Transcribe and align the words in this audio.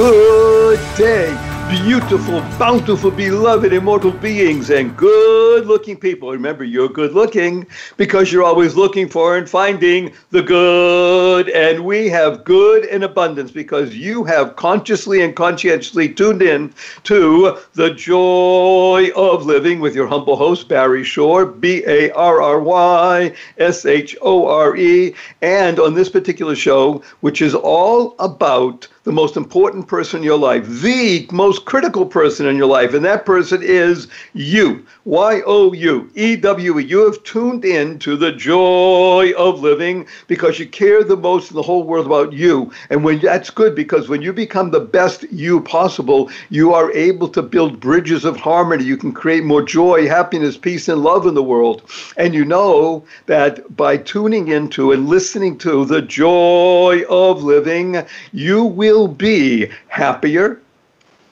Good 0.00 0.80
day, 0.96 1.28
beautiful, 1.68 2.40
bountiful, 2.58 3.10
beloved, 3.10 3.70
immortal 3.74 4.12
beings, 4.12 4.70
and 4.70 4.96
good 4.96 5.66
looking 5.66 5.98
people. 5.98 6.32
Remember, 6.32 6.64
you're 6.64 6.88
good 6.88 7.12
looking 7.12 7.66
because 7.98 8.32
you're 8.32 8.42
always 8.42 8.76
looking 8.76 9.10
for 9.10 9.36
and 9.36 9.46
finding 9.46 10.14
the 10.30 10.40
good. 10.40 11.50
And 11.50 11.84
we 11.84 12.08
have 12.08 12.44
good 12.44 12.86
in 12.86 13.02
abundance 13.02 13.50
because 13.50 13.94
you 13.94 14.24
have 14.24 14.56
consciously 14.56 15.20
and 15.20 15.36
conscientiously 15.36 16.08
tuned 16.08 16.40
in 16.40 16.72
to 17.02 17.58
the 17.74 17.92
joy 17.92 19.10
of 19.14 19.44
living 19.44 19.80
with 19.80 19.94
your 19.94 20.06
humble 20.06 20.36
host, 20.36 20.66
Barry 20.66 21.04
Shore, 21.04 21.44
B 21.44 21.84
A 21.86 22.10
R 22.12 22.40
R 22.40 22.58
Y 22.58 23.34
S 23.58 23.84
H 23.84 24.16
O 24.22 24.46
R 24.48 24.78
E. 24.78 25.14
And 25.42 25.78
on 25.78 25.92
this 25.92 26.08
particular 26.08 26.56
show, 26.56 27.02
which 27.20 27.42
is 27.42 27.54
all 27.54 28.14
about 28.18 28.88
the 29.04 29.12
most 29.12 29.36
important 29.36 29.86
person 29.88 30.18
in 30.18 30.24
your 30.24 30.38
life, 30.38 30.66
the 30.66 31.26
most 31.32 31.64
critical 31.64 32.04
person 32.04 32.46
in 32.46 32.56
your 32.56 32.66
life, 32.66 32.92
and 32.92 33.04
that 33.04 33.24
person 33.24 33.62
is 33.62 34.08
you. 34.34 34.84
Y 35.06 35.40
O 35.46 35.72
U 35.72 36.10
E 36.14 36.36
W 36.36 36.78
E. 36.78 36.84
You 36.84 37.06
have 37.06 37.22
tuned 37.24 37.64
in 37.64 37.98
to 38.00 38.16
the 38.16 38.32
joy 38.32 39.32
of 39.38 39.60
living 39.60 40.06
because 40.26 40.58
you 40.58 40.66
care 40.66 41.02
the 41.02 41.16
most 41.16 41.50
in 41.50 41.56
the 41.56 41.62
whole 41.62 41.84
world 41.84 42.04
about 42.04 42.34
you. 42.34 42.70
And 42.90 43.02
when 43.02 43.20
that's 43.20 43.48
good 43.48 43.74
because 43.74 44.08
when 44.08 44.20
you 44.20 44.34
become 44.34 44.70
the 44.70 44.80
best 44.80 45.24
you 45.32 45.60
possible, 45.62 46.30
you 46.50 46.74
are 46.74 46.92
able 46.92 47.28
to 47.28 47.42
build 47.42 47.80
bridges 47.80 48.26
of 48.26 48.36
harmony. 48.36 48.84
You 48.84 48.98
can 48.98 49.12
create 49.12 49.44
more 49.44 49.62
joy, 49.62 50.08
happiness, 50.08 50.58
peace, 50.58 50.88
and 50.88 51.02
love 51.02 51.26
in 51.26 51.34
the 51.34 51.42
world. 51.42 51.82
And 52.18 52.34
you 52.34 52.44
know 52.44 53.04
that 53.26 53.74
by 53.76 53.96
tuning 53.96 54.48
into 54.48 54.92
and 54.92 55.08
listening 55.08 55.56
to 55.58 55.86
the 55.86 56.02
joy 56.02 57.02
of 57.08 57.42
living, 57.42 58.04
you 58.32 58.64
will 58.64 58.99
will 59.00 59.08
be 59.08 59.70
happier, 59.88 60.60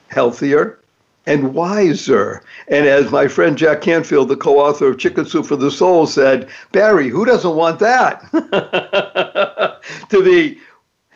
healthier, 0.08 0.78
and 1.26 1.52
wiser. 1.52 2.42
And 2.68 2.86
as 2.86 3.12
my 3.12 3.28
friend 3.28 3.58
Jack 3.58 3.82
Canfield, 3.82 4.30
the 4.30 4.36
co 4.36 4.58
author 4.58 4.88
of 4.88 4.98
Chicken 4.98 5.26
Soup 5.26 5.44
for 5.44 5.56
the 5.56 5.70
Soul, 5.70 6.06
said, 6.06 6.48
Barry, 6.72 7.10
who 7.10 7.26
doesn't 7.26 7.56
want 7.56 7.78
that? 7.80 8.22
to 10.08 10.24
be 10.24 10.58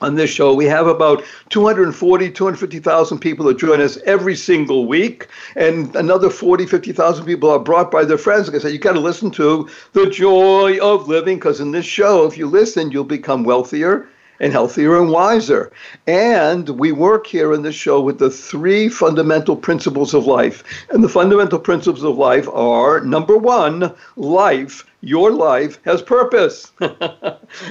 on 0.02 0.14
this 0.14 0.30
show. 0.30 0.54
We 0.54 0.64
have 0.64 0.86
about 0.86 1.22
240, 1.50 2.30
250,000 2.30 3.18
people 3.18 3.44
that 3.46 3.58
join 3.58 3.82
us 3.82 3.98
every 4.06 4.34
single 4.34 4.86
week, 4.86 5.28
and 5.56 5.94
another 5.94 6.30
40, 6.30 6.64
50,000 6.64 7.26
people 7.26 7.50
are 7.50 7.58
brought 7.58 7.90
by 7.90 8.06
their 8.06 8.16
friends. 8.16 8.46
Like 8.46 8.56
I 8.56 8.60
said, 8.60 8.72
you 8.72 8.78
got 8.78 8.94
to 8.94 9.00
listen 9.00 9.30
to 9.32 9.68
the 9.92 10.08
joy 10.08 10.78
of 10.80 11.06
living 11.06 11.36
because 11.36 11.60
in 11.60 11.72
this 11.72 11.84
show, 11.84 12.24
if 12.24 12.38
you 12.38 12.46
listen, 12.46 12.90
you'll 12.90 13.04
become 13.04 13.44
wealthier 13.44 14.08
and 14.40 14.52
healthier 14.52 15.00
and 15.00 15.10
wiser. 15.10 15.70
And 16.06 16.68
we 16.70 16.92
work 16.92 17.26
here 17.26 17.52
in 17.52 17.62
this 17.62 17.74
show 17.74 18.00
with 18.00 18.18
the 18.18 18.30
three 18.30 18.88
fundamental 18.88 19.54
principles 19.54 20.14
of 20.14 20.26
life. 20.26 20.64
And 20.90 21.04
the 21.04 21.08
fundamental 21.08 21.58
principles 21.58 22.02
of 22.02 22.16
life 22.16 22.48
are 22.48 23.00
number 23.00 23.36
one, 23.36 23.92
life 24.16 24.84
your 25.02 25.30
life 25.30 25.80
has 25.84 26.02
purpose. 26.02 26.72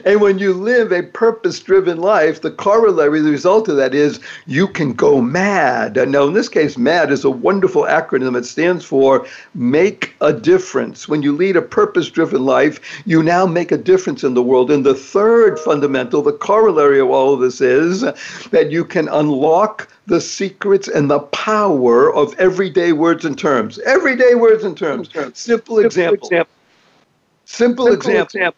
and 0.06 0.20
when 0.20 0.40
you 0.40 0.54
live 0.54 0.92
a 0.92 1.04
purpose 1.04 1.60
driven 1.60 2.00
life, 2.00 2.42
the 2.42 2.52
corollary, 2.52 3.22
the 3.22 3.30
result 3.30 3.68
of 3.68 3.76
that 3.78 3.94
is 3.94 4.20
you 4.48 4.68
can 4.68 4.94
go 4.94 5.22
mad. 5.22 5.96
Now, 6.10 6.26
in 6.28 6.34
this 6.34 6.50
case, 6.50 6.78
MAD 6.78 7.12
is 7.12 7.24
a 7.24 7.30
wonderful 7.30 7.84
acronym. 7.84 8.38
It 8.38 8.46
stands 8.46 8.84
for 8.84 9.28
Make 9.54 10.16
a 10.22 10.34
Difference. 10.34 11.08
When 11.08 11.22
you 11.22 11.32
lead 11.32 11.56
a 11.56 11.62
purpose 11.62 12.10
driven 12.10 12.46
life, 12.46 13.04
you 13.06 13.22
now 13.22 13.46
make 13.46 13.72
a 13.72 13.78
difference 13.78 14.24
in 14.24 14.34
the 14.34 14.44
world. 14.44 14.72
And 14.72 14.86
the 14.86 14.96
third 14.96 15.60
fundamental, 15.60 16.22
the 16.22 16.34
corollary 16.34 17.00
of 17.00 17.10
all 17.10 17.34
of 17.34 17.42
this 17.42 17.62
is 17.62 18.02
that 18.02 18.72
you 18.72 18.84
can 18.84 19.08
unlock 19.10 19.88
the 20.08 20.20
secrets 20.20 20.88
and 20.88 21.12
the 21.12 21.20
power 21.20 22.12
of 22.12 22.34
everyday 22.40 22.94
words 22.94 23.26
and 23.26 23.38
terms. 23.38 23.78
Everyday 23.80 24.34
words 24.34 24.64
and 24.64 24.76
terms. 24.76 25.10
Simple, 25.14 25.36
Simple 25.36 25.80
example. 25.80 26.28
example 26.28 26.54
Simple, 27.50 27.88
Simple 27.88 28.12
example. 28.12 28.54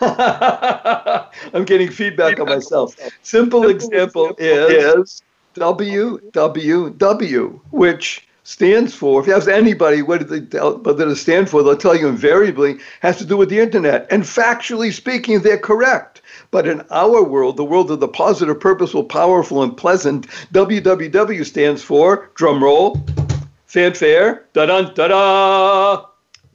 I'm 1.52 1.64
getting 1.64 1.90
feedback, 1.90 2.38
on 2.38 2.46
myself. 2.46 2.94
Simple, 3.22 3.64
Simple 3.64 3.68
example, 3.68 4.28
example 4.38 5.02
is 5.02 5.22
WWW, 5.56 7.60
which 7.70 8.28
stands 8.44 8.94
for, 8.94 9.20
if 9.20 9.26
you 9.26 9.34
ask 9.34 9.48
anybody 9.48 10.02
what 10.02 10.28
did 10.28 10.54
it 10.54 11.16
stand 11.16 11.50
for, 11.50 11.64
they'll 11.64 11.76
tell 11.76 11.96
you 11.96 12.06
invariably 12.06 12.78
has 13.00 13.18
to 13.18 13.26
do 13.26 13.36
with 13.36 13.50
the 13.50 13.58
internet. 13.58 14.06
And 14.10 14.22
factually 14.22 14.92
speaking, 14.92 15.40
they're 15.40 15.58
correct. 15.58 16.22
But 16.52 16.68
in 16.68 16.82
our 16.90 17.24
world, 17.24 17.56
the 17.56 17.64
world 17.64 17.90
of 17.90 17.98
the 17.98 18.08
positive, 18.08 18.60
purposeful, 18.60 19.04
powerful, 19.04 19.64
and 19.64 19.76
pleasant, 19.76 20.28
WWW 20.52 21.44
stands 21.44 21.82
for, 21.82 22.30
drum 22.36 22.62
roll, 22.62 23.04
fanfare, 23.66 24.46
da 24.52 24.66
da 24.66 24.82
da 24.82 25.08
da 25.08 26.09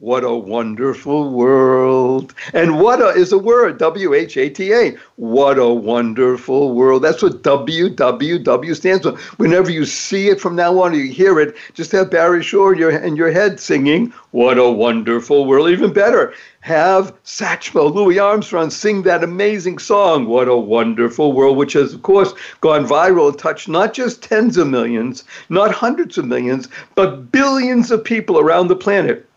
what 0.05 0.23
a 0.23 0.35
wonderful 0.35 1.31
world. 1.31 2.31
And 2.53 2.79
what 2.79 3.01
a 3.01 3.07
is 3.07 3.31
a 3.31 3.39
word, 3.39 3.79
W 3.79 4.13
H 4.13 4.37
A 4.37 4.51
T 4.51 4.71
A. 4.71 4.95
What 5.15 5.57
a 5.57 5.67
wonderful 5.67 6.75
world. 6.75 7.01
That's 7.01 7.23
what 7.23 7.41
WWW 7.41 8.75
stands 8.75 9.01
for. 9.01 9.17
Whenever 9.37 9.71
you 9.71 9.83
see 9.83 10.27
it 10.27 10.39
from 10.39 10.55
now 10.55 10.79
on, 10.79 10.93
you 10.93 11.11
hear 11.11 11.39
it, 11.39 11.55
just 11.73 11.91
have 11.91 12.11
Barry 12.11 12.43
Shore 12.43 12.73
in 12.73 12.77
your, 12.77 12.91
in 12.91 13.15
your 13.15 13.31
head 13.31 13.59
singing, 13.59 14.13
What 14.29 14.59
a 14.59 14.69
wonderful 14.69 15.47
world. 15.47 15.71
Even 15.71 15.91
better, 15.91 16.35
have 16.59 17.11
Satchmo, 17.23 17.91
Louis 17.91 18.19
Armstrong 18.19 18.69
sing 18.69 19.01
that 19.01 19.23
amazing 19.23 19.79
song, 19.79 20.27
What 20.27 20.47
a 20.47 20.55
Wonderful 20.55 21.33
World, 21.33 21.57
which 21.57 21.73
has, 21.73 21.95
of 21.95 22.03
course, 22.03 22.35
gone 22.61 22.85
viral 22.85 23.35
touched 23.35 23.67
not 23.67 23.95
just 23.95 24.21
tens 24.21 24.55
of 24.55 24.67
millions, 24.67 25.23
not 25.49 25.71
hundreds 25.71 26.15
of 26.19 26.25
millions, 26.25 26.69
but 26.93 27.31
billions 27.31 27.89
of 27.89 28.03
people 28.03 28.37
around 28.37 28.67
the 28.67 28.75
planet. 28.75 29.27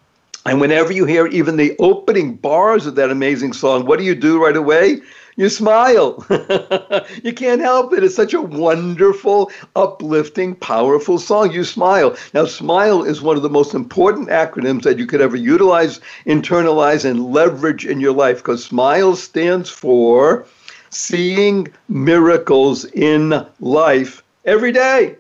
And 0.46 0.61
whenever 0.61 0.93
you 0.93 1.05
hear 1.05 1.26
even 1.26 1.56
the 1.56 1.76
opening 1.79 2.35
bars 2.35 2.87
of 2.87 2.94
that 2.94 3.11
amazing 3.11 3.52
song, 3.52 3.85
what 3.85 3.99
do 3.99 4.05
you 4.05 4.14
do 4.14 4.43
right 4.43 4.56
away? 4.56 5.00
You 5.37 5.49
smile. 5.49 6.26
you 7.23 7.32
can't 7.32 7.61
help 7.61 7.93
it. 7.93 8.02
It's 8.02 8.14
such 8.14 8.35
a 8.35 8.43
wonderful, 8.43 9.52
uplifting, 9.76 10.56
powerful 10.56 11.19
song. 11.19 11.52
You 11.52 11.64
smile. 11.64 12.17
Now, 12.35 12.44
SMILE 12.44 13.05
is 13.05 13.23
one 13.23 13.37
of 13.37 13.43
the 13.43 13.49
most 13.49 13.75
important 13.75 14.31
acronyms 14.31 14.82
that 14.82 14.99
you 14.99 15.06
could 15.06 15.20
ever 15.20 15.37
utilize, 15.37 16.00
internalize, 16.26 17.05
and 17.05 17.26
leverage 17.26 17.87
in 17.87 18.00
your 18.00 18.14
life 18.14 18.38
because 18.38 18.64
SMILE 18.64 19.14
stands 19.17 19.70
for 19.70 20.44
Seeing 20.90 21.69
Miracles 21.88 22.85
in 22.87 23.46
Life 23.61 24.25
Every 24.44 24.73
Day 24.73 25.17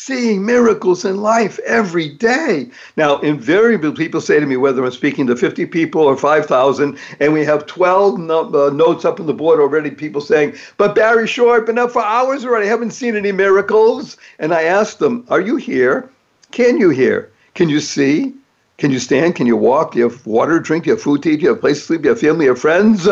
seeing 0.00 0.46
miracles 0.46 1.04
in 1.04 1.18
life 1.18 1.58
every 1.66 2.08
day. 2.08 2.70
Now, 2.96 3.18
invariably, 3.20 3.92
people 3.92 4.22
say 4.22 4.40
to 4.40 4.46
me, 4.46 4.56
whether 4.56 4.82
I'm 4.82 4.90
speaking 4.92 5.26
to 5.26 5.36
50 5.36 5.66
people 5.66 6.00
or 6.00 6.16
5,000, 6.16 6.96
and 7.20 7.32
we 7.34 7.44
have 7.44 7.66
12 7.66 8.18
no, 8.18 8.48
uh, 8.48 8.70
notes 8.70 9.04
up 9.04 9.20
on 9.20 9.26
the 9.26 9.34
board 9.34 9.60
already, 9.60 9.90
people 9.90 10.22
saying, 10.22 10.54
But 10.78 10.94
Barry 10.94 11.26
Shore, 11.26 11.56
I've 11.56 11.66
been 11.66 11.78
up 11.78 11.90
for 11.90 12.02
hours 12.02 12.46
already, 12.46 12.66
I 12.66 12.70
haven't 12.70 12.92
seen 12.92 13.14
any 13.14 13.30
miracles. 13.30 14.16
And 14.38 14.54
I 14.54 14.62
ask 14.62 14.96
them, 14.96 15.26
Are 15.28 15.40
you 15.40 15.56
here? 15.56 16.08
Can 16.50 16.78
you 16.78 16.88
hear? 16.88 17.30
Can 17.54 17.68
you 17.68 17.80
see? 17.80 18.32
Can 18.80 18.90
you 18.90 18.98
stand? 18.98 19.36
Can 19.36 19.46
you 19.46 19.58
walk? 19.58 19.92
Do 19.92 19.98
you 19.98 20.08
have 20.08 20.26
water 20.26 20.58
to 20.58 20.64
drink? 20.64 20.84
Do 20.84 20.88
you 20.88 20.96
have 20.96 21.02
food 21.02 21.22
to 21.22 21.28
eat? 21.28 21.36
Do 21.36 21.42
you 21.42 21.48
have 21.48 21.58
a 21.58 21.60
place 21.60 21.80
to 21.80 21.84
sleep? 21.84 22.00
Do 22.00 22.08
you 22.08 22.14
have 22.14 22.20
family 22.20 22.46
or 22.46 22.56
friends? 22.56 23.06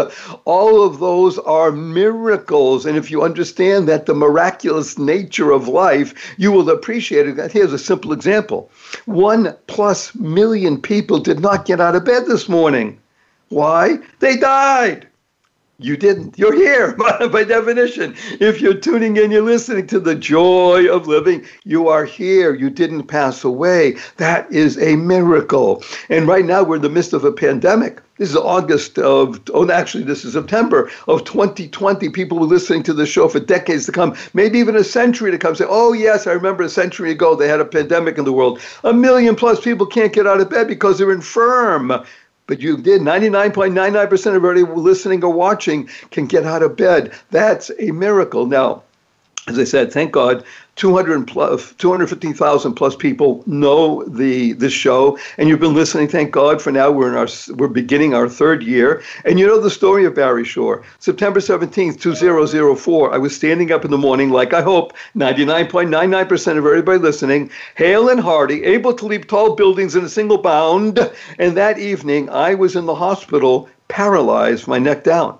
All 0.46 0.82
of 0.82 0.98
those 0.98 1.38
are 1.40 1.70
miracles. 1.70 2.86
And 2.86 2.96
if 2.96 3.10
you 3.10 3.22
understand 3.22 3.86
that 3.86 4.06
the 4.06 4.14
miraculous 4.14 4.96
nature 4.96 5.50
of 5.50 5.68
life, 5.68 6.34
you 6.38 6.52
will 6.52 6.70
appreciate 6.70 7.28
it. 7.28 7.36
That 7.36 7.52
here's 7.52 7.74
a 7.74 7.78
simple 7.78 8.14
example 8.14 8.70
one 9.04 9.54
plus 9.66 10.14
million 10.14 10.80
people 10.80 11.18
did 11.18 11.40
not 11.40 11.66
get 11.66 11.82
out 11.82 11.94
of 11.94 12.06
bed 12.06 12.24
this 12.24 12.48
morning. 12.48 12.98
Why? 13.50 13.98
They 14.20 14.38
died. 14.38 15.06
You 15.80 15.96
didn't. 15.96 16.36
You're 16.36 16.56
here 16.56 16.96
by 17.28 17.44
definition. 17.44 18.16
If 18.40 18.60
you're 18.60 18.74
tuning 18.74 19.16
in, 19.16 19.30
you're 19.30 19.42
listening 19.42 19.86
to 19.86 20.00
the 20.00 20.16
joy 20.16 20.88
of 20.92 21.06
living. 21.06 21.46
You 21.62 21.86
are 21.86 22.04
here. 22.04 22.52
You 22.52 22.68
didn't 22.68 23.04
pass 23.04 23.44
away. 23.44 23.96
That 24.16 24.50
is 24.52 24.76
a 24.82 24.96
miracle. 24.96 25.84
And 26.08 26.26
right 26.26 26.44
now, 26.44 26.64
we're 26.64 26.76
in 26.76 26.82
the 26.82 26.88
midst 26.88 27.12
of 27.12 27.22
a 27.22 27.30
pandemic. 27.30 28.02
This 28.16 28.30
is 28.30 28.36
August 28.36 28.98
of, 28.98 29.40
oh, 29.54 29.70
actually, 29.70 30.02
this 30.02 30.24
is 30.24 30.32
September 30.32 30.90
of 31.06 31.22
2020. 31.22 32.08
People 32.08 32.40
were 32.40 32.46
listening 32.46 32.82
to 32.82 32.92
the 32.92 33.06
show 33.06 33.28
for 33.28 33.38
decades 33.38 33.86
to 33.86 33.92
come, 33.92 34.16
maybe 34.34 34.58
even 34.58 34.74
a 34.74 34.82
century 34.82 35.30
to 35.30 35.38
come, 35.38 35.54
say, 35.54 35.66
oh, 35.68 35.92
yes, 35.92 36.26
I 36.26 36.32
remember 36.32 36.64
a 36.64 36.68
century 36.68 37.12
ago 37.12 37.36
they 37.36 37.46
had 37.46 37.60
a 37.60 37.64
pandemic 37.64 38.18
in 38.18 38.24
the 38.24 38.32
world. 38.32 38.60
A 38.82 38.92
million 38.92 39.36
plus 39.36 39.60
people 39.60 39.86
can't 39.86 40.12
get 40.12 40.26
out 40.26 40.40
of 40.40 40.50
bed 40.50 40.66
because 40.66 40.98
they're 40.98 41.12
infirm 41.12 42.04
but 42.48 42.60
you 42.60 42.76
did 42.78 43.02
99.99% 43.02 44.12
of 44.12 44.26
everybody 44.26 44.62
listening 44.62 45.22
or 45.22 45.32
watching 45.32 45.88
can 46.10 46.26
get 46.26 46.44
out 46.44 46.64
of 46.64 46.76
bed. 46.76 47.12
That's 47.30 47.70
a 47.78 47.92
miracle. 47.92 48.46
Now, 48.46 48.82
as 49.46 49.58
I 49.58 49.64
said, 49.64 49.92
thank 49.92 50.12
God 50.12 50.44
200 50.78 51.26
plus, 51.26 51.72
250,000 51.74 52.72
plus 52.74 52.94
people 52.94 53.42
know 53.46 54.04
the 54.04 54.52
this 54.52 54.72
show, 54.72 55.18
and 55.36 55.48
you've 55.48 55.58
been 55.58 55.74
listening. 55.74 56.06
Thank 56.06 56.30
God 56.30 56.62
for 56.62 56.70
now. 56.70 56.88
We're 56.90 57.08
in 57.08 57.16
our 57.16 57.26
we're 57.56 57.66
beginning 57.66 58.14
our 58.14 58.28
third 58.28 58.62
year, 58.62 59.02
and 59.24 59.40
you 59.40 59.46
know 59.46 59.60
the 59.60 59.70
story 59.70 60.04
of 60.04 60.14
Barry 60.14 60.44
Shore. 60.44 60.84
September 61.00 61.40
17th, 61.40 62.00
2004. 62.00 63.12
I 63.12 63.18
was 63.18 63.34
standing 63.34 63.72
up 63.72 63.84
in 63.84 63.90
the 63.90 63.98
morning, 63.98 64.30
like 64.30 64.52
I 64.52 64.62
hope 64.62 64.92
99.99% 65.16 66.58
of 66.58 66.64
everybody 66.64 66.98
listening, 66.98 67.50
hale 67.74 68.08
and 68.08 68.20
hearty, 68.20 68.62
able 68.62 68.94
to 68.94 69.06
leap 69.06 69.26
tall 69.26 69.56
buildings 69.56 69.96
in 69.96 70.04
a 70.04 70.08
single 70.08 70.38
bound. 70.38 71.10
And 71.40 71.56
that 71.56 71.78
evening, 71.78 72.30
I 72.30 72.54
was 72.54 72.76
in 72.76 72.86
the 72.86 72.94
hospital, 72.94 73.68
paralyzed, 73.88 74.68
my 74.68 74.78
neck 74.78 75.02
down. 75.02 75.38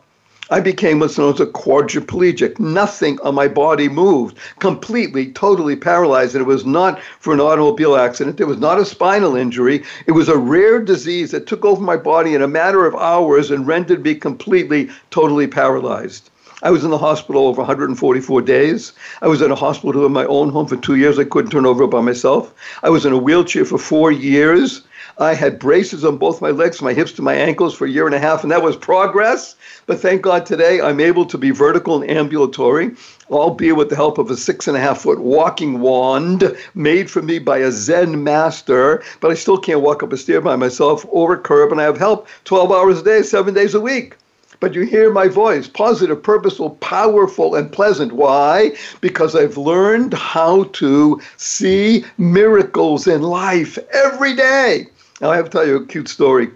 I 0.51 0.61
became 0.61 0.99
what's 0.99 1.19
known 1.19 1.35
as 1.35 1.41
a 1.41 1.47
quadriplegic. 1.47 2.59
Nothing 2.59 3.21
on 3.21 3.35
my 3.35 3.49
body 3.49 3.87
moved, 3.87 4.39
completely, 4.61 5.31
totally 5.33 5.77
paralyzed. 5.77 6.35
And 6.35 6.41
it 6.41 6.49
was 6.49 6.65
not 6.65 7.01
for 7.21 7.35
an 7.35 7.41
automobile 7.41 7.97
accident. 7.97 8.41
It 8.41 8.47
was 8.47 8.57
not 8.57 8.81
a 8.81 8.87
spinal 8.87 9.37
injury. 9.37 9.85
It 10.07 10.13
was 10.13 10.29
a 10.31 10.39
rare 10.39 10.81
disease 10.81 11.33
that 11.33 11.47
took 11.47 11.67
over 11.67 11.83
my 11.83 11.99
body 11.99 12.35
in 12.35 12.41
a 12.41 12.49
matter 12.49 12.87
of 12.87 12.95
hours 12.95 13.51
and 13.51 13.67
rendered 13.67 14.03
me 14.03 14.15
completely, 14.15 14.89
totally 15.11 15.47
paralyzed. 15.47 16.31
I 16.63 16.71
was 16.71 16.83
in 16.83 16.91
the 16.91 16.99
hospital 16.99 17.47
over 17.47 17.61
144 17.61 18.43
days. 18.43 18.93
I 19.21 19.29
was 19.29 19.43
in 19.43 19.51
a 19.51 19.55
hospital 19.55 20.07
in 20.07 20.13
my 20.13 20.25
own 20.25 20.49
home 20.49 20.67
for 20.67 20.77
two 20.77 20.97
years. 20.97 21.19
I 21.19 21.25
couldn't 21.25 21.51
turn 21.51 21.67
over 21.67 21.87
by 21.87 22.01
myself. 22.01 22.55
I 22.83 22.89
was 22.89 23.05
in 23.05 23.13
a 23.13 23.19
wheelchair 23.19 23.67
for 23.67 23.79
four 23.79 24.11
years. 24.11 24.83
I 25.21 25.35
had 25.35 25.59
braces 25.59 26.05
on 26.05 26.17
both 26.17 26.41
my 26.41 26.51
legs, 26.51 26.81
my 26.81 26.93
hips 26.93 27.11
to 27.13 27.23
my 27.23 27.35
ankles 27.35 27.75
for 27.75 27.87
a 27.87 27.91
year 27.91 28.07
and 28.07 28.15
a 28.15 28.21
half, 28.21 28.45
and 28.45 28.53
that 28.53 28.63
was 28.63 28.77
progress. 28.77 29.57
But 29.87 29.99
thank 29.99 30.23
God 30.23 30.47
today 30.47 30.81
I'm 30.81 31.01
able 31.01 31.27
to 31.27 31.37
be 31.37 31.51
vertical 31.51 32.01
and 32.01 32.09
ambulatory, 32.09 32.93
albeit 33.29 33.75
with 33.75 33.91
the 33.91 33.97
help 33.97 34.19
of 34.19 34.31
a 34.31 34.37
six 34.37 34.69
and 34.69 34.77
a 34.77 34.81
half 34.81 35.01
foot 35.01 35.19
walking 35.19 35.81
wand 35.81 36.57
made 36.77 37.11
for 37.11 37.21
me 37.21 37.41
by 37.41 37.59
a 37.59 37.73
Zen 37.73 38.23
master. 38.23 39.03
But 39.19 39.33
I 39.33 39.35
still 39.35 39.59
can't 39.59 39.81
walk 39.81 40.05
up 40.05 40.13
a 40.13 40.17
stair 40.17 40.41
by 40.41 40.55
myself 40.55 41.05
or 41.09 41.35
a 41.35 41.39
curb, 41.39 41.73
and 41.73 41.81
I 41.81 41.85
have 41.85 41.99
help 41.99 42.29
12 42.45 42.71
hours 42.71 43.01
a 43.01 43.03
day, 43.03 43.23
seven 43.23 43.55
days 43.55 43.75
a 43.75 43.81
week 43.81 44.15
but 44.61 44.75
you 44.75 44.83
hear 44.83 45.13
my 45.13 45.29
voice 45.29 45.69
positive, 45.69 46.21
purposeful, 46.21 46.71
powerful, 46.81 47.55
and 47.55 47.71
pleasant. 47.71 48.13
Why? 48.13 48.73
Because 49.01 49.37
I've 49.37 49.57
learned 49.57 50.15
how 50.15 50.65
to 50.65 51.21
see 51.37 52.05
miracles 52.19 53.07
in 53.07 53.23
life 53.23 53.79
every 53.93 54.35
day. 54.35 54.89
Now, 55.21 55.31
I 55.31 55.37
have 55.37 55.47
to 55.47 55.51
tell 55.51 55.67
you 55.67 55.77
a 55.77 55.87
cute 55.87 56.09
story. 56.09 56.49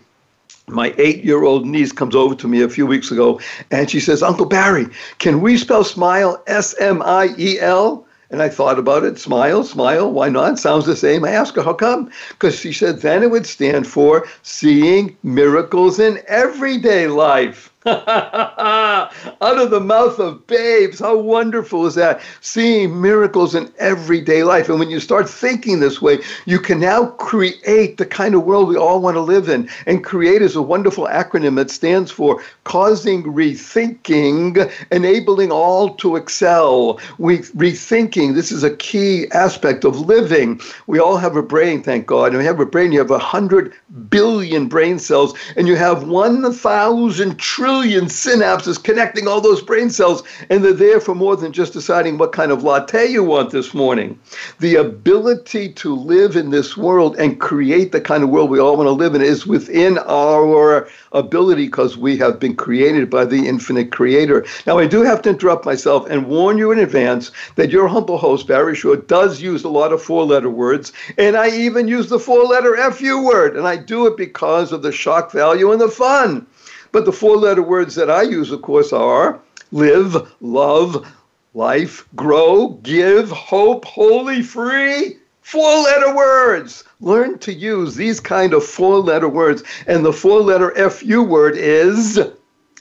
My 0.68 0.94
eight 0.96 1.24
year 1.24 1.42
old 1.42 1.66
niece 1.66 1.90
comes 1.90 2.14
over 2.14 2.34
to 2.36 2.46
me 2.46 2.62
a 2.62 2.68
few 2.68 2.86
weeks 2.86 3.10
ago 3.10 3.40
and 3.72 3.90
she 3.90 3.98
says, 3.98 4.22
Uncle 4.22 4.46
Barry, 4.46 4.86
can 5.18 5.40
we 5.40 5.56
spell 5.58 5.82
smile 5.82 6.42
S 6.46 6.74
M 6.78 7.02
I 7.02 7.34
E 7.36 7.58
L? 7.58 8.06
And 8.30 8.40
I 8.40 8.48
thought 8.48 8.78
about 8.78 9.02
it. 9.02 9.18
Smile, 9.18 9.64
smile. 9.64 10.10
Why 10.10 10.28
not? 10.28 10.58
Sounds 10.58 10.86
the 10.86 10.96
same. 10.96 11.24
I 11.24 11.32
asked 11.32 11.56
her, 11.56 11.62
how 11.62 11.74
come? 11.74 12.10
Because 12.30 12.58
she 12.58 12.72
said 12.72 13.00
then 13.00 13.22
it 13.22 13.30
would 13.30 13.44
stand 13.44 13.86
for 13.86 14.26
seeing 14.42 15.16
miracles 15.22 15.98
in 15.98 16.20
everyday 16.28 17.08
life. 17.08 17.71
Out 17.86 19.10
of 19.40 19.70
the 19.72 19.80
mouth 19.80 20.20
of 20.20 20.46
babes. 20.46 21.00
How 21.00 21.18
wonderful 21.18 21.84
is 21.86 21.96
that? 21.96 22.20
Seeing 22.40 23.00
miracles 23.00 23.56
in 23.56 23.72
everyday 23.78 24.44
life. 24.44 24.68
And 24.68 24.78
when 24.78 24.88
you 24.88 25.00
start 25.00 25.28
thinking 25.28 25.80
this 25.80 26.00
way, 26.00 26.20
you 26.46 26.60
can 26.60 26.78
now 26.78 27.06
create 27.06 27.96
the 27.96 28.06
kind 28.06 28.36
of 28.36 28.44
world 28.44 28.68
we 28.68 28.76
all 28.76 29.00
want 29.00 29.16
to 29.16 29.20
live 29.20 29.48
in. 29.48 29.68
And 29.86 30.04
create 30.04 30.42
is 30.42 30.54
a 30.54 30.62
wonderful 30.62 31.08
acronym 31.08 31.56
that 31.56 31.72
stands 31.72 32.12
for 32.12 32.40
causing 32.62 33.24
rethinking, 33.24 34.70
enabling 34.92 35.50
all 35.50 35.96
to 35.96 36.14
excel. 36.14 37.00
We 37.18 37.38
rethinking, 37.38 38.36
this 38.36 38.52
is 38.52 38.62
a 38.62 38.76
key 38.76 39.26
aspect 39.32 39.84
of 39.84 39.98
living. 39.98 40.60
We 40.86 41.00
all 41.00 41.16
have 41.16 41.34
a 41.34 41.42
brain, 41.42 41.82
thank 41.82 42.06
God. 42.06 42.28
And 42.28 42.38
we 42.38 42.44
have 42.44 42.60
a 42.60 42.66
brain, 42.66 42.92
you 42.92 43.00
have 43.00 43.10
a 43.10 43.18
hundred 43.18 43.72
billion 44.08 44.68
brain 44.68 45.00
cells, 45.00 45.34
and 45.56 45.66
you 45.66 45.74
have 45.74 46.06
one 46.06 46.52
thousand 46.52 47.40
trillion 47.40 47.71
trillion 47.72 48.04
synapses 48.04 48.82
connecting 48.82 49.26
all 49.26 49.40
those 49.40 49.62
brain 49.62 49.88
cells, 49.88 50.22
and 50.50 50.62
they're 50.62 50.74
there 50.74 51.00
for 51.00 51.14
more 51.14 51.36
than 51.36 51.54
just 51.54 51.72
deciding 51.72 52.18
what 52.18 52.30
kind 52.30 52.52
of 52.52 52.62
latte 52.62 53.06
you 53.06 53.24
want 53.24 53.50
this 53.50 53.72
morning. 53.72 54.18
The 54.60 54.74
ability 54.74 55.72
to 55.72 55.96
live 55.96 56.36
in 56.36 56.50
this 56.50 56.76
world 56.76 57.16
and 57.16 57.40
create 57.40 57.90
the 57.90 58.00
kind 58.02 58.22
of 58.22 58.28
world 58.28 58.50
we 58.50 58.60
all 58.60 58.76
want 58.76 58.88
to 58.88 58.92
live 58.92 59.14
in 59.14 59.22
is 59.22 59.46
within 59.46 59.96
our 60.00 60.86
ability 61.12 61.64
because 61.64 61.96
we 61.96 62.18
have 62.18 62.38
been 62.38 62.54
created 62.54 63.08
by 63.08 63.24
the 63.24 63.48
infinite 63.48 63.90
creator. 63.90 64.44
Now, 64.66 64.78
I 64.78 64.86
do 64.86 65.00
have 65.00 65.22
to 65.22 65.30
interrupt 65.30 65.64
myself 65.64 66.06
and 66.10 66.26
warn 66.26 66.58
you 66.58 66.72
in 66.72 66.78
advance 66.78 67.32
that 67.54 67.70
your 67.70 67.88
humble 67.88 68.18
host, 68.18 68.46
Barry 68.46 68.76
Shore, 68.76 68.96
does 68.96 69.40
use 69.40 69.64
a 69.64 69.70
lot 69.70 69.94
of 69.94 70.02
four 70.02 70.26
letter 70.26 70.50
words, 70.50 70.92
and 71.16 71.38
I 71.38 71.48
even 71.48 71.88
use 71.88 72.10
the 72.10 72.18
four 72.18 72.44
letter 72.44 72.76
FU 72.92 73.24
word, 73.24 73.56
and 73.56 73.66
I 73.66 73.76
do 73.76 74.06
it 74.06 74.18
because 74.18 74.72
of 74.72 74.82
the 74.82 74.92
shock 74.92 75.32
value 75.32 75.72
and 75.72 75.80
the 75.80 75.88
fun. 75.88 76.46
But 76.92 77.06
the 77.06 77.12
four 77.12 77.36
letter 77.36 77.62
words 77.62 77.94
that 77.94 78.10
I 78.10 78.22
use, 78.22 78.50
of 78.50 78.62
course, 78.62 78.92
are 78.92 79.40
live, 79.72 80.30
love, 80.42 81.10
life, 81.54 82.06
grow, 82.14 82.68
give, 82.82 83.30
hope, 83.30 83.86
holy, 83.86 84.42
free. 84.42 85.16
Four 85.40 85.82
letter 85.82 86.14
words. 86.14 86.84
Learn 87.00 87.38
to 87.40 87.52
use 87.52 87.96
these 87.96 88.20
kind 88.20 88.54
of 88.54 88.64
four 88.64 88.98
letter 88.98 89.28
words. 89.28 89.64
And 89.86 90.04
the 90.04 90.12
four 90.12 90.40
letter 90.40 90.70
FU 90.90 91.22
word 91.22 91.56
is 91.56 92.20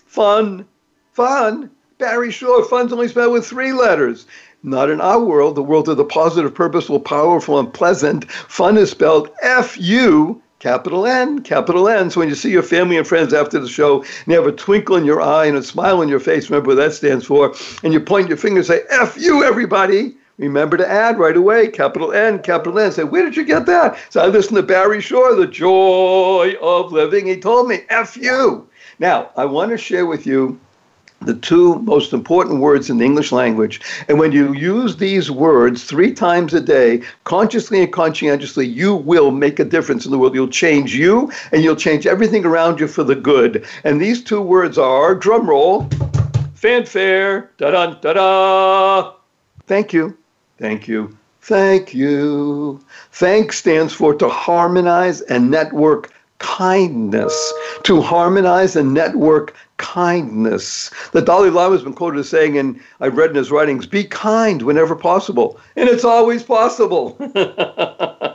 fun. 0.05 0.65
Fun. 1.13 1.71
Barry 1.97 2.31
Shore, 2.31 2.63
fun's 2.65 2.93
only 2.93 3.07
spelled 3.07 3.33
with 3.33 3.45
three 3.45 3.73
letters. 3.73 4.27
Not 4.63 4.89
in 4.89 5.01
our 5.01 5.19
world, 5.19 5.55
the 5.55 5.63
world 5.63 5.89
of 5.89 5.97
the 5.97 6.05
positive, 6.05 6.53
purposeful, 6.53 6.99
powerful, 6.99 7.59
and 7.59 7.73
pleasant. 7.73 8.31
Fun 8.31 8.77
is 8.77 8.91
spelled 8.91 9.29
F 9.41 9.77
U 9.79 10.41
capital 10.61 11.07
N, 11.07 11.41
capital 11.41 11.89
N. 11.89 12.11
So 12.11 12.19
when 12.19 12.29
you 12.29 12.35
see 12.35 12.51
your 12.51 12.61
family 12.61 12.95
and 12.95 13.07
friends 13.07 13.33
after 13.33 13.59
the 13.59 13.67
show, 13.67 14.03
and 14.03 14.27
you 14.27 14.35
have 14.35 14.45
a 14.45 14.51
twinkle 14.51 14.95
in 14.95 15.03
your 15.03 15.19
eye 15.19 15.47
and 15.47 15.57
a 15.57 15.63
smile 15.63 15.99
on 15.99 16.07
your 16.07 16.19
face, 16.19 16.49
remember 16.49 16.69
what 16.69 16.75
that 16.75 16.93
stands 16.93 17.25
for, 17.25 17.55
and 17.83 17.91
you 17.91 17.99
point 17.99 18.27
your 18.27 18.37
finger 18.37 18.59
and 18.59 18.67
say, 18.67 18.83
F 18.91 19.17
you, 19.17 19.43
everybody. 19.43 20.15
Remember 20.37 20.77
to 20.77 20.89
add 20.89 21.17
right 21.17 21.35
away, 21.35 21.67
capital 21.67 22.13
N, 22.13 22.39
capital 22.43 22.79
N. 22.79 22.91
Say, 22.91 23.03
where 23.03 23.23
did 23.23 23.35
you 23.35 23.43
get 23.43 23.65
that? 23.65 23.97
So 24.09 24.21
I 24.21 24.27
listened 24.27 24.57
to 24.57 24.63
Barry 24.63 25.01
Shore, 25.01 25.35
The 25.35 25.47
Joy 25.47 26.55
of 26.61 26.91
Living. 26.91 27.25
He 27.25 27.39
told 27.39 27.67
me, 27.67 27.81
F 27.89 28.15
you. 28.15 28.67
Now, 28.99 29.31
I 29.35 29.45
want 29.45 29.71
to 29.71 29.77
share 29.77 30.05
with 30.05 30.27
you 30.27 30.59
the 31.21 31.35
two 31.35 31.75
most 31.79 32.13
important 32.13 32.59
words 32.59 32.89
in 32.89 32.97
the 32.97 33.05
English 33.05 33.31
language. 33.31 33.81
And 34.07 34.19
when 34.19 34.31
you 34.31 34.53
use 34.53 34.97
these 34.97 35.29
words 35.29 35.83
three 35.83 36.13
times 36.13 36.53
a 36.53 36.61
day, 36.61 37.01
consciously 37.23 37.81
and 37.81 37.91
conscientiously, 37.91 38.67
you 38.67 38.95
will 38.95 39.31
make 39.31 39.59
a 39.59 39.65
difference 39.65 40.05
in 40.05 40.11
the 40.11 40.17
world. 40.17 40.33
You'll 40.33 40.47
change 40.47 40.95
you 40.95 41.31
and 41.51 41.63
you'll 41.63 41.75
change 41.75 42.07
everything 42.07 42.45
around 42.45 42.79
you 42.79 42.87
for 42.87 43.03
the 43.03 43.15
good. 43.15 43.65
And 43.83 44.01
these 44.01 44.23
two 44.23 44.41
words 44.41 44.77
are 44.77 45.15
drum 45.15 45.47
roll, 45.47 45.87
fanfare, 46.55 47.51
da 47.57 47.71
da 47.71 47.93
da 47.93 48.13
da. 48.13 49.13
Thank 49.67 49.93
you. 49.93 50.17
Thank 50.57 50.87
you. 50.87 51.17
Thank 51.41 51.93
you. 51.93 52.79
Thank 53.11 53.51
stands 53.51 53.93
for 53.93 54.13
to 54.15 54.29
harmonize 54.29 55.21
and 55.21 55.49
network 55.49 56.11
kindness, 56.41 57.53
to 57.83 58.01
harmonize 58.01 58.75
and 58.75 58.93
network 58.93 59.55
kindness. 59.77 60.91
The 61.11 61.21
Dalai 61.21 61.49
Lama 61.49 61.75
has 61.75 61.83
been 61.83 61.93
quoted 61.93 62.19
as 62.19 62.29
saying, 62.29 62.57
and 62.57 62.79
I've 62.99 63.15
read 63.15 63.29
in 63.29 63.35
his 63.35 63.51
writings, 63.51 63.85
be 63.85 64.03
kind 64.03 64.61
whenever 64.61 64.95
possible. 64.95 65.59
And 65.75 65.87
it's 65.87 66.03
always 66.03 66.43
possible. 66.43 67.17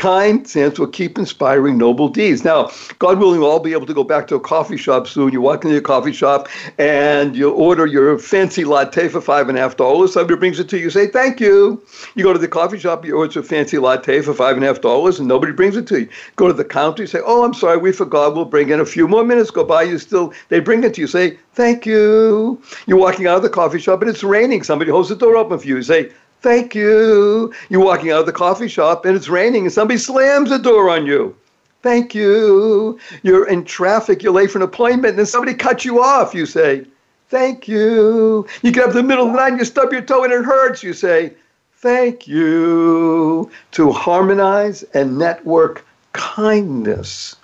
Kind 0.00 0.48
stands 0.48 0.78
for 0.78 0.86
keep 0.86 1.18
inspiring 1.18 1.76
noble 1.76 2.08
deeds. 2.08 2.42
Now, 2.42 2.70
God 2.98 3.18
willing, 3.18 3.40
we'll 3.40 3.50
all 3.50 3.60
be 3.60 3.74
able 3.74 3.84
to 3.84 3.92
go 3.92 4.02
back 4.02 4.26
to 4.28 4.34
a 4.34 4.40
coffee 4.40 4.78
shop 4.78 5.06
soon. 5.06 5.30
You 5.30 5.42
walk 5.42 5.62
into 5.62 5.74
your 5.74 5.82
coffee 5.82 6.14
shop 6.14 6.48
and 6.78 7.36
you 7.36 7.50
order 7.50 7.84
your 7.84 8.18
fancy 8.18 8.64
latte 8.64 9.08
for 9.08 9.20
five 9.20 9.50
and 9.50 9.58
a 9.58 9.60
half 9.60 9.76
dollars. 9.76 10.14
Somebody 10.14 10.38
brings 10.38 10.58
it 10.58 10.70
to 10.70 10.78
you, 10.78 10.84
you 10.84 10.90
say, 10.90 11.08
thank 11.08 11.38
you. 11.38 11.84
You 12.14 12.24
go 12.24 12.32
to 12.32 12.38
the 12.38 12.48
coffee 12.48 12.78
shop, 12.78 13.04
you 13.04 13.14
order 13.14 13.40
a 13.40 13.42
fancy 13.42 13.76
latte 13.76 14.22
for 14.22 14.32
five 14.32 14.56
and 14.56 14.64
a 14.64 14.68
half 14.68 14.80
dollars, 14.80 15.18
and 15.18 15.28
nobody 15.28 15.52
brings 15.52 15.76
it 15.76 15.86
to 15.88 16.00
you. 16.00 16.08
Go 16.36 16.48
to 16.48 16.54
the 16.54 16.64
counter, 16.64 17.02
you 17.02 17.06
say, 17.06 17.20
oh, 17.22 17.44
I'm 17.44 17.52
sorry, 17.52 17.76
we 17.76 17.92
forgot. 17.92 18.34
We'll 18.34 18.46
bring 18.46 18.70
in 18.70 18.80
a 18.80 18.86
few 18.86 19.06
more 19.06 19.22
minutes. 19.22 19.50
Go 19.50 19.64
by, 19.64 19.82
you 19.82 19.98
still, 19.98 20.32
they 20.48 20.60
bring 20.60 20.82
it 20.82 20.94
to 20.94 21.02
you. 21.02 21.08
Say, 21.08 21.36
thank 21.52 21.84
you. 21.84 22.58
You're 22.86 22.96
walking 22.96 23.26
out 23.26 23.36
of 23.36 23.42
the 23.42 23.50
coffee 23.50 23.78
shop 23.78 24.00
and 24.00 24.08
it's 24.08 24.24
raining. 24.24 24.62
Somebody 24.62 24.90
holds 24.92 25.10
the 25.10 25.16
door 25.16 25.36
open 25.36 25.58
for 25.58 25.66
you. 25.66 25.76
You 25.76 25.82
say, 25.82 26.10
Thank 26.40 26.74
you. 26.74 27.52
You're 27.68 27.84
walking 27.84 28.10
out 28.10 28.20
of 28.20 28.26
the 28.26 28.32
coffee 28.32 28.68
shop 28.68 29.04
and 29.04 29.14
it's 29.16 29.28
raining 29.28 29.64
and 29.64 29.72
somebody 29.72 29.98
slams 29.98 30.50
the 30.50 30.58
door 30.58 30.88
on 30.88 31.04
you. 31.06 31.36
Thank 31.82 32.14
you. 32.14 32.98
You're 33.22 33.48
in 33.48 33.64
traffic, 33.64 34.22
you're 34.22 34.32
late 34.32 34.50
for 34.50 34.58
an 34.58 34.62
appointment, 34.62 35.10
and 35.10 35.18
then 35.18 35.26
somebody 35.26 35.54
cuts 35.54 35.84
you 35.84 36.02
off. 36.02 36.34
You 36.34 36.46
say, 36.46 36.86
Thank 37.28 37.68
you. 37.68 38.46
You 38.62 38.72
get 38.72 38.88
up 38.88 38.92
the 38.92 39.02
middle 39.02 39.26
of 39.26 39.32
the 39.32 39.38
night 39.38 39.56
you 39.56 39.64
stub 39.64 39.92
your 39.92 40.02
toe 40.02 40.24
and 40.24 40.32
it 40.32 40.44
hurts. 40.44 40.82
You 40.82 40.92
say, 40.92 41.32
Thank 41.76 42.26
you. 42.26 43.50
To 43.72 43.92
harmonize 43.92 44.82
and 44.94 45.18
network 45.18 45.86
kindness. 46.12 47.36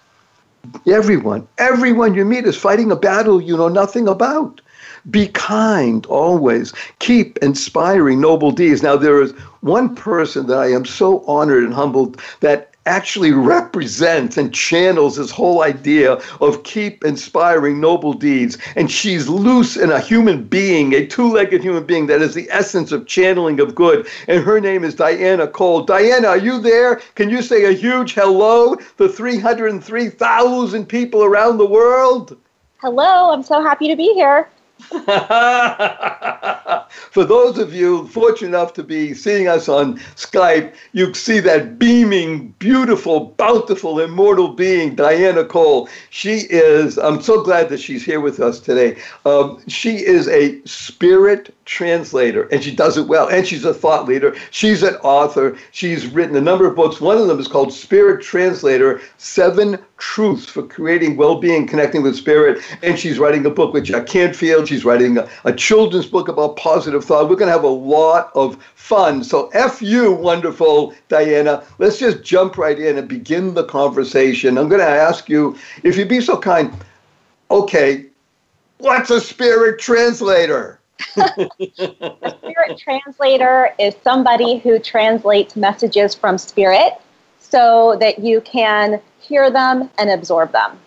Everyone, 0.87 1.47
everyone 1.59 2.15
you 2.15 2.25
meet 2.25 2.45
is 2.45 2.57
fighting 2.57 2.91
a 2.91 2.97
battle 2.97 3.41
you 3.41 3.57
know 3.57 3.69
nothing 3.69 4.09
about. 4.09 4.61
Be 5.11 5.29
kind 5.29 6.05
always. 6.07 6.73
Keep 6.99 7.39
inspiring 7.39 8.21
noble 8.21 8.51
deeds. 8.51 8.83
Now, 8.83 8.97
there 8.97 9.23
is 9.23 9.33
one 9.61 9.95
person 9.95 10.47
that 10.49 10.59
I 10.59 10.73
am 10.73 10.85
so 10.85 11.25
honored 11.27 11.65
and 11.65 11.73
humbled 11.73 12.21
that 12.41 12.73
actually 12.87 13.33
represents 13.33 14.37
and 14.37 14.55
channels 14.55 15.17
this 15.17 15.31
whole 15.31 15.63
idea 15.63 16.13
of 16.41 16.63
keep 16.63 17.05
inspiring 17.05 17.81
noble 17.81 18.13
deeds. 18.13 18.57
And 18.77 18.91
she's 18.91 19.29
loose 19.29 19.77
in 19.77 19.91
a 19.91 20.01
human 20.01 20.45
being, 20.45 20.95
a 20.95 21.07
two 21.07 21.33
legged 21.33 21.63
human 21.63 21.85
being 21.85 22.07
that 22.07 22.23
is 22.23 22.35
the 22.35 22.49
essence 22.51 22.93
of 22.93 23.07
channeling 23.07 23.61
of 23.61 23.75
good. 23.75 24.07
And 24.29 24.43
her 24.43 24.61
name 24.61 24.85
is 24.85 24.95
Diana 24.95 25.49
Cole. 25.49 25.83
Diana, 25.83 26.29
are 26.29 26.39
you 26.39 26.61
there? 26.61 26.97
Can 27.17 27.29
you 27.29 27.43
say 27.43 27.65
a 27.65 27.73
huge 27.73 28.15
hello 28.15 28.77
to 28.99 29.09
303,000 29.09 30.87
people 30.87 31.25
around 31.25 31.59
the 31.59 31.67
world? 31.67 32.37
Hello, 32.79 33.33
I'm 33.33 33.43
so 33.43 33.63
happy 33.63 33.89
to 33.89 33.97
be 33.97 34.15
here. 34.15 34.49
For 37.11 37.25
those 37.25 37.57
of 37.59 37.73
you 37.73 38.07
fortunate 38.09 38.49
enough 38.49 38.75
to 38.75 38.83
be 38.83 39.15
seeing 39.15 39.49
us 39.49 39.71
on 39.71 39.99
Skype, 40.17 40.75
you 40.93 41.15
see 41.15 41.41
that 41.41 41.79
beaming, 41.79 42.49
beautiful, 42.59 43.35
bountiful, 43.39 44.01
immortal 44.01 44.49
being, 44.49 44.95
Diana 44.95 45.45
Cole. 45.45 45.89
She 46.11 46.41
is, 46.51 46.99
I'm 46.99 47.23
so 47.23 47.43
glad 47.43 47.71
that 47.71 47.81
she's 47.81 48.05
here 48.05 48.21
with 48.21 48.39
us 48.39 48.61
today. 48.61 48.99
Um, 49.25 49.63
she 49.67 50.05
is 50.05 50.29
a 50.29 50.61
spirit 50.67 51.55
translator, 51.65 52.45
and 52.49 52.63
she 52.63 52.75
does 52.75 52.97
it 52.97 53.09
well. 53.09 53.29
And 53.29 53.47
she's 53.47 53.65
a 53.65 53.75
thought 53.75 54.07
leader. 54.07 54.37
She's 54.51 54.83
an 54.83 54.95
author. 54.97 55.57
She's 55.73 56.07
written 56.07 56.37
a 56.37 56.41
number 56.41 56.67
of 56.67 56.77
books. 56.77 57.01
One 57.01 57.19
of 57.19 57.29
them 57.29 57.41
is 57.41 57.49
called 57.49 57.73
Spirit 57.73 58.23
Translator 58.23 59.01
Seven 59.19 59.79
Truths 59.99 60.47
for 60.47 60.63
Creating 60.63 61.17
Well 61.17 61.41
Being, 61.41 61.67
Connecting 61.67 62.03
with 62.03 62.17
Spirit. 62.17 62.63
And 62.83 62.99
she's 62.99 63.19
writing 63.19 63.45
a 63.47 63.51
book 63.51 63.73
with 63.73 63.85
Jack 63.85 64.07
Canfield. 64.07 64.66
She's 64.67 64.85
writing 64.85 65.19
a, 65.19 65.29
a 65.45 65.53
children's 65.53 66.07
book 66.07 66.29
about 66.29 66.57
positive 66.57 67.05
thought. 67.05 67.29
We're 67.29 67.37
going 67.37 67.49
to 67.49 67.53
have 67.53 67.65
a 67.65 67.69
lot 67.69 68.31
of 68.35 68.63
fun. 68.75 69.25
So, 69.25 69.49
F 69.49 69.81
you, 69.81 70.13
wonderful 70.13 70.95
Diana. 71.09 71.65
Let's 71.79 71.99
just 71.99 72.23
jump 72.23 72.59
right 72.59 72.79
in 72.79 72.99
and 72.99 73.09
begin 73.09 73.55
the 73.55 73.65
conversation. 73.65 74.59
I'm 74.59 74.69
going 74.69 74.81
to 74.81 74.87
ask 74.87 75.29
you, 75.29 75.57
if 75.83 75.97
you'd 75.97 76.09
be 76.09 76.21
so 76.21 76.39
kind, 76.39 76.73
okay, 77.51 78.07
what's 78.79 79.11
a 79.11 79.21
spirit 79.21 79.81
translator? 79.81 80.81
a 81.17 82.35
spirit 82.39 82.79
translator 82.79 83.75
is 83.79 83.95
somebody 84.03 84.59
who 84.59 84.79
translates 84.79 85.57
messages 85.57 86.15
from 86.15 86.39
spirit 86.39 86.95
so 87.39 87.97
that 88.01 88.19
you 88.19 88.41
can 88.43 89.01
hear 89.21 89.51
them 89.51 89.91
and 89.99 90.11
absorb 90.11 90.53
them. 90.53 90.79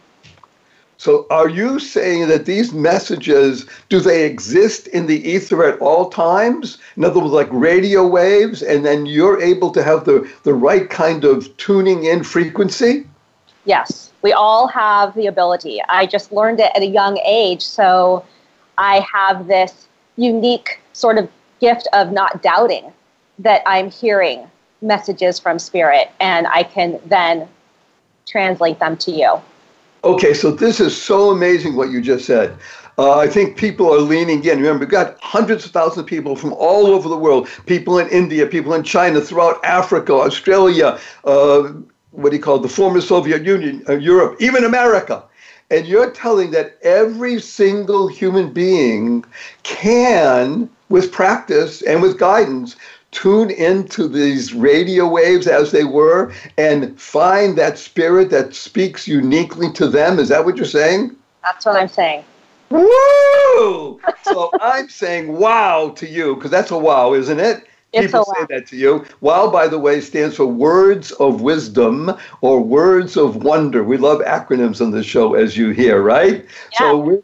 So 0.99 1.25
are 1.29 1.47
you 1.47 1.79
saying 1.79 2.27
that 2.27 2.45
these 2.45 2.73
messages 2.73 3.65
do 3.87 4.01
they 4.01 4.25
exist 4.25 4.85
in 4.87 5.07
the 5.07 5.25
ether 5.25 5.63
at 5.63 5.79
all 5.79 6.09
times? 6.09 6.77
In 6.97 7.05
other 7.05 7.21
words, 7.21 7.31
like 7.31 7.47
radio 7.51 8.05
waves, 8.05 8.61
and 8.61 8.85
then 8.85 9.05
you're 9.05 9.41
able 9.41 9.71
to 9.71 9.81
have 9.81 10.03
the, 10.03 10.29
the 10.43 10.53
right 10.53 10.89
kind 10.89 11.23
of 11.23 11.55
tuning 11.55 12.03
in 12.03 12.21
frequency? 12.25 13.07
Yes, 13.63 14.11
we 14.23 14.33
all 14.33 14.67
have 14.67 15.15
the 15.15 15.27
ability. 15.27 15.81
I 15.87 16.05
just 16.05 16.33
learned 16.33 16.59
it 16.59 16.69
at 16.75 16.81
a 16.81 16.87
young 16.87 17.17
age, 17.19 17.65
so 17.65 18.25
I 18.77 18.99
have 19.13 19.47
this 19.47 19.87
unique 20.17 20.81
sort 20.91 21.17
of 21.17 21.29
gift 21.61 21.87
of 21.93 22.11
not 22.11 22.43
doubting 22.43 22.91
that 23.39 23.61
I'm 23.65 23.89
hearing 23.89 24.51
messages 24.81 25.39
from 25.39 25.59
spirit 25.59 26.11
and 26.19 26.45
I 26.47 26.63
can 26.63 26.99
then 27.05 27.47
translate 28.27 28.79
them 28.79 28.97
to 28.97 29.11
you. 29.11 29.41
Okay, 30.03 30.33
so 30.33 30.51
this 30.51 30.79
is 30.79 30.99
so 30.99 31.31
amazing 31.31 31.75
what 31.75 31.91
you 31.91 31.99
just 31.99 32.25
said. 32.25 32.57
Uh, 32.97 33.17
I 33.17 33.27
think 33.27 33.57
people 33.57 33.93
are 33.93 33.99
leaning 33.99 34.43
in. 34.45 34.57
Remember, 34.57 34.79
we've 34.79 34.89
got 34.89 35.19
hundreds 35.19 35.65
of 35.65 35.71
thousands 35.71 35.99
of 35.99 36.05
people 36.05 36.37
from 36.37 36.53
all 36.53 36.87
over 36.87 37.09
the 37.09 37.17
world 37.17 37.49
people 37.65 37.97
in 37.99 38.07
India, 38.07 38.45
people 38.45 38.73
in 38.73 38.83
China, 38.83 39.19
throughout 39.19 39.63
Africa, 39.65 40.13
Australia, 40.13 40.97
uh, 41.25 41.73
what 42.11 42.29
do 42.29 42.37
you 42.37 42.41
call 42.41 42.57
it, 42.57 42.61
the 42.61 42.69
former 42.69 43.01
Soviet 43.01 43.43
Union, 43.43 43.83
uh, 43.89 43.97
Europe, 43.97 44.37
even 44.39 44.63
America. 44.63 45.23
And 45.69 45.85
you're 45.85 46.11
telling 46.11 46.51
that 46.51 46.77
every 46.81 47.39
single 47.39 48.07
human 48.07 48.51
being 48.51 49.23
can, 49.63 50.69
with 50.87 51.11
practice 51.11 51.81
and 51.83 52.01
with 52.01 52.17
guidance, 52.17 52.75
tune 53.11 53.49
into 53.49 54.07
these 54.07 54.53
radio 54.53 55.07
waves 55.07 55.47
as 55.47 55.71
they 55.71 55.83
were 55.83 56.31
and 56.57 56.99
find 56.99 57.57
that 57.57 57.77
spirit 57.77 58.29
that 58.29 58.53
speaks 58.53 59.07
uniquely 59.07 59.71
to 59.73 59.87
them. 59.87 60.19
Is 60.19 60.29
that 60.29 60.45
what 60.45 60.57
you're 60.57 60.65
saying? 60.65 61.15
That's 61.43 61.65
what 61.65 61.75
I'm 61.75 61.87
saying. 61.87 62.23
Woo! 62.69 63.99
so 64.23 64.51
I'm 64.61 64.89
saying 64.89 65.33
wow 65.33 65.89
to 65.95 66.07
you 66.07 66.35
because 66.35 66.51
that's 66.51 66.71
a 66.71 66.77
wow, 66.77 67.13
isn't 67.13 67.39
it? 67.39 67.65
It's 67.91 68.05
People 68.05 68.25
say 68.25 68.45
that 68.49 68.67
to 68.67 68.77
you. 68.77 69.03
WOW, 69.21 69.49
by 69.49 69.67
the 69.67 69.79
way, 69.79 69.99
stands 69.99 70.35
for 70.35 70.45
Words 70.45 71.11
of 71.13 71.41
Wisdom 71.41 72.15
or 72.41 72.61
Words 72.61 73.17
of 73.17 73.37
Wonder. 73.37 73.83
We 73.83 73.97
love 73.97 74.19
acronyms 74.19 74.79
on 74.79 74.91
the 74.91 75.01
show, 75.01 75.33
as 75.33 75.57
you 75.57 75.71
hear, 75.71 76.03
right? 76.03 76.45
Yeah. 76.73 76.77
So 76.77 76.97
we 76.97 77.17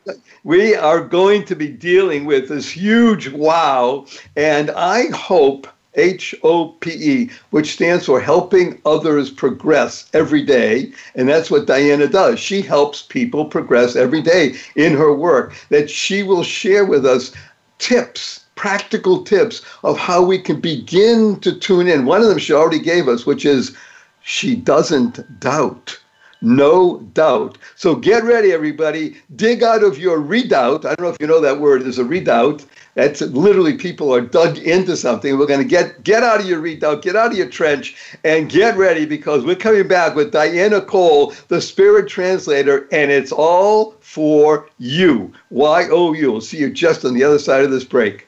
we 0.43 0.75
are 0.75 1.01
going 1.01 1.45
to 1.45 1.55
be 1.55 1.67
dealing 1.67 2.25
with 2.25 2.49
this 2.49 2.67
huge 2.67 3.29
wow, 3.29 4.07
and 4.35 4.71
I 4.71 5.09
hope 5.09 5.67
H 5.95 6.35
O 6.43 6.69
P 6.79 6.91
E, 6.91 7.29
which 7.51 7.73
stands 7.73 8.05
for 8.05 8.19
helping 8.19 8.79
others 8.85 9.29
progress 9.29 10.09
every 10.13 10.43
day. 10.43 10.91
And 11.15 11.27
that's 11.29 11.49
what 11.51 11.67
Diana 11.67 12.07
does. 12.07 12.39
She 12.39 12.61
helps 12.61 13.01
people 13.01 13.45
progress 13.45 13.95
every 13.95 14.21
day 14.21 14.55
in 14.75 14.93
her 14.93 15.13
work, 15.13 15.53
that 15.69 15.89
she 15.89 16.23
will 16.23 16.43
share 16.43 16.85
with 16.85 17.05
us 17.05 17.31
tips 17.79 18.41
practical 18.55 19.21
tips 19.23 19.61
of 19.83 19.97
how 19.97 20.23
we 20.23 20.39
can 20.39 20.61
begin 20.61 21.37
to 21.41 21.51
tune 21.53 21.87
in. 21.87 22.05
One 22.05 22.21
of 22.21 22.29
them 22.29 22.37
she 22.37 22.53
already 22.53 22.79
gave 22.79 23.09
us, 23.09 23.25
which 23.25 23.45
is 23.45 23.75
she 24.21 24.55
doesn't 24.55 25.39
doubt. 25.41 25.99
no 26.41 26.99
doubt. 27.13 27.57
So 27.75 27.95
get 27.95 28.23
ready, 28.23 28.51
everybody. 28.53 29.17
Dig 29.35 29.63
out 29.63 29.83
of 29.83 29.97
your 29.97 30.19
redoubt. 30.19 30.85
I 30.85 30.89
don't 30.95 31.01
know 31.01 31.09
if 31.09 31.17
you 31.19 31.27
know 31.27 31.41
that 31.41 31.59
word. 31.59 31.83
There's 31.83 31.97
a 31.97 32.05
redoubt. 32.05 32.63
That's 32.95 33.21
literally 33.21 33.77
people 33.77 34.13
are 34.15 34.21
dug 34.21 34.57
into 34.57 34.95
something. 34.95 35.37
We're 35.37 35.47
going 35.47 35.61
to 35.61 35.67
get 35.67 36.03
get 36.03 36.23
out 36.23 36.39
of 36.39 36.45
your 36.45 36.61
redoubt, 36.61 37.01
get 37.01 37.15
out 37.15 37.31
of 37.31 37.37
your 37.37 37.49
trench, 37.49 37.95
and 38.23 38.49
get 38.49 38.77
ready 38.77 39.05
because 39.05 39.43
we're 39.43 39.55
coming 39.55 39.87
back 39.87 40.15
with 40.15 40.31
Diana 40.31 40.81
Cole, 40.81 41.33
the 41.49 41.61
Spirit 41.61 42.07
Translator, 42.07 42.87
and 42.91 43.11
it's 43.11 43.33
all 43.33 43.95
for 43.99 44.69
you. 44.77 45.33
Y 45.49 45.87
O 45.91 46.13
U. 46.13 46.31
We'll 46.31 46.41
see 46.41 46.57
you 46.57 46.69
just 46.69 47.03
on 47.03 47.13
the 47.13 47.23
other 47.23 47.39
side 47.39 47.65
of 47.65 47.71
this 47.71 47.83
break. 47.83 48.27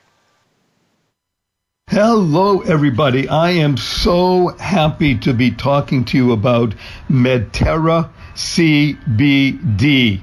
Hello, 1.90 2.60
everybody. 2.64 3.30
I 3.30 3.52
am 3.52 3.78
so 3.78 4.50
happy 4.60 5.18
to 5.20 5.34
be 5.34 5.52
talking 5.52 6.04
to 6.06 6.18
you 6.18 6.34
about 6.34 6.76
Medterra 7.10 8.12
CBD. 8.36 10.22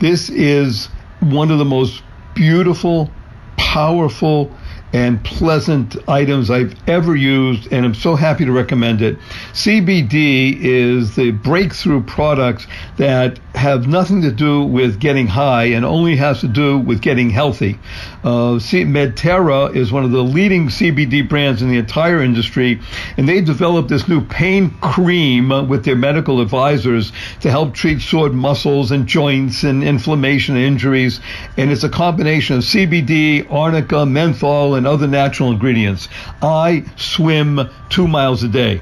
This 0.00 0.30
is 0.30 0.86
one 1.20 1.50
of 1.50 1.58
the 1.58 1.66
most 1.66 2.02
beautiful, 2.34 3.10
powerful, 3.58 4.57
and 4.92 5.22
pleasant 5.22 5.96
items 6.08 6.50
I've 6.50 6.74
ever 6.88 7.14
used, 7.14 7.72
and 7.72 7.84
I'm 7.84 7.94
so 7.94 8.14
happy 8.14 8.44
to 8.44 8.52
recommend 8.52 9.02
it. 9.02 9.18
CBD 9.52 10.58
is 10.60 11.14
the 11.14 11.32
breakthrough 11.32 12.02
products 12.02 12.66
that 12.96 13.38
have 13.54 13.86
nothing 13.86 14.22
to 14.22 14.30
do 14.30 14.62
with 14.62 15.00
getting 15.00 15.26
high 15.26 15.64
and 15.64 15.84
only 15.84 16.16
has 16.16 16.40
to 16.40 16.48
do 16.48 16.78
with 16.78 17.02
getting 17.02 17.28
healthy. 17.28 17.78
Uh, 18.24 18.58
Medterra 18.58 19.74
is 19.74 19.92
one 19.92 20.04
of 20.04 20.10
the 20.10 20.22
leading 20.22 20.68
CBD 20.68 21.28
brands 21.28 21.60
in 21.60 21.68
the 21.68 21.76
entire 21.76 22.22
industry, 22.22 22.80
and 23.16 23.28
they 23.28 23.40
developed 23.40 23.88
this 23.88 24.08
new 24.08 24.20
pain 24.20 24.70
cream 24.80 25.68
with 25.68 25.84
their 25.84 25.96
medical 25.96 26.40
advisors 26.40 27.12
to 27.40 27.50
help 27.50 27.74
treat 27.74 28.00
sore 28.00 28.30
muscles 28.30 28.90
and 28.90 29.06
joints 29.06 29.64
and 29.64 29.82
inflammation 29.82 30.56
and 30.56 30.64
injuries. 30.64 31.20
And 31.56 31.70
it's 31.70 31.84
a 31.84 31.88
combination 31.88 32.56
of 32.56 32.62
CBD, 32.62 33.50
arnica, 33.52 34.06
menthol, 34.06 34.77
and 34.78 34.86
other 34.86 35.06
natural 35.06 35.50
ingredients. 35.50 36.08
I 36.40 36.84
swim 36.96 37.68
two 37.90 38.08
miles 38.08 38.42
a 38.42 38.48
day. 38.48 38.80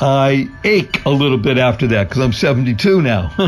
I 0.00 0.48
ache 0.64 1.04
a 1.04 1.10
little 1.10 1.38
bit 1.38 1.58
after 1.58 1.86
that 1.88 2.08
because 2.08 2.22
I'm 2.22 2.32
72 2.32 3.02
now. 3.02 3.32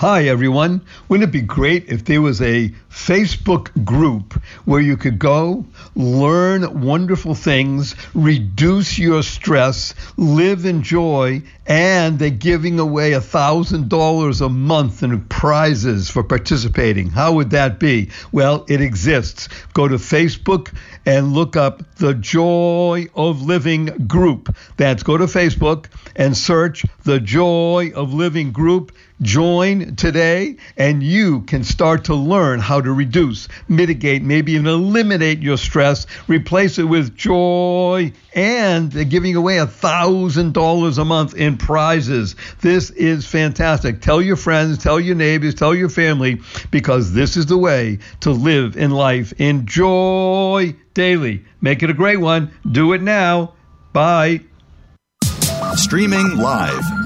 Hi, 0.00 0.24
everyone. 0.24 0.82
Wouldn't 1.08 1.30
it 1.30 1.32
be 1.32 1.40
great 1.40 1.88
if 1.88 2.04
there 2.04 2.20
was 2.20 2.42
a 2.42 2.68
Facebook 2.90 3.70
group 3.82 4.34
where 4.66 4.82
you 4.82 4.98
could 4.98 5.18
go, 5.18 5.64
learn 5.94 6.82
wonderful 6.82 7.34
things, 7.34 7.96
reduce 8.12 8.98
your 8.98 9.22
stress, 9.22 9.94
live 10.18 10.66
in 10.66 10.82
joy, 10.82 11.42
and 11.66 12.18
they're 12.18 12.28
giving 12.28 12.78
away 12.78 13.14
a 13.14 13.20
$1,000 13.20 14.40
a 14.44 14.48
month 14.50 15.02
in 15.02 15.18
prizes 15.24 16.10
for 16.10 16.22
participating? 16.22 17.08
How 17.08 17.32
would 17.32 17.48
that 17.50 17.80
be? 17.80 18.10
Well, 18.32 18.66
it 18.68 18.82
exists. 18.82 19.48
Go 19.72 19.88
to 19.88 19.96
Facebook 19.96 20.74
and 21.06 21.32
look 21.32 21.56
up 21.56 21.82
the 21.96 22.12
Joy 22.12 23.06
of 23.14 23.40
Living 23.40 23.86
group. 24.06 24.54
That's 24.76 25.02
go 25.02 25.16
to 25.16 25.24
Facebook 25.24 25.86
and 26.14 26.36
search 26.36 26.84
the 27.04 27.18
Joy 27.18 27.92
of 27.94 28.12
Living 28.12 28.52
group 28.52 28.92
Join 29.22 29.96
today 29.96 30.56
and 30.76 31.02
you 31.02 31.40
can 31.42 31.64
start 31.64 32.04
to 32.04 32.14
learn 32.14 32.60
how 32.60 32.82
to 32.82 32.92
reduce, 32.92 33.48
mitigate, 33.66 34.22
maybe 34.22 34.52
even 34.52 34.66
eliminate 34.66 35.42
your 35.42 35.56
stress, 35.56 36.06
replace 36.28 36.78
it 36.78 36.84
with 36.84 37.16
joy, 37.16 38.12
and 38.34 38.92
they're 38.92 39.04
giving 39.04 39.34
away 39.34 39.56
a 39.58 39.66
$1,000 39.66 40.98
a 40.98 41.04
month 41.04 41.34
in 41.34 41.56
prizes. 41.56 42.36
This 42.60 42.90
is 42.90 43.26
fantastic. 43.26 44.02
Tell 44.02 44.20
your 44.20 44.36
friends, 44.36 44.76
tell 44.76 45.00
your 45.00 45.16
neighbors, 45.16 45.54
tell 45.54 45.74
your 45.74 45.88
family, 45.88 46.42
because 46.70 47.14
this 47.14 47.38
is 47.38 47.46
the 47.46 47.56
way 47.56 48.00
to 48.20 48.30
live 48.32 48.76
in 48.76 48.90
life. 48.90 49.32
Enjoy 49.38 50.76
daily. 50.92 51.42
Make 51.62 51.82
it 51.82 51.88
a 51.88 51.94
great 51.94 52.20
one. 52.20 52.50
Do 52.70 52.92
it 52.92 53.00
now. 53.00 53.54
Bye. 53.94 54.40
Streaming 55.74 56.36
live 56.36 57.05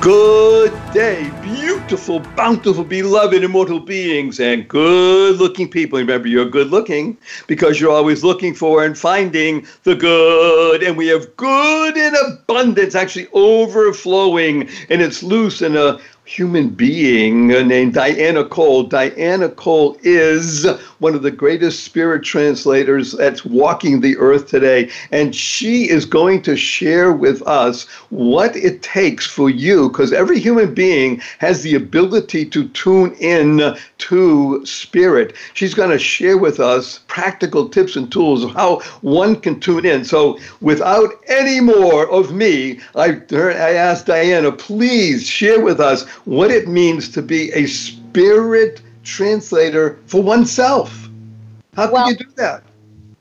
Good 0.00 0.72
day, 0.94 1.30
beautiful, 1.42 2.20
bountiful, 2.20 2.84
beloved, 2.84 3.44
immortal 3.44 3.80
beings, 3.80 4.40
and 4.40 4.66
good 4.66 5.36
looking 5.36 5.68
people. 5.68 5.98
Remember, 5.98 6.26
you're 6.26 6.48
good 6.48 6.70
looking 6.70 7.18
because 7.46 7.78
you're 7.78 7.92
always 7.92 8.24
looking 8.24 8.54
for 8.54 8.82
and 8.82 8.96
finding 8.96 9.66
the 9.82 9.94
good. 9.94 10.82
And 10.82 10.96
we 10.96 11.08
have 11.08 11.36
good 11.36 11.98
in 11.98 12.14
abundance, 12.16 12.94
actually 12.94 13.28
overflowing, 13.34 14.70
and 14.88 15.02
it's 15.02 15.22
loose 15.22 15.60
in 15.60 15.76
a 15.76 16.00
human 16.30 16.68
being 16.68 17.48
named 17.48 17.92
Diana 17.94 18.44
Cole. 18.44 18.84
Diana 18.84 19.48
Cole 19.48 19.98
is 20.02 20.64
one 21.00 21.16
of 21.16 21.22
the 21.22 21.30
greatest 21.30 21.82
spirit 21.82 22.22
translators 22.22 23.12
that's 23.12 23.44
walking 23.44 24.00
the 24.00 24.16
earth 24.18 24.46
today. 24.46 24.90
And 25.10 25.34
she 25.34 25.90
is 25.90 26.04
going 26.04 26.42
to 26.42 26.56
share 26.56 27.12
with 27.12 27.42
us 27.48 27.88
what 28.10 28.54
it 28.54 28.80
takes 28.80 29.26
for 29.26 29.50
you, 29.50 29.88
because 29.88 30.12
every 30.12 30.38
human 30.38 30.72
being 30.72 31.20
has 31.38 31.62
the 31.62 31.74
ability 31.74 32.46
to 32.46 32.68
tune 32.68 33.12
in 33.14 33.76
to 33.98 34.64
spirit. 34.64 35.34
She's 35.54 35.74
going 35.74 35.90
to 35.90 35.98
share 35.98 36.38
with 36.38 36.60
us 36.60 37.00
practical 37.08 37.68
tips 37.68 37.96
and 37.96 38.10
tools 38.10 38.44
of 38.44 38.52
how 38.52 38.80
one 39.00 39.34
can 39.34 39.58
tune 39.58 39.84
in. 39.84 40.04
So, 40.04 40.38
without 40.60 41.10
any 41.26 41.60
more 41.60 42.08
of 42.08 42.32
me, 42.32 42.78
I, 42.94 43.20
I 43.32 43.72
asked 43.74 44.06
Diana, 44.06 44.52
please 44.52 45.26
share 45.26 45.60
with 45.60 45.80
us 45.80 46.06
what 46.24 46.50
it 46.50 46.68
means 46.68 47.08
to 47.10 47.22
be 47.22 47.50
a 47.52 47.66
spirit 47.66 48.82
translator 49.04 49.98
for 50.06 50.22
oneself. 50.22 51.08
How 51.74 51.90
well, 51.90 52.04
can 52.04 52.12
you 52.12 52.24
do 52.24 52.30
that? 52.36 52.62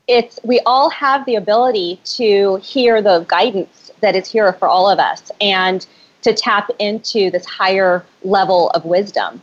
It's 0.08 0.40
we 0.44 0.60
all 0.66 0.90
have 0.90 1.26
the 1.26 1.36
ability 1.36 2.02
to 2.18 2.58
hear 2.58 3.02
the 3.02 3.26
guidance 3.28 3.92
that 4.02 4.16
is 4.16 4.30
here 4.30 4.54
for 4.54 4.68
all 4.68 4.90
of 4.90 5.00
us 5.00 5.32
and 5.40 5.86
to 6.22 6.34
tap 6.34 6.70
into 6.80 7.30
this 7.32 7.46
higher 7.46 8.04
level 8.24 8.70
of 8.72 8.86
wisdom. 8.86 9.42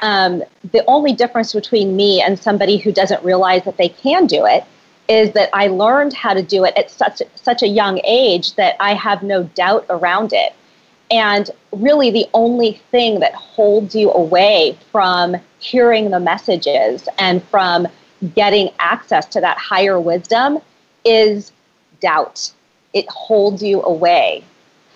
Um, 0.00 0.42
the 0.72 0.84
only 0.86 1.12
difference 1.12 1.52
between 1.52 1.96
me 1.96 2.22
and 2.22 2.38
somebody 2.38 2.78
who 2.78 2.92
doesn't 2.92 3.22
realize 3.24 3.64
that 3.64 3.76
they 3.76 3.88
can 3.88 4.26
do 4.26 4.46
it 4.46 4.64
is 5.08 5.32
that 5.32 5.48
I 5.52 5.68
learned 5.68 6.12
how 6.12 6.34
to 6.34 6.42
do 6.42 6.64
it 6.64 6.76
at 6.76 6.90
such 6.90 7.22
such 7.34 7.62
a 7.62 7.68
young 7.68 8.00
age 8.04 8.54
that 8.54 8.76
I 8.80 8.94
have 8.94 9.22
no 9.22 9.44
doubt 9.44 9.86
around 9.88 10.32
it. 10.32 10.52
And 11.10 11.50
really, 11.72 12.10
the 12.10 12.26
only 12.34 12.80
thing 12.90 13.20
that 13.20 13.34
holds 13.34 13.94
you 13.94 14.12
away 14.12 14.78
from 14.92 15.36
hearing 15.58 16.10
the 16.10 16.20
messages 16.20 17.08
and 17.18 17.42
from 17.44 17.88
getting 18.34 18.70
access 18.78 19.26
to 19.26 19.40
that 19.40 19.56
higher 19.58 19.98
wisdom 19.98 20.58
is 21.04 21.52
doubt. 22.00 22.52
It 22.92 23.08
holds 23.08 23.62
you 23.62 23.82
away 23.82 24.44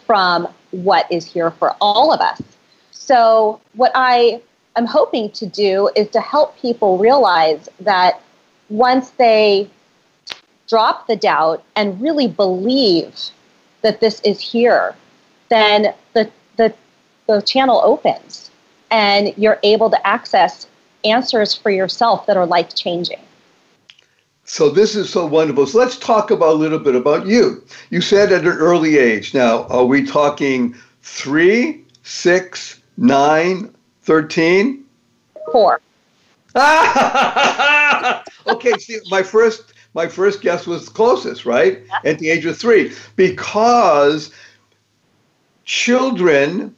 from 0.07 0.49
what 0.71 1.11
is 1.11 1.25
here 1.25 1.51
for 1.51 1.75
all 1.81 2.13
of 2.13 2.21
us. 2.21 2.43
So, 2.91 3.61
what 3.75 3.93
I 3.95 4.41
am 4.77 4.87
hoping 4.87 5.31
to 5.33 5.47
do 5.47 5.91
is 5.97 6.09
to 6.11 6.21
help 6.21 6.59
people 6.59 6.99
realize 6.99 7.69
that 7.81 8.21
once 8.69 9.11
they 9.11 9.69
drop 10.69 11.07
the 11.07 11.17
doubt 11.17 11.63
and 11.77 12.01
really 12.01 12.29
believe 12.29 13.15
that 13.83 14.01
this 14.01 14.21
is 14.23 14.41
here, 14.41 14.95
then 15.53 15.95
the, 16.15 16.31
the, 16.57 16.75
the 17.27 17.43
channel 17.43 17.81
opens 17.85 18.51
and 18.91 19.35
you're 19.37 19.59
able 19.63 19.91
to 19.91 20.07
access 20.07 20.67
answers 21.05 21.55
for 21.55 21.71
yourself 21.71 22.27
that 22.27 22.37
are 22.37 22.47
life 22.47 22.75
changing. 22.75 23.21
So 24.45 24.71
this 24.71 24.97
is 24.97 25.09
so 25.09 25.27
wonderful. 25.27 25.67
So 25.67 25.79
let's 25.79 25.97
talk 25.97 26.31
about 26.31 26.51
a 26.51 26.59
little 26.59 26.79
bit 26.79 26.95
about 26.95 27.27
you. 27.27 27.65
You 27.91 28.01
said 28.01 28.33
at 28.33 28.43
an 28.43 28.49
early 28.49 28.99
age. 28.99 29.35
Now, 29.35 29.65
are 29.65 29.85
we 29.85 30.05
talking 30.05 30.75
three, 31.03 31.85
six, 32.03 32.81
nine, 32.97 33.75
thirteen? 34.03 34.85
Four. 35.53 35.81
okay, 38.47 38.73
see, 38.79 38.99
my 39.11 39.23
first 39.23 39.73
my 39.95 40.09
first 40.09 40.41
guess 40.41 40.67
was 40.67 40.89
closest, 40.89 41.45
right? 41.47 41.83
At 42.05 42.19
the 42.19 42.31
age 42.31 42.45
of 42.45 42.59
three, 42.59 42.93
because 43.17 44.31
children 45.65 46.75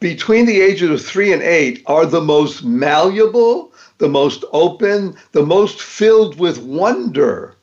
between 0.00 0.46
the 0.46 0.60
ages 0.60 0.90
of 0.90 1.04
three 1.04 1.32
and 1.32 1.42
eight 1.42 1.82
are 1.86 2.06
the 2.06 2.20
most 2.20 2.64
malleable, 2.64 3.72
the 3.98 4.08
most 4.08 4.44
open, 4.52 5.16
the 5.32 5.44
most 5.44 5.80
filled 5.82 6.38
with 6.38 6.58
wonder. 6.58 7.54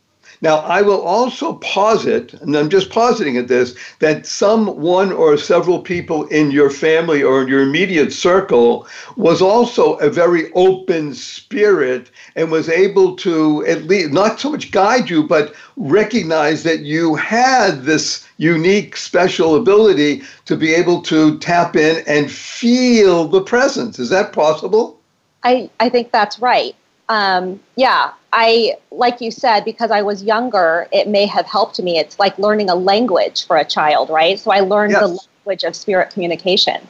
Now, 0.46 0.58
I 0.58 0.84
will 0.84 1.02
also 1.02 1.54
posit, 1.54 2.36
and 2.36 2.56
I'm 2.56 2.70
just 2.70 2.92
positing 2.92 3.36
at 3.36 3.48
this, 3.48 3.76
that 3.98 4.28
some 4.28 4.80
one 4.80 5.12
or 5.12 5.38
several 5.38 5.80
people 5.80 6.28
in 6.28 6.52
your 6.52 6.70
family 6.70 7.24
or 7.24 7.42
in 7.42 7.48
your 7.48 7.64
immediate 7.64 8.14
circle 8.14 8.86
was 9.16 9.42
also 9.42 9.96
a 9.96 10.08
very 10.12 10.52
open 10.54 11.16
spirit 11.16 12.12
and 12.36 12.52
was 12.52 12.70
able 12.70 13.16
to 13.16 13.66
at 13.66 13.86
least 13.86 14.14
not 14.14 14.40
so 14.40 14.52
much 14.52 14.70
guide 14.70 15.10
you, 15.10 15.24
but 15.24 15.56
recognize 15.78 16.62
that 16.62 16.82
you 16.82 17.16
had 17.16 17.82
this 17.82 18.24
unique, 18.38 18.98
special 18.98 19.56
ability 19.56 20.22
to 20.46 20.56
be 20.56 20.76
able 20.76 21.02
to 21.02 21.40
tap 21.40 21.76
in 21.76 22.04
and 22.06 22.32
feel 22.32 23.28
the 23.28 23.42
presence. 23.42 23.98
Is 23.98 24.10
that 24.10 24.32
possible? 24.32 25.00
I, 25.44 25.72
I 25.80 25.90
think 25.90 26.12
that's 26.12 26.38
right. 26.38 26.76
Um, 27.08 27.60
yeah, 27.76 28.14
I, 28.34 28.78
like 28.92 29.22
you 29.22 29.32
said, 29.32 29.64
because 29.64 29.92
I 29.92 30.02
was 30.02 30.24
younger, 30.24 30.88
it 30.92 31.08
may 31.08 31.26
have 31.26 31.46
helped 31.46 31.80
me. 31.82 32.00
It's 32.00 32.20
like 32.20 32.38
learning 32.40 32.70
a 32.70 32.76
language 32.76 33.46
for 33.46 33.58
a 33.58 33.66
child, 33.66 34.10
right? 34.10 34.40
So 34.40 34.52
I 34.52 34.62
learned 34.62 34.94
yes. 34.94 35.02
the 35.02 35.08
language 35.08 35.64
of 35.64 35.76
spirit 35.76 36.10
communication. 36.10 36.88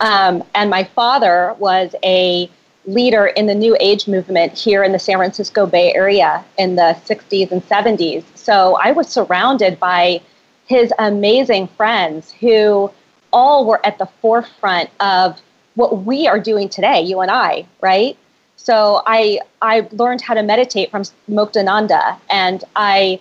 Um, 0.00 0.44
and 0.54 0.70
my 0.70 0.84
father 0.84 1.54
was 1.58 1.94
a 2.04 2.50
leader 2.86 3.26
in 3.26 3.46
the 3.46 3.54
New 3.54 3.76
Age 3.80 4.08
movement 4.08 4.56
here 4.56 4.82
in 4.82 4.92
the 4.92 4.98
San 4.98 5.16
Francisco 5.16 5.66
Bay 5.66 5.92
Area 5.94 6.44
in 6.56 6.76
the 6.76 6.96
60s 7.06 7.50
and 7.50 7.62
70s. 7.68 8.24
So 8.34 8.76
I 8.82 8.92
was 8.92 9.08
surrounded 9.08 9.78
by 9.78 10.20
his 10.66 10.92
amazing 10.98 11.68
friends 11.68 12.32
who 12.32 12.90
all 13.32 13.66
were 13.66 13.84
at 13.84 13.98
the 13.98 14.06
forefront 14.20 14.90
of 15.00 15.40
what 15.74 16.04
we 16.04 16.26
are 16.26 16.40
doing 16.40 16.68
today, 16.68 17.02
you 17.02 17.20
and 17.20 17.30
I, 17.30 17.66
right? 17.80 18.16
So 18.58 19.02
I 19.06 19.40
I 19.62 19.88
learned 19.92 20.20
how 20.20 20.34
to 20.34 20.42
meditate 20.42 20.90
from 20.90 21.04
Muktananda, 21.30 22.18
and 22.28 22.62
I 22.76 23.20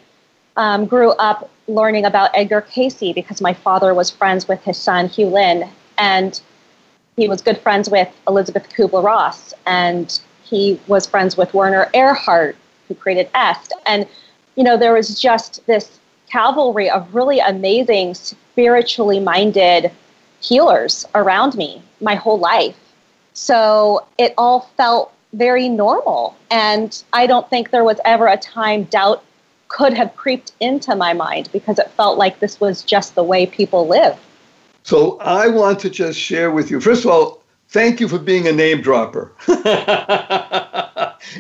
um, 0.58 0.88
grew 0.88 1.12
up 1.12 1.50
learning 1.68 2.06
about 2.06 2.32
Edgar 2.34 2.62
Cayce 2.62 3.14
because 3.14 3.40
my 3.40 3.54
father 3.54 3.94
was 3.94 4.10
friends 4.10 4.48
with 4.48 4.62
his 4.64 4.78
son 4.78 5.08
Hugh 5.08 5.28
Lynn, 5.28 5.70
and 5.98 6.42
he 7.16 7.28
was 7.28 7.42
good 7.42 7.60
friends 7.60 7.88
with 7.90 8.10
Elisabeth 8.28 8.68
Kubler 8.70 9.04
Ross, 9.04 9.54
and 9.68 10.20
he 10.44 10.80
was 10.88 11.06
friends 11.06 11.38
with 11.38 11.54
Werner 11.54 11.90
Erhard, 11.94 12.56
who 12.88 12.96
created 12.96 13.30
EST, 13.36 13.72
and 13.86 14.08
you 14.56 14.64
know 14.64 14.76
there 14.76 14.94
was 14.94 15.22
just 15.22 15.66
this 15.68 16.00
cavalry 16.30 16.90
of 16.90 17.14
really 17.14 17.40
amazing 17.40 18.16
spiritually 18.16 19.20
minded 19.20 19.92
healers 20.42 21.06
around 21.14 21.56
me 21.56 21.82
my 22.02 22.16
whole 22.16 22.40
life. 22.40 22.76
So 23.34 24.04
it 24.18 24.34
all 24.36 24.72
felt 24.76 25.14
very 25.38 25.70
normal. 25.70 26.36
And 26.50 27.04
I 27.14 27.28
don't 27.28 27.50
think 27.50 27.70
there 27.70 27.84
was 27.84 28.00
ever 28.06 28.28
a 28.28 28.38
time 28.38 28.84
doubt 28.86 29.24
could 29.68 29.94
have 29.94 30.16
creeped 30.16 30.54
into 30.60 30.96
my 30.96 31.14
mind 31.14 31.50
because 31.52 31.78
it 31.78 31.90
felt 31.92 32.18
like 32.18 32.40
this 32.40 32.60
was 32.60 32.84
just 32.84 33.16
the 33.16 33.24
way 33.24 33.46
people 33.46 33.88
live. 33.88 34.18
So 34.84 35.18
I 35.20 35.48
want 35.48 35.80
to 35.82 35.90
just 35.90 36.18
share 36.18 36.52
with 36.52 36.72
you, 36.72 36.80
first 36.80 37.04
of 37.04 37.12
all, 37.12 37.44
thank 37.70 38.00
you 38.00 38.08
for 38.08 38.18
being 38.18 38.48
a 38.48 38.54
name 38.54 38.82
dropper 38.82 39.34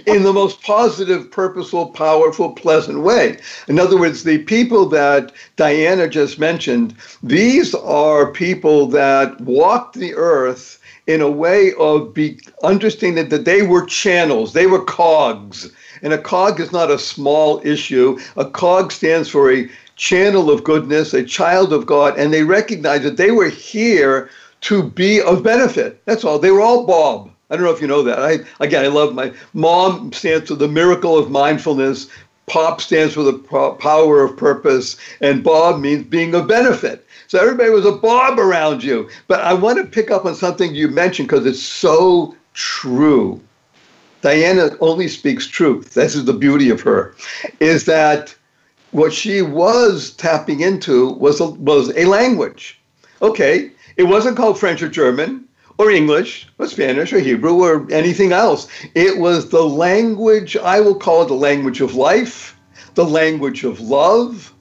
in 0.06 0.24
the 0.24 0.34
most 0.34 0.62
positive, 0.62 1.32
purposeful, 1.32 1.88
powerful, 1.88 2.52
pleasant 2.52 3.00
way. 3.00 3.40
In 3.70 3.80
other 3.80 3.98
words, 3.98 4.24
the 4.24 4.40
people 4.40 4.86
that 4.90 5.32
Diana 5.56 6.10
just 6.10 6.38
mentioned, 6.38 6.94
these 7.24 7.74
are 7.74 8.30
people 8.34 8.88
that 8.88 9.40
walk 9.40 9.94
the 9.94 10.14
earth 10.16 10.82
in 11.08 11.22
a 11.22 11.32
way 11.32 11.74
of 11.80 12.13
be 12.13 12.39
understanding 12.63 13.30
that 13.30 13.46
they 13.46 13.62
were 13.62 13.86
channels, 13.86 14.54
they 14.54 14.67
were 14.67 14.84
cogs. 14.84 15.72
And 16.04 16.13
a 16.13 16.17
cog 16.17 16.60
is 16.60 16.72
not 16.72 16.91
a 16.91 17.00
small 17.00 17.60
issue. 17.65 18.20
A 18.36 18.46
cog 18.46 18.91
stands 18.91 19.30
for 19.30 19.52
a 19.52 19.67
channel 19.96 20.52
of 20.52 20.63
goodness, 20.63 21.13
a 21.13 21.24
child 21.24 21.74
of 21.74 21.88
God, 21.88 22.17
and 22.20 22.32
they 22.32 22.43
recognize 22.43 23.02
that 23.04 23.17
they 23.17 23.32
were 23.32 23.50
here 23.50 24.30
to 24.62 24.84
be 24.84 25.22
of 25.22 25.43
benefit. 25.43 26.02
That's 26.06 26.24
all. 26.24 26.38
They 26.38 26.52
were 26.52 26.62
all 26.62 26.86
Bob. 26.86 27.32
I 27.50 27.56
don't 27.56 27.63
know 27.63 27.72
if 27.72 27.82
you 27.82 27.88
know 27.88 28.04
that. 28.04 28.20
I 28.20 28.39
again, 28.60 28.84
I 28.84 28.89
love 28.89 29.15
my 29.15 29.32
mom 29.54 30.12
stands 30.12 30.50
for 30.50 30.56
the 30.56 30.67
miracle 30.67 31.17
of 31.17 31.32
mindfulness. 31.32 32.10
Pop 32.46 32.82
stands 32.82 33.13
for 33.13 33.24
the 33.24 33.34
power 33.80 34.24
of 34.24 34.38
purpose, 34.38 34.98
and 35.22 35.43
Bob 35.43 35.80
means 35.82 36.06
being 36.06 36.36
of 36.36 36.48
benefit. 36.48 37.07
So 37.28 37.40
everybody 37.40 37.70
was 37.70 37.86
a 37.86 37.92
Bob 37.92 38.40
around 38.40 38.84
you. 38.84 39.10
But 39.28 39.42
I 39.42 39.54
want 39.54 39.78
to 39.78 39.86
pick 39.86 40.12
up 40.12 40.26
on 40.26 40.36
something 40.36 40.74
you 40.74 40.88
mentioned 40.88 41.28
because 41.28 41.46
it's 41.46 41.62
so 41.62 42.36
true. 42.54 43.42
Diana 44.22 44.72
only 44.80 45.08
speaks 45.08 45.46
truth. 45.46 45.94
This 45.94 46.16
is 46.16 46.26
the 46.26 46.34
beauty 46.34 46.70
of 46.70 46.82
her, 46.82 47.16
is 47.60 47.86
that 47.86 48.36
what 48.92 49.13
she 49.13 49.42
was 49.42 50.12
tapping 50.12 50.62
into 50.62 51.13
was 51.13 51.40
a, 51.40 51.46
was 51.46 51.96
a 51.96 52.06
language. 52.06 52.80
Okay, 53.22 53.72
it 53.96 54.04
wasn't 54.04 54.38
called 54.38 54.60
French 54.60 54.82
or 54.82 54.90
German 54.90 55.48
or 55.78 55.92
English 55.92 56.48
or 56.58 56.68
Spanish 56.68 57.13
or 57.13 57.20
Hebrew 57.20 57.63
or 57.63 57.86
anything 57.92 58.32
else. 58.32 58.68
It 58.96 59.20
was 59.20 59.50
the 59.50 59.63
language, 59.63 60.58
I 60.58 60.80
will 60.80 60.96
call 60.96 61.24
it 61.24 61.28
the 61.28 61.36
language 61.36 61.82
of 61.82 61.96
life, 61.96 62.58
the 62.96 63.06
language 63.06 63.63
of 63.63 63.80
love, 63.80 64.54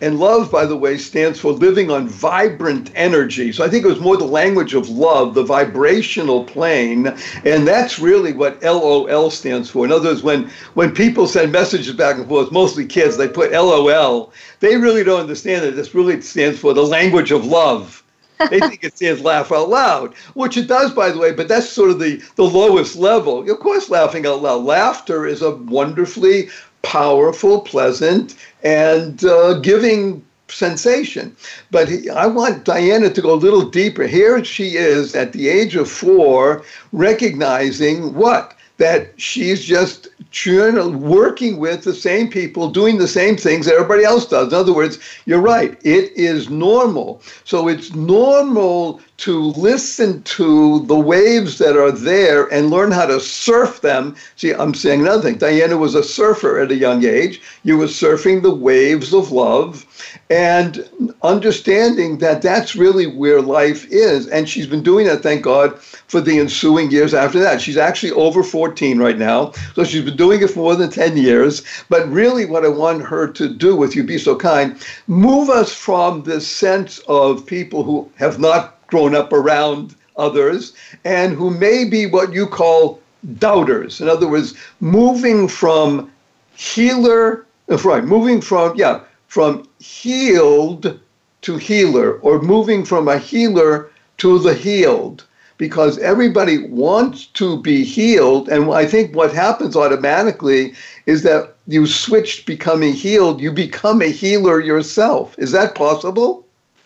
and 0.00 0.18
love, 0.18 0.50
by 0.50 0.66
the 0.66 0.76
way, 0.76 0.98
stands 0.98 1.38
for 1.38 1.52
living 1.52 1.90
on 1.90 2.08
vibrant 2.08 2.90
energy. 2.94 3.52
So 3.52 3.64
I 3.64 3.68
think 3.68 3.84
it 3.84 3.88
was 3.88 4.00
more 4.00 4.16
the 4.16 4.24
language 4.24 4.74
of 4.74 4.88
love, 4.88 5.34
the 5.34 5.44
vibrational 5.44 6.44
plane. 6.44 7.06
And 7.44 7.66
that's 7.66 7.98
really 7.98 8.32
what 8.32 8.62
LOL 8.62 9.30
stands 9.30 9.70
for. 9.70 9.84
In 9.84 9.92
other 9.92 10.10
words, 10.10 10.22
when, 10.22 10.50
when 10.74 10.94
people 10.94 11.26
send 11.26 11.52
messages 11.52 11.94
back 11.94 12.16
and 12.16 12.28
forth, 12.28 12.50
mostly 12.50 12.86
kids, 12.86 13.16
they 13.16 13.28
put 13.28 13.52
LOL, 13.52 14.32
they 14.60 14.76
really 14.76 15.04
don't 15.04 15.20
understand 15.20 15.64
that 15.64 15.76
this 15.76 15.94
really 15.94 16.20
stands 16.20 16.58
for 16.58 16.74
the 16.74 16.82
language 16.84 17.30
of 17.30 17.46
love. 17.46 18.02
they 18.50 18.58
think 18.58 18.82
it 18.82 18.96
stands 18.96 19.22
laugh 19.22 19.52
out 19.52 19.68
loud, 19.68 20.12
which 20.34 20.56
it 20.56 20.66
does, 20.66 20.92
by 20.92 21.10
the 21.10 21.18
way, 21.18 21.30
but 21.30 21.46
that's 21.46 21.68
sort 21.68 21.90
of 21.90 22.00
the, 22.00 22.20
the 22.34 22.42
lowest 22.42 22.96
level. 22.96 23.48
Of 23.48 23.60
course, 23.60 23.88
laughing 23.88 24.26
out 24.26 24.42
loud. 24.42 24.64
Laughter 24.64 25.24
is 25.24 25.40
a 25.40 25.54
wonderfully 25.54 26.48
powerful, 26.82 27.60
pleasant, 27.60 28.36
and 28.64 29.24
uh, 29.24 29.54
giving 29.60 30.24
sensation. 30.48 31.36
But 31.70 31.88
he, 31.88 32.10
I 32.10 32.26
want 32.26 32.64
Diana 32.64 33.10
to 33.10 33.22
go 33.22 33.34
a 33.34 33.36
little 33.36 33.68
deeper. 33.68 34.06
Here 34.06 34.44
she 34.44 34.76
is 34.76 35.14
at 35.14 35.32
the 35.32 35.48
age 35.48 35.76
of 35.76 35.90
four, 35.90 36.64
recognizing 36.92 38.14
what? 38.14 38.56
That 38.78 39.18
she's 39.20 39.64
just 39.64 40.08
working 40.42 41.58
with 41.58 41.84
the 41.84 41.94
same 41.94 42.28
people, 42.28 42.70
doing 42.70 42.98
the 42.98 43.06
same 43.06 43.36
things 43.36 43.66
that 43.66 43.74
everybody 43.74 44.02
else 44.04 44.26
does. 44.26 44.48
In 44.48 44.54
other 44.54 44.72
words, 44.74 44.98
you're 45.26 45.40
right, 45.40 45.78
it 45.84 46.12
is 46.16 46.50
normal. 46.50 47.22
So 47.44 47.68
it's 47.68 47.94
normal 47.94 49.00
to 49.16 49.40
listen 49.52 50.22
to 50.22 50.84
the 50.86 50.98
waves 50.98 51.58
that 51.58 51.76
are 51.76 51.92
there 51.92 52.46
and 52.52 52.70
learn 52.70 52.90
how 52.90 53.06
to 53.06 53.20
surf 53.20 53.80
them. 53.80 54.16
See, 54.36 54.52
I'm 54.52 54.74
saying 54.74 55.02
another 55.02 55.22
thing. 55.22 55.38
Diana 55.38 55.76
was 55.76 55.94
a 55.94 56.02
surfer 56.02 56.58
at 56.58 56.72
a 56.72 56.76
young 56.76 57.04
age. 57.04 57.40
You 57.62 57.78
were 57.78 57.86
surfing 57.86 58.42
the 58.42 58.54
waves 58.54 59.14
of 59.14 59.30
love 59.30 59.86
and 60.30 60.88
understanding 61.22 62.18
that 62.18 62.42
that's 62.42 62.74
really 62.74 63.06
where 63.06 63.40
life 63.40 63.86
is. 63.90 64.26
And 64.28 64.48
she's 64.48 64.66
been 64.66 64.82
doing 64.82 65.06
that, 65.06 65.22
thank 65.22 65.42
God, 65.42 65.80
for 65.80 66.20
the 66.20 66.38
ensuing 66.38 66.90
years 66.90 67.14
after 67.14 67.38
that. 67.38 67.60
She's 67.60 67.76
actually 67.76 68.12
over 68.12 68.42
14 68.42 68.98
right 68.98 69.18
now, 69.18 69.52
so 69.74 69.84
she's 69.84 70.04
been 70.04 70.16
doing 70.16 70.42
it 70.42 70.50
for 70.50 70.60
more 70.60 70.76
than 70.76 70.90
10 70.90 71.16
years. 71.16 71.62
But 71.88 72.08
really, 72.08 72.46
what 72.46 72.64
I 72.64 72.68
want 72.68 73.02
her 73.02 73.28
to 73.28 73.48
do, 73.48 73.76
with 73.76 73.94
you 73.94 74.02
be 74.02 74.18
so 74.18 74.34
kind, 74.34 74.76
move 75.06 75.50
us 75.50 75.72
from 75.72 76.22
this 76.22 76.46
sense 76.46 76.98
of 77.06 77.46
people 77.46 77.84
who 77.84 78.10
have 78.16 78.38
not 78.38 78.83
grown 78.94 79.16
up 79.16 79.32
around 79.32 79.96
others 80.16 80.72
and 81.04 81.34
who 81.34 81.50
may 81.50 81.84
be 81.84 82.06
what 82.06 82.32
you 82.32 82.46
call 82.46 83.00
doubters. 83.38 84.00
In 84.00 84.08
other 84.08 84.28
words, 84.28 84.54
moving 84.78 85.48
from 85.48 86.12
healer, 86.54 87.44
uh, 87.72 87.78
right, 87.78 88.04
moving 88.04 88.40
from, 88.40 88.76
yeah, 88.76 89.00
from 89.26 89.68
healed 89.80 91.00
to 91.40 91.56
healer, 91.56 92.20
or 92.20 92.40
moving 92.40 92.84
from 92.84 93.08
a 93.08 93.18
healer 93.18 93.90
to 94.18 94.38
the 94.38 94.54
healed. 94.54 95.24
Because 95.58 95.98
everybody 95.98 96.58
wants 96.68 97.26
to 97.40 97.60
be 97.62 97.82
healed. 97.82 98.48
And 98.48 98.72
I 98.72 98.86
think 98.86 99.16
what 99.16 99.34
happens 99.34 99.74
automatically 99.74 100.72
is 101.06 101.24
that 101.24 101.56
you 101.66 101.88
switch 101.88 102.46
becoming 102.46 102.92
healed, 102.92 103.40
you 103.40 103.50
become 103.50 104.02
a 104.02 104.12
healer 104.22 104.60
yourself. 104.60 105.34
Is 105.36 105.50
that 105.50 105.74
possible? 105.74 106.43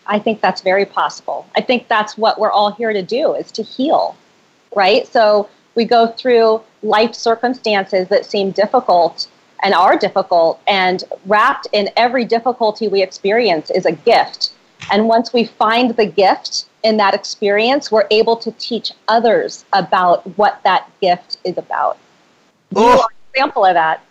I 0.09 0.19
think 0.19 0.41
that's 0.41 0.61
very 0.61 0.85
possible. 0.85 1.45
I 1.55 1.61
think 1.61 1.87
that's 1.87 2.17
what 2.17 2.39
we're 2.39 2.51
all 2.51 2.71
here 2.71 2.91
to 2.91 3.03
do 3.03 3.35
is 3.35 3.51
to 3.53 3.63
heal, 3.63 4.17
right? 4.75 5.07
So 5.07 5.47
we 5.75 5.85
go 5.85 6.07
through 6.07 6.61
life 6.81 7.13
circumstances 7.13 8.07
that 8.09 8.25
seem 8.25 8.51
difficult 8.51 9.27
and 9.61 9.73
are 9.73 9.97
difficult, 9.97 10.61
and 10.67 11.03
wrapped 11.25 11.67
in 11.73 11.89
every 11.97 12.23
difficulty 12.23 12.87
we 12.87 13.01
experience 13.03 13.69
is 13.69 13.85
a 13.85 13.91
gift. 13.91 14.53
And 14.91 15.07
once 15.07 15.33
we 15.33 15.43
find 15.43 15.95
the 15.97 16.05
gift 16.05 16.65
in 16.83 16.95
that 16.97 17.13
experience, 17.13 17.91
we're 17.91 18.07
able 18.09 18.37
to 18.37 18.51
teach 18.53 18.93
others 19.09 19.65
about 19.73 20.25
what 20.37 20.61
that 20.63 20.89
gift 21.01 21.37
is 21.43 21.57
about. 21.57 21.97
Oh. 22.73 22.81
You 22.81 22.87
oh. 22.87 23.01
are 23.01 23.09
an 23.09 23.33
example 23.33 23.65
of 23.65 23.73
that. 23.73 24.01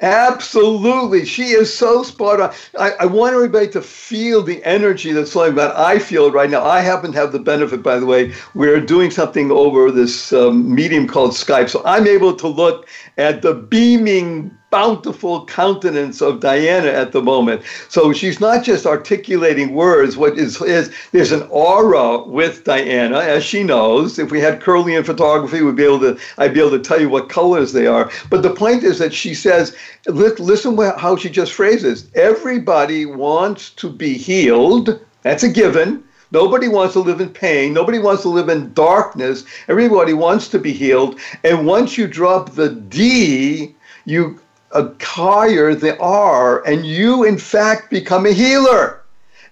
Absolutely. 0.00 1.24
She 1.24 1.48
is 1.48 1.76
so 1.76 2.04
spot 2.04 2.40
on. 2.40 2.54
I, 2.78 2.92
I, 3.00 3.06
want 3.06 3.34
everybody 3.34 3.66
to 3.70 3.82
feel 3.82 4.44
the 4.44 4.62
energy 4.62 5.10
that's 5.10 5.32
flowing 5.32 5.56
that 5.56 5.76
I 5.76 5.98
feel 5.98 6.26
it 6.26 6.32
right 6.32 6.48
now. 6.48 6.64
I 6.64 6.82
happen 6.82 7.10
to 7.10 7.18
have 7.18 7.32
the 7.32 7.40
benefit, 7.40 7.82
by 7.82 7.98
the 7.98 8.06
way, 8.06 8.32
we're 8.54 8.80
doing 8.80 9.10
something 9.10 9.50
over 9.50 9.90
this 9.90 10.32
um, 10.32 10.72
medium 10.72 11.08
called 11.08 11.32
Skype. 11.32 11.68
So 11.68 11.82
I'm 11.84 12.06
able 12.06 12.36
to 12.36 12.46
look 12.46 12.86
at 13.18 13.42
the 13.42 13.52
beaming 13.52 14.56
bountiful 14.70 15.46
countenance 15.46 16.20
of 16.20 16.40
Diana 16.40 16.88
at 16.88 17.12
the 17.12 17.22
moment. 17.22 17.62
So 17.88 18.12
she's 18.12 18.38
not 18.38 18.64
just 18.64 18.86
articulating 18.86 19.74
words. 19.74 20.16
What 20.16 20.38
is 20.38 20.60
is 20.62 20.92
there's 21.12 21.32
an 21.32 21.46
aura 21.50 22.22
with 22.24 22.64
Diana, 22.64 23.18
as 23.20 23.44
she 23.44 23.64
knows. 23.64 24.18
If 24.18 24.30
we 24.30 24.40
had 24.40 24.60
Kirlian 24.60 25.04
photography, 25.04 25.62
we'd 25.62 25.76
be 25.76 25.84
able 25.84 26.00
to 26.00 26.18
I'd 26.36 26.54
be 26.54 26.60
able 26.60 26.70
to 26.70 26.80
tell 26.80 27.00
you 27.00 27.08
what 27.08 27.28
colors 27.28 27.72
they 27.72 27.86
are. 27.86 28.10
But 28.30 28.42
the 28.42 28.54
point 28.54 28.84
is 28.84 28.98
that 28.98 29.14
she 29.14 29.34
says, 29.34 29.74
listen 30.06 30.76
how 30.76 31.16
she 31.16 31.30
just 31.30 31.52
phrases. 31.52 32.08
Everybody 32.14 33.06
wants 33.06 33.70
to 33.70 33.90
be 33.90 34.14
healed. 34.14 35.00
That's 35.22 35.42
a 35.42 35.48
given. 35.48 36.04
Nobody 36.30 36.68
wants 36.68 36.92
to 36.92 37.00
live 37.00 37.20
in 37.20 37.30
pain. 37.30 37.72
Nobody 37.72 37.98
wants 37.98 38.22
to 38.22 38.28
live 38.28 38.48
in 38.48 38.72
darkness. 38.74 39.44
Everybody 39.68 40.12
wants 40.12 40.48
to 40.48 40.58
be 40.58 40.72
healed. 40.72 41.18
And 41.42 41.66
once 41.66 41.96
you 41.96 42.06
drop 42.06 42.50
the 42.50 42.68
D, 42.68 43.74
you 44.04 44.38
acquire 44.72 45.74
the 45.74 45.98
R, 45.98 46.62
and 46.66 46.84
you, 46.84 47.24
in 47.24 47.38
fact, 47.38 47.90
become 47.90 48.26
a 48.26 48.32
healer. 48.32 49.02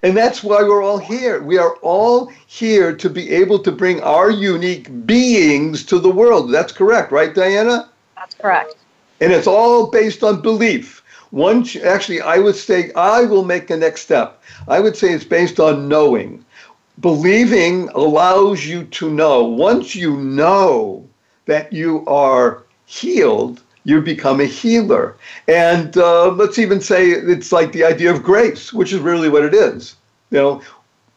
And 0.02 0.16
that's 0.16 0.44
why 0.44 0.62
we're 0.62 0.82
all 0.82 0.98
here. 0.98 1.42
We 1.42 1.56
are 1.58 1.74
all 1.76 2.30
here 2.46 2.94
to 2.94 3.08
be 3.08 3.30
able 3.30 3.58
to 3.60 3.72
bring 3.72 4.00
our 4.02 4.30
unique 4.30 5.06
beings 5.06 5.84
to 5.86 5.98
the 5.98 6.10
world. 6.10 6.52
That's 6.52 6.72
correct, 6.72 7.10
right, 7.10 7.34
Diana? 7.34 7.88
That's 8.14 8.34
correct. 8.34 8.74
And 9.20 9.32
it's 9.32 9.46
all 9.46 9.86
based 9.86 10.22
on 10.22 10.42
belief. 10.42 11.02
One, 11.30 11.66
actually, 11.82 12.20
I 12.20 12.38
would 12.38 12.54
say, 12.54 12.92
I 12.92 13.22
will 13.24 13.44
make 13.44 13.66
the 13.66 13.76
next 13.76 14.02
step. 14.02 14.42
I 14.68 14.80
would 14.80 14.96
say 14.96 15.12
it's 15.12 15.24
based 15.24 15.58
on 15.58 15.88
knowing. 15.88 16.44
Believing 17.00 17.88
allows 17.90 18.64
you 18.64 18.84
to 18.84 19.10
know. 19.10 19.44
Once 19.44 19.94
you 19.94 20.16
know 20.16 21.06
that 21.44 21.72
you 21.72 22.04
are 22.06 22.64
healed, 22.86 23.62
you 23.84 24.00
become 24.00 24.40
a 24.40 24.46
healer. 24.46 25.16
And 25.46 25.96
uh, 25.96 26.30
let's 26.30 26.58
even 26.58 26.80
say 26.80 27.10
it's 27.10 27.52
like 27.52 27.72
the 27.72 27.84
idea 27.84 28.12
of 28.12 28.22
grace, 28.22 28.72
which 28.72 28.92
is 28.92 29.00
really 29.00 29.28
what 29.28 29.44
it 29.44 29.54
is. 29.54 29.96
You 30.30 30.38
know, 30.38 30.62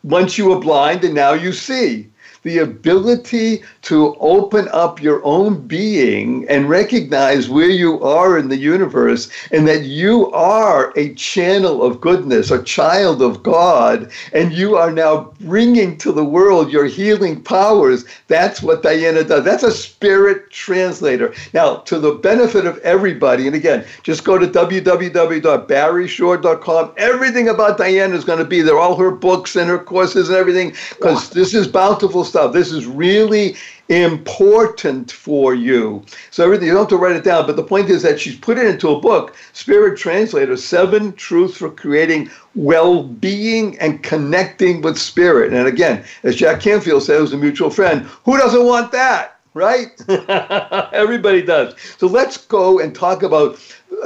once 0.04 0.38
you 0.38 0.50
were 0.50 0.60
blind 0.60 1.04
and 1.04 1.16
now 1.16 1.34
you 1.34 1.52
see 1.52 2.10
the 2.44 2.60
ability 2.60 3.64
to 3.82 4.16
open 4.20 4.68
up 4.72 5.02
your 5.02 5.24
own 5.24 5.66
being 5.66 6.46
and 6.50 6.70
recognize 6.70 7.50
where 7.50 7.70
you 7.70 8.00
are 8.02 8.38
in 8.38 8.50
the 8.50 8.58
universe 8.58 9.30
and 9.52 9.68
that 9.68 9.84
you 9.84 10.32
are 10.32 10.94
a 10.96 11.14
channel 11.16 11.84
of 11.84 12.02
goodness, 12.02 12.52
a 12.52 12.64
child 12.64 13.22
of 13.22 13.42
God, 13.42 14.12
and 14.34 14.52
you 14.54 14.76
are 14.76 14.92
now 14.92 15.32
bringing 15.42 15.98
to 16.00 16.12
the 16.12 16.26
world 16.26 16.72
your 16.72 16.86
healing 16.86 17.42
powers. 17.42 18.06
That's 18.28 18.62
what 18.62 18.84
Diana 18.84 19.24
does. 19.24 19.46
That's 19.46 19.64
a 19.64 19.72
spirit 19.72 20.52
translator. 20.52 21.34
Now, 21.54 21.78
to 21.78 22.00
the 22.00 22.14
benefit 22.14 22.66
of 22.66 22.78
everybody, 22.80 23.48
and 23.48 23.56
again, 23.56 23.86
just 24.04 24.24
go 24.24 24.38
to 24.38 24.48
www.barryshore.com. 24.48 26.94
Everything 26.98 27.50
about 27.50 27.78
Diana 27.78 28.16
is 28.16 28.26
going 28.26 28.40
to 28.40 28.46
be 28.46 28.62
there, 28.62 28.78
all 28.78 28.96
her 28.96 29.12
books 29.12 29.56
and 29.56 29.70
her 29.70 29.80
courses 29.80 30.30
and 30.30 30.38
everything, 30.38 30.74
because 30.90 31.30
this 31.30 31.54
is 31.54 31.68
bountiful 31.68 32.24
stuff. 32.24 32.54
This 32.54 32.72
is 32.72 32.86
really 32.86 33.56
important 33.90 35.12
for 35.12 35.56
you. 35.56 36.04
So 36.30 36.46
everything 36.46 36.68
you 36.68 36.74
don't 36.74 36.84
have 36.84 36.90
to 36.90 36.98
write 36.98 37.16
it 37.16 37.24
down, 37.24 37.48
but 37.48 37.56
the 37.56 37.64
point 37.64 37.90
is 37.90 38.04
that 38.04 38.20
she's 38.20 38.38
put 38.38 38.58
it 38.58 38.68
into 38.68 38.90
a 38.90 39.00
book, 39.00 39.36
Spirit 39.54 39.98
Translator, 39.98 40.56
Seven 40.56 41.14
Truths 41.14 41.58
for 41.58 41.72
Creating 41.72 42.30
Well-Being 42.56 43.78
and 43.80 44.02
Connecting 44.04 44.82
with 44.82 44.98
Spirit. 44.98 45.54
And 45.54 45.68
again, 45.68 46.06
as 46.24 46.36
Jack 46.36 46.62
Canfield 46.62 47.04
said, 47.04 47.20
who's 47.20 47.34
a 47.34 47.38
mutual 47.38 47.72
friend, 47.72 48.04
who 48.24 48.38
doesn't 48.38 48.66
want 48.66 48.92
that? 48.92 49.40
Right? 49.56 49.88
Everybody 50.94 51.42
does. 51.42 51.74
So 51.98 52.06
let's 52.06 52.38
go 52.38 52.80
and 52.80 52.94
talk 52.94 53.24
about 53.24 53.58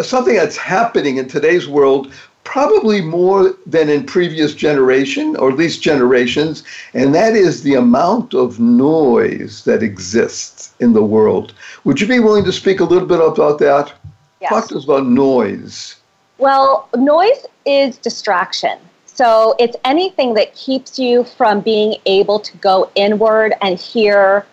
something 0.02 0.36
that's 0.36 0.58
happening 0.58 1.18
in 1.18 1.28
today's 1.28 1.68
world 1.68 2.12
probably 2.44 3.02
more 3.02 3.56
than 3.66 3.90
in 3.90 4.06
previous 4.06 4.54
generation 4.54 5.36
or 5.38 5.52
at 5.52 5.58
least 5.58 5.82
generations 5.82 6.64
and 6.94 7.16
that 7.16 7.34
is 7.34 7.64
the 7.64 7.76
amount 7.76 8.34
of 8.34 8.60
noise 8.60 9.64
that 9.64 9.82
exists 9.82 10.74
in 10.80 10.94
the 10.94 11.04
world. 11.04 11.54
Would 11.84 12.02
you 12.02 12.08
be 12.08 12.20
willing 12.20 12.46
to 12.46 12.52
speak 12.52 12.80
a 12.80 12.84
little 12.84 13.08
bit 13.08 13.20
about 13.20 13.60
that? 13.60 13.94
Yes. 14.42 14.50
talk 14.50 14.68
to 14.70 14.78
us 14.78 14.84
about 14.84 15.06
noise. 15.06 15.96
Well 16.38 16.90
noise 16.96 17.46
is 17.66 17.98
distraction. 17.98 18.78
So 19.06 19.56
it's 19.60 19.78
anything 19.86 20.34
that 20.34 20.56
keeps 20.56 20.98
you 20.98 21.24
from 21.24 21.62
being 21.62 21.96
able 22.06 22.40
to 22.40 22.58
go 22.58 22.90
inward 22.96 23.54
and 23.62 23.80
hear 23.80 24.46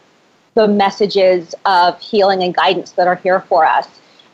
the 0.54 0.68
messages 0.68 1.54
of 1.64 1.98
healing 2.00 2.42
and 2.42 2.54
guidance 2.54 2.92
that 2.92 3.06
are 3.06 3.16
here 3.16 3.40
for 3.40 3.64
us. 3.64 3.88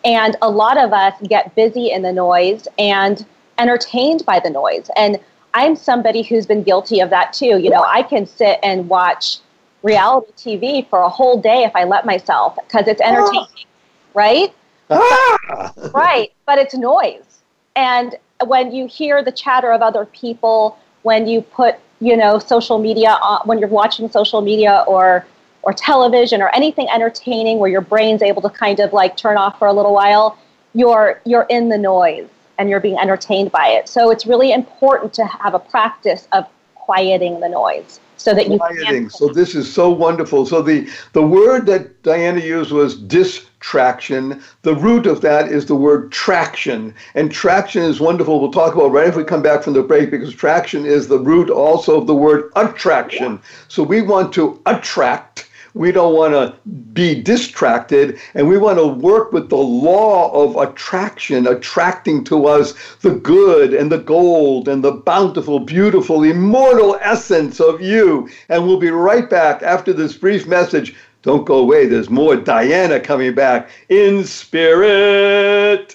And 0.05 0.37
a 0.43 0.51
lot 0.51 0.79
of 0.79 0.93
us 0.93 1.15
get 1.29 1.55
busy 1.55 1.91
in 1.91 2.03
the 2.03 2.13
noise 2.13 2.67
and 2.79 3.25
entertained 3.59 4.25
by 4.27 4.41
the 4.41 4.51
noise. 4.51 4.91
And 4.97 5.19
I'm 5.55 5.77
somebody 5.77 6.23
who's 6.23 6.47
been 6.47 6.63
guilty 6.63 7.01
of 7.01 7.11
that 7.11 7.33
too. 7.33 7.59
You 7.59 7.71
know, 7.71 7.83
I 7.83 8.03
can 8.03 8.27
sit 8.27 8.59
and 8.63 8.89
watch 8.89 9.39
reality 9.83 10.33
TV 10.37 10.89
for 10.89 11.01
a 11.01 11.09
whole 11.09 11.41
day 11.41 11.65
if 11.65 11.75
I 11.75 11.85
let 11.85 12.05
myself 12.05 12.57
because 12.57 12.89
it's 12.89 13.01
entertaining, 13.01 13.47
ah. 13.49 14.13
right? 14.15 14.55
Ah. 14.91 15.73
right, 15.95 16.33
but 16.45 16.59
it's 16.59 16.75
noise. 16.75 17.41
And 17.75 18.17
when 18.45 18.73
you 18.73 18.87
hear 18.87 19.23
the 19.23 19.33
chatter 19.33 19.73
of 19.73 19.81
other 19.81 20.05
people, 20.07 20.79
when 21.03 21.27
you 21.27 21.41
put, 21.41 21.77
you 22.01 22.17
know, 22.17 22.39
social 22.39 22.79
media 22.79 23.19
on, 23.23 23.41
when 23.47 23.59
you're 23.59 23.69
watching 23.69 24.11
social 24.11 24.41
media 24.41 24.85
or 24.87 25.25
or 25.63 25.73
television 25.73 26.41
or 26.43 26.49
anything 26.51 26.89
entertaining 26.91 27.59
where 27.59 27.71
your 27.71 27.81
brain's 27.81 28.23
able 28.23 28.41
to 28.41 28.51
kind 28.51 28.79
of 28.79 28.93
like 28.93 29.17
turn 29.17 29.37
off 29.37 29.59
for 29.59 29.67
a 29.67 29.73
little 29.73 29.95
while, 29.95 30.39
you're 30.75 31.21
you're 31.25 31.47
in 31.49 31.69
the 31.69 31.79
noise 31.79 32.29
and 32.59 32.69
you're 32.69 32.81
being 32.81 32.99
entertained 32.99 33.53
by 33.53 33.69
it. 33.69 33.89
So 33.89 34.11
it's 34.11 34.27
really 34.27 34.53
important 34.53 35.13
to 35.15 35.25
have 35.25 35.55
a 35.55 35.59
practice 35.59 36.27
of 36.33 36.47
quieting 36.75 37.41
the 37.41 37.49
noise 37.49 38.01
so 38.17 38.35
that 38.35 38.49
you 38.49 38.59
quieting. 38.59 39.09
So 39.11 39.29
this 39.29 39.55
is 39.55 39.73
so 39.73 39.91
wonderful. 39.91 40.47
So 40.47 40.63
the 40.63 40.89
the 41.13 41.23
word 41.23 41.67
that 41.67 42.03
Diana 42.03 42.41
used 42.41 42.73
was 42.73 42.97
distraction. 42.97 44.43
The 44.63 44.75
root 44.75 45.07
of 45.07 45.21
that 45.21 45.49
is 45.49 45.67
the 45.67 45.75
word 45.75 46.13
traction, 46.13 46.95
and 47.15 47.31
traction 47.31 47.83
is 47.83 48.01
wonderful. 48.01 48.41
We'll 48.41 48.53
talk 48.53 48.75
about 48.75 48.93
right 48.93 49.09
if 49.09 49.17
we 49.17 49.25
come 49.25 49.43
back 49.43 49.63
from 49.63 49.75
the 49.75 49.83
break 49.83 50.11
because 50.11 50.35
traction 50.35 50.87
is 50.87 51.09
the 51.09 51.19
root 51.19 51.51
also 51.51 52.01
of 52.01 52.07
the 52.07 52.15
word 52.15 52.51
attraction. 52.57 53.41
So 53.69 53.83
we 53.83 54.03
want 54.03 54.33
to 54.35 54.61
attract 54.67 55.46
We 55.77 55.93
don't 55.93 56.15
want 56.15 56.33
to 56.33 56.57
be 56.95 57.21
distracted, 57.21 58.19
and 58.33 58.49
we 58.49 58.57
want 58.57 58.79
to 58.79 58.87
work 58.87 59.31
with 59.31 59.51
the 59.51 59.59
law 59.59 60.33
of 60.33 60.57
attraction, 60.57 61.47
attracting 61.47 62.25
to 62.25 62.47
us 62.47 62.73
the 63.03 63.11
good 63.11 63.75
and 63.75 63.93
the 63.93 63.99
gold 63.99 64.69
and 64.69 64.83
the 64.83 64.93
bountiful, 64.93 65.61
beautiful, 65.61 66.23
immortal 66.23 66.97
essence 67.03 67.61
of 67.61 67.83
you. 67.83 68.27
And 68.49 68.67
we'll 68.67 68.81
be 68.81 68.89
right 68.89 69.29
back 69.29 69.63
after 69.63 69.93
this 69.93 70.17
brief 70.17 70.47
message. 70.47 70.97
Don't 71.21 71.45
go 71.45 71.59
away. 71.59 71.85
There's 71.85 72.09
more 72.09 72.37
Diana 72.37 72.99
coming 72.99 73.35
back 73.35 73.69
in 73.91 74.25
spirit. 74.25 75.95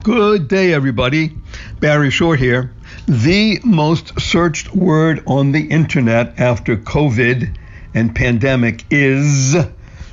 Good 0.05 0.46
day, 0.48 0.72
everybody. 0.72 1.37
Barry 1.81 2.11
Shore 2.11 2.37
here. 2.37 2.72
The 3.07 3.61
most 3.64 4.20
searched 4.20 4.74
word 4.74 5.22
on 5.26 5.52
the 5.52 5.68
internet 5.68 6.38
after 6.38 6.76
COVID 6.76 7.57
and 7.94 8.14
pandemic 8.14 8.85
is 8.90 9.57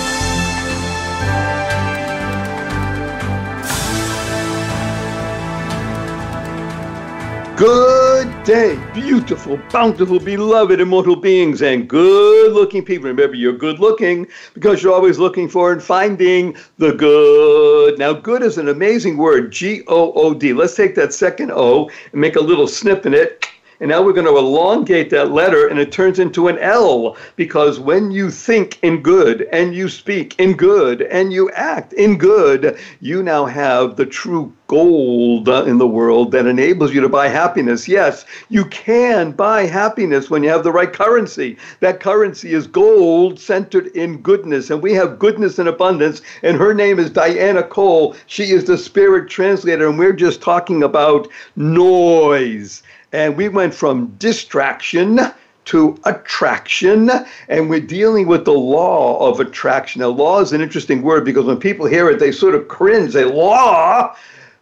Good 7.61 8.43
day, 8.43 8.75
beautiful, 8.91 9.59
bountiful, 9.71 10.19
beloved, 10.19 10.81
immortal 10.81 11.15
beings, 11.15 11.61
and 11.61 11.87
good 11.87 12.53
looking 12.53 12.83
people. 12.83 13.07
Remember, 13.07 13.35
you're 13.35 13.53
good 13.53 13.77
looking 13.77 14.25
because 14.55 14.81
you're 14.81 14.95
always 14.95 15.19
looking 15.19 15.47
for 15.47 15.71
and 15.71 15.83
finding 15.83 16.57
the 16.79 16.91
good. 16.93 17.99
Now, 17.99 18.13
good 18.13 18.41
is 18.41 18.57
an 18.57 18.67
amazing 18.67 19.17
word 19.17 19.51
G 19.51 19.83
O 19.89 20.11
O 20.13 20.33
D. 20.33 20.53
Let's 20.53 20.75
take 20.75 20.95
that 20.95 21.13
second 21.13 21.51
O 21.51 21.91
and 22.11 22.19
make 22.19 22.35
a 22.35 22.41
little 22.41 22.65
snip 22.65 23.05
in 23.05 23.13
it. 23.13 23.45
And 23.81 23.89
now 23.89 24.03
we're 24.03 24.13
going 24.13 24.27
to 24.27 24.37
elongate 24.37 25.09
that 25.09 25.31
letter 25.31 25.67
and 25.67 25.79
it 25.79 25.91
turns 25.91 26.19
into 26.19 26.47
an 26.47 26.59
L 26.59 27.17
because 27.35 27.79
when 27.79 28.11
you 28.11 28.29
think 28.29 28.77
in 28.83 29.01
good 29.01 29.47
and 29.51 29.73
you 29.73 29.89
speak 29.89 30.39
in 30.39 30.53
good 30.53 31.01
and 31.01 31.33
you 31.33 31.49
act 31.49 31.91
in 31.93 32.19
good, 32.19 32.77
you 32.99 33.23
now 33.23 33.47
have 33.47 33.95
the 33.95 34.05
true 34.05 34.53
gold 34.67 35.49
in 35.49 35.79
the 35.79 35.87
world 35.87 36.31
that 36.31 36.45
enables 36.45 36.93
you 36.93 37.01
to 37.01 37.09
buy 37.09 37.27
happiness. 37.27 37.87
Yes, 37.87 38.23
you 38.49 38.65
can 38.65 39.31
buy 39.31 39.65
happiness 39.65 40.29
when 40.29 40.43
you 40.43 40.49
have 40.49 40.63
the 40.63 40.71
right 40.71 40.93
currency. 40.93 41.57
That 41.79 41.99
currency 41.99 42.53
is 42.53 42.67
gold 42.67 43.37
centered 43.37 43.87
in 43.87 44.21
goodness, 44.21 44.69
and 44.69 44.81
we 44.81 44.93
have 44.93 45.19
goodness 45.19 45.59
in 45.59 45.67
abundance. 45.67 46.21
And 46.43 46.55
her 46.55 46.73
name 46.73 46.99
is 46.99 47.09
Diana 47.09 47.63
Cole. 47.63 48.15
She 48.27 48.51
is 48.51 48.63
the 48.63 48.77
spirit 48.77 49.27
translator, 49.27 49.89
and 49.89 49.99
we're 49.99 50.13
just 50.13 50.41
talking 50.41 50.83
about 50.83 51.27
noise. 51.57 52.83
And 53.13 53.35
we 53.35 53.49
went 53.49 53.73
from 53.73 54.15
distraction 54.17 55.19
to 55.65 55.97
attraction, 56.05 57.11
and 57.47 57.69
we're 57.69 57.79
dealing 57.79 58.27
with 58.27 58.45
the 58.45 58.51
law 58.51 59.29
of 59.29 59.39
attraction. 59.39 60.01
Now, 60.01 60.07
law 60.07 60.39
is 60.41 60.53
an 60.53 60.61
interesting 60.61 61.01
word 61.01 61.23
because 61.23 61.45
when 61.45 61.57
people 61.57 61.85
hear 61.85 62.09
it, 62.09 62.19
they 62.19 62.31
sort 62.31 62.55
of 62.55 62.67
cringe. 62.67 63.13
They 63.13 63.25
law, 63.25 64.15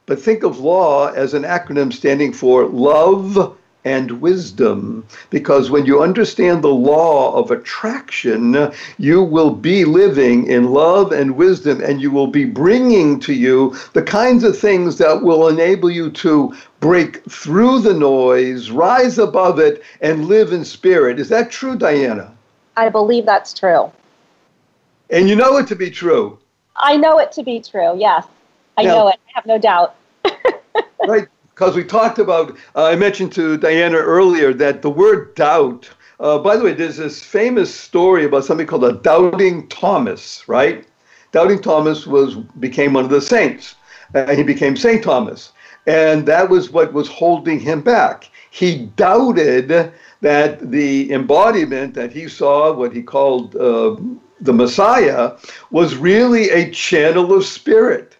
but 0.06 0.22
think 0.22 0.44
of 0.44 0.60
law 0.60 1.08
as 1.08 1.34
an 1.34 1.44
acronym 1.44 1.94
standing 1.94 2.34
for 2.34 2.66
love 2.66 3.56
and 3.86 4.20
wisdom. 4.20 5.06
Because 5.30 5.72
when 5.72 5.86
you 5.86 6.04
understand 6.04 6.62
the 6.62 6.68
law 6.68 7.34
of 7.34 7.50
attraction, 7.50 8.72
you 8.98 9.24
will 9.24 9.52
be 9.52 9.86
living 9.86 10.48
in 10.48 10.72
love 10.72 11.12
and 11.14 11.38
wisdom, 11.38 11.82
and 11.82 12.02
you 12.02 12.12
will 12.12 12.28
be 12.28 12.46
bringing 12.46 13.20
to 13.22 13.34
you 13.34 13.76
the 13.94 14.04
kinds 14.04 14.44
of 14.44 14.58
things 14.58 14.98
that 14.98 15.22
will 15.22 15.48
enable 15.48 15.90
you 15.90 16.12
to 16.12 16.54
break 16.80 17.24
through 17.30 17.80
the 17.80 17.94
noise, 17.94 18.72
rise 18.72 19.18
above 19.18 19.60
it, 19.60 19.84
and 20.02 20.26
live 20.28 20.54
in 20.54 20.63
spirit. 20.63 21.20
Is 21.20 21.30
that 21.30 21.52
true, 21.52 21.76
Diana? 21.76 22.32
I 22.78 22.89
believe 22.89 23.26
that's 23.26 23.54
true. 23.54 23.92
And 25.10 25.28
you 25.28 25.36
know 25.36 25.58
it 25.58 25.68
to 25.68 25.76
be 25.76 25.89
true. 25.89 26.39
I 26.78 26.96
know 26.96 27.20
it 27.20 27.32
to 27.34 27.44
be 27.44 27.60
true, 27.62 27.98
yes. 27.98 28.26
I 28.78 28.84
Now- 28.84 28.96
know 28.96 29.08
it. 29.10 29.15
I 29.28 29.32
have 29.36 29.46
no 29.46 29.58
doubt. 29.58 29.96
right? 31.08 31.27
Because 31.54 31.75
we 31.75 31.84
talked 31.84 32.19
about, 32.19 32.52
uh, 32.75 32.86
I 32.86 32.96
mentioned 32.96 33.34
to 33.34 33.58
Diana 33.58 33.98
earlier 33.98 34.54
that 34.54 34.82
the 34.82 34.90
word 34.90 35.36
doubt 35.36 35.90
Uh, 36.21 36.38
by 36.38 36.58
the 36.58 36.65
way, 36.65 36.73
there's 36.73 36.98
this 36.98 37.23
famous 37.23 37.73
story 37.73 38.25
about 38.25 38.44
something 38.44 38.67
called 38.67 38.84
a 38.84 38.92
doubting 38.92 39.65
Thomas, 39.69 40.44
right? 40.50 40.86
Doubting 41.32 41.62
Thomas 41.62 42.06
was 42.06 42.36
became 42.60 42.92
one 42.92 43.06
of 43.06 43.10
the 43.10 43.21
saints. 43.21 43.75
and 44.13 44.32
he 44.38 44.44
became 44.44 44.75
Saint 44.75 45.02
Thomas, 45.02 45.54
and 45.86 46.25
that 46.25 46.50
was 46.50 46.69
what 46.69 46.94
was 46.94 47.08
holding 47.08 47.60
him 47.60 47.82
back. 47.82 48.30
He 48.52 48.86
doubted 48.96 49.92
that 50.21 50.71
the 50.71 51.12
embodiment 51.12 51.94
that 51.94 52.12
he 52.12 52.27
saw, 52.27 52.73
what 52.73 52.94
he 52.94 53.02
called 53.02 53.56
uh, 53.56 53.96
the 54.42 54.54
Messiah, 54.54 55.34
was 55.71 55.96
really 55.96 56.50
a 56.50 56.71
channel 56.71 57.34
of 57.34 57.46
spirit 57.46 58.17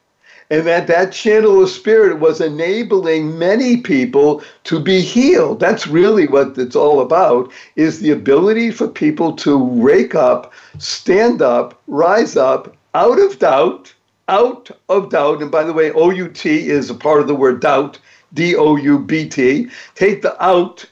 and 0.52 0.66
that 0.66 0.88
that 0.88 1.12
channel 1.12 1.62
of 1.62 1.70
spirit 1.70 2.20
was 2.20 2.42
enabling 2.42 3.38
many 3.38 3.78
people 3.78 4.42
to 4.64 4.80
be 4.80 5.02
healed 5.02 5.60
that's 5.60 5.88
really 5.88 6.28
what 6.28 6.58
it's 6.58 6.76
all 6.76 7.02
about 7.02 7.52
is 7.76 8.00
the 8.00 8.12
ability 8.12 8.72
for 8.72 8.88
people 8.88 9.34
to 9.34 9.58
wake 9.58 10.16
up 10.16 10.52
stand 10.78 11.42
up 11.42 11.80
rise 11.88 12.36
up 12.36 12.76
out 12.94 13.20
of 13.20 13.38
doubt 13.40 13.94
out 14.30 14.70
of 14.88 15.10
doubt 15.10 15.42
and 15.42 15.52
by 15.52 15.64
the 15.64 15.74
way 15.74 15.92
out 15.92 16.46
is 16.46 16.90
a 16.90 16.96
part 16.96 17.20
of 17.20 17.28
the 17.28 17.36
word 17.36 17.60
doubt 17.60 18.00
d-o-u-b-t 18.34 19.68
take 19.96 20.22
the 20.22 20.44
out 20.44 20.86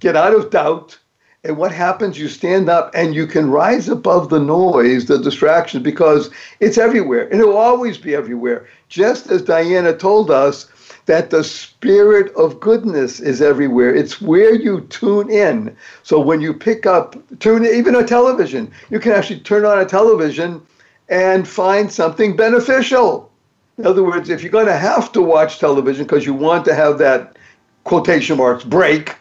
get 0.00 0.16
out 0.16 0.34
of 0.34 0.50
doubt 0.50 0.98
and 1.44 1.56
what 1.56 1.70
happens? 1.70 2.18
You 2.18 2.28
stand 2.28 2.68
up 2.68 2.90
and 2.94 3.14
you 3.14 3.26
can 3.26 3.48
rise 3.48 3.88
above 3.88 4.28
the 4.28 4.40
noise, 4.40 5.06
the 5.06 5.18
distraction, 5.18 5.82
because 5.82 6.30
it's 6.58 6.78
everywhere. 6.78 7.28
And 7.28 7.40
it 7.40 7.46
will 7.46 7.56
always 7.56 7.96
be 7.96 8.14
everywhere. 8.14 8.66
Just 8.88 9.30
as 9.30 9.42
Diana 9.42 9.96
told 9.96 10.32
us 10.32 10.68
that 11.06 11.30
the 11.30 11.44
spirit 11.44 12.34
of 12.34 12.60
goodness 12.60 13.20
is 13.20 13.40
everywhere. 13.40 13.94
It's 13.94 14.20
where 14.20 14.54
you 14.54 14.82
tune 14.90 15.30
in. 15.30 15.74
So 16.02 16.20
when 16.20 16.40
you 16.40 16.52
pick 16.52 16.86
up, 16.86 17.16
tune 17.38 17.64
even 17.64 17.94
a 17.94 18.04
television, 18.04 18.70
you 18.90 18.98
can 18.98 19.12
actually 19.12 19.40
turn 19.40 19.64
on 19.64 19.78
a 19.78 19.86
television 19.86 20.60
and 21.08 21.46
find 21.48 21.90
something 21.92 22.36
beneficial. 22.36 23.30
In 23.78 23.86
other 23.86 24.02
words, 24.02 24.28
if 24.28 24.42
you're 24.42 24.52
going 24.52 24.66
to 24.66 24.76
have 24.76 25.12
to 25.12 25.22
watch 25.22 25.58
television 25.58 26.04
because 26.04 26.26
you 26.26 26.34
want 26.34 26.64
to 26.66 26.74
have 26.74 26.98
that 26.98 27.36
quotation 27.84 28.36
marks 28.36 28.64
break, 28.64 29.16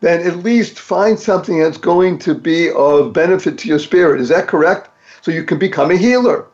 then 0.00 0.26
at 0.26 0.38
least 0.38 0.78
find 0.78 1.18
something 1.18 1.58
that's 1.58 1.78
going 1.78 2.18
to 2.18 2.34
be 2.34 2.70
of 2.72 3.12
benefit 3.12 3.58
to 3.58 3.68
your 3.68 3.78
spirit. 3.78 4.20
Is 4.20 4.28
that 4.28 4.48
correct? 4.48 4.90
So 5.22 5.30
you 5.30 5.44
can 5.44 5.58
become 5.58 5.90
a 5.90 5.96
healer. 5.96 6.46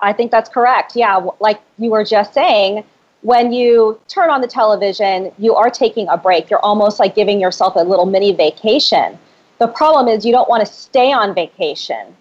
I 0.00 0.12
think 0.12 0.30
that's 0.30 0.50
correct. 0.50 0.94
Yeah, 0.94 1.26
like 1.40 1.60
you 1.78 1.90
were 1.90 2.04
just 2.04 2.34
saying, 2.34 2.84
when 3.22 3.52
you 3.52 3.98
turn 4.08 4.28
on 4.28 4.42
the 4.42 4.46
television, 4.46 5.32
you 5.38 5.54
are 5.54 5.70
taking 5.70 6.06
a 6.08 6.16
break. 6.16 6.50
You're 6.50 6.60
almost 6.60 7.00
like 7.00 7.14
giving 7.14 7.40
yourself 7.40 7.74
a 7.76 7.80
little 7.80 8.04
mini 8.04 8.32
vacation. 8.32 9.18
The 9.58 9.68
problem 9.68 10.08
is 10.08 10.26
you 10.26 10.32
don't 10.32 10.48
want 10.48 10.66
to 10.66 10.70
stay 10.70 11.10
on 11.10 11.34
vacation. 11.34 12.14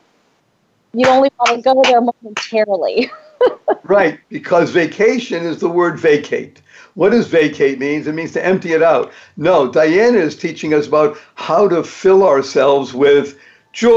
You 0.94 1.08
only 1.08 1.32
want 1.40 1.56
to 1.56 1.62
go 1.62 1.82
there 1.84 2.02
momentarily. 2.02 3.10
right, 3.84 4.20
because 4.30 4.70
vacation 4.70 5.44
is 5.44 5.60
the 5.60 5.70
word 5.70 6.00
vacate. 6.00 6.62
What 6.94 7.10
does 7.10 7.28
vacate 7.28 7.80
means? 7.80 8.06
It 8.06 8.14
means 8.14 8.34
to 8.34 8.46
empty 8.46 8.74
it 8.74 8.84
out. 8.84 9.12
No, 9.36 9.72
Diana 9.72 10.20
is 10.20 10.36
teaching 10.36 10.76
us 10.76 10.86
about 10.88 11.18
how 11.34 11.68
to 11.68 11.84
fill 11.84 12.24
ourselves 12.24 12.94
with 12.94 13.40
joy, 13.72 13.96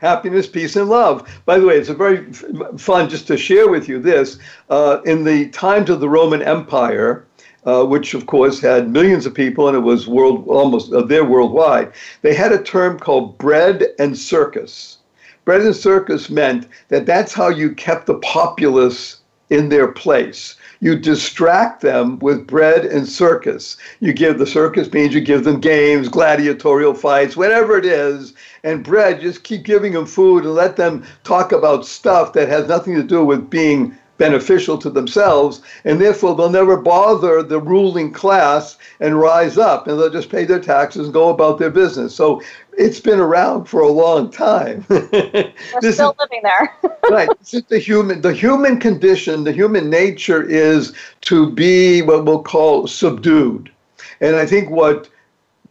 happiness, 0.00 0.46
peace, 0.46 0.76
and 0.76 0.88
love. 0.88 1.28
By 1.44 1.58
the 1.58 1.66
way, 1.66 1.76
it's 1.76 1.88
a 1.88 1.94
very 1.94 2.32
fun 2.78 3.08
just 3.10 3.26
to 3.26 3.36
share 3.36 3.68
with 3.68 3.88
you 3.88 3.98
this. 3.98 4.38
Uh, 4.70 5.00
in 5.04 5.24
the 5.24 5.48
times 5.48 5.90
of 5.90 5.98
the 5.98 6.08
Roman 6.08 6.40
Empire, 6.40 7.26
uh, 7.64 7.84
which 7.84 8.14
of 8.14 8.26
course 8.26 8.60
had 8.60 8.90
millions 8.90 9.26
of 9.26 9.34
people 9.34 9.68
and 9.68 9.76
it 9.76 9.80
was 9.80 10.06
world 10.06 10.46
almost 10.48 10.92
uh, 10.92 11.02
there 11.02 11.24
worldwide, 11.24 11.92
they 12.22 12.34
had 12.34 12.52
a 12.52 12.62
term 12.62 12.98
called 12.98 13.38
bread 13.38 13.86
and 13.98 14.16
circus. 14.16 14.98
Bread 15.44 15.60
and 15.60 15.76
circus 15.76 16.30
meant 16.30 16.66
that 16.88 17.06
that's 17.06 17.34
how 17.34 17.48
you 17.48 17.74
kept 17.74 18.06
the 18.06 18.14
populace 18.20 19.18
in 19.50 19.68
their 19.68 19.88
place. 19.88 20.56
You 20.80 20.96
distract 20.96 21.80
them 21.80 22.18
with 22.18 22.46
bread 22.46 22.84
and 22.84 23.06
circus. 23.06 23.76
You 24.00 24.12
give 24.12 24.38
the 24.38 24.46
circus 24.46 24.92
means 24.92 25.14
you 25.14 25.20
give 25.20 25.44
them 25.44 25.60
games, 25.60 26.08
gladiatorial 26.08 26.94
fights, 26.94 27.36
whatever 27.36 27.76
it 27.78 27.84
is, 27.84 28.34
and 28.64 28.82
bread, 28.82 29.20
just 29.20 29.44
keep 29.44 29.64
giving 29.64 29.92
them 29.92 30.06
food 30.06 30.44
and 30.44 30.54
let 30.54 30.76
them 30.76 31.04
talk 31.24 31.52
about 31.52 31.86
stuff 31.86 32.32
that 32.32 32.48
has 32.48 32.68
nothing 32.68 32.94
to 32.96 33.02
do 33.02 33.24
with 33.24 33.50
being 33.50 33.96
beneficial 34.16 34.78
to 34.78 34.90
themselves, 34.90 35.60
and 35.84 36.00
therefore 36.00 36.36
they'll 36.36 36.50
never 36.50 36.76
bother 36.76 37.42
the 37.42 37.60
ruling 37.60 38.12
class 38.12 38.78
and 39.00 39.18
rise 39.18 39.58
up, 39.58 39.86
and 39.86 39.98
they'll 39.98 40.10
just 40.10 40.30
pay 40.30 40.44
their 40.44 40.60
taxes 40.60 41.06
and 41.06 41.14
go 41.14 41.30
about 41.30 41.58
their 41.58 41.70
business. 41.70 42.14
So 42.14 42.40
it's 42.76 43.00
been 43.00 43.18
around 43.18 43.64
for 43.64 43.80
a 43.80 43.90
long 43.90 44.30
time. 44.30 44.84
We're 44.88 45.52
still 45.92 46.12
is, 46.12 46.18
living 46.18 46.42
there. 46.42 46.74
right. 47.10 47.28
This 47.38 47.54
is 47.54 47.64
the 47.64 47.78
human 47.78 48.20
the 48.20 48.32
human 48.32 48.78
condition, 48.78 49.44
the 49.44 49.52
human 49.52 49.90
nature 49.90 50.42
is 50.42 50.92
to 51.22 51.50
be 51.50 52.02
what 52.02 52.24
we'll 52.24 52.42
call 52.42 52.86
subdued. 52.86 53.70
And 54.20 54.36
I 54.36 54.46
think 54.46 54.70
what 54.70 55.08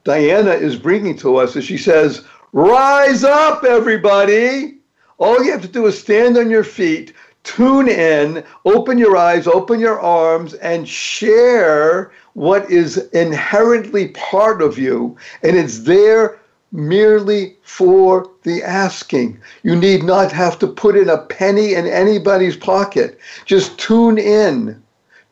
Diana 0.04 0.52
is 0.52 0.76
bringing 0.76 1.18
to 1.18 1.38
us 1.38 1.56
is 1.56 1.64
she 1.64 1.78
says, 1.78 2.26
"Rise 2.52 3.24
up 3.24 3.64
everybody. 3.64 4.80
All 5.20 5.44
you 5.44 5.52
have 5.52 5.62
to 5.62 5.68
do 5.68 5.86
is 5.86 5.98
stand 5.98 6.38
on 6.38 6.50
your 6.50 6.64
feet, 6.64 7.14
tune 7.44 7.88
in, 7.88 8.44
open 8.66 8.98
your 8.98 9.18
eyes, 9.18 9.48
open 9.48 9.80
your 9.80 10.00
arms, 10.00 10.54
and 10.56 10.88
share 10.88 12.12
what 12.34 12.70
is 12.70 12.98
inherently 13.10 14.10
part 14.10 14.62
of 14.62 14.78
you. 14.78 15.16
And 15.44 15.56
it's 15.56 15.80
there 15.80 16.40
merely 16.72 17.56
for 17.64 18.30
the 18.44 18.64
asking. 18.64 19.40
You 19.62 19.76
need 19.76 20.04
not 20.04 20.32
have 20.32 20.58
to 20.60 20.68
put 20.68 20.98
in 20.98 21.10
a 21.10 21.20
penny 21.20 21.76
in 21.76 21.86
anybody's 21.86 22.58
pocket. 22.58 23.20
Just 23.46 23.78
tune 23.78 24.18
in, 24.18 24.82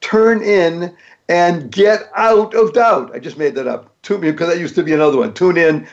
turn 0.02 0.44
in, 0.44 0.96
and 1.30 1.72
get 1.72 2.12
out 2.16 2.54
of 2.54 2.74
doubt. 2.74 3.16
I 3.16 3.20
just 3.20 3.38
made 3.38 3.56
that 3.56 3.68
up. 3.68 3.96
Tune 4.04 4.22
because 4.22 4.50
that 4.50 4.60
used 4.60 4.76
to 4.76 4.84
be 4.84 4.94
another 4.94 5.18
one. 5.18 5.34
Tune 5.34 5.58
in, 5.58 5.88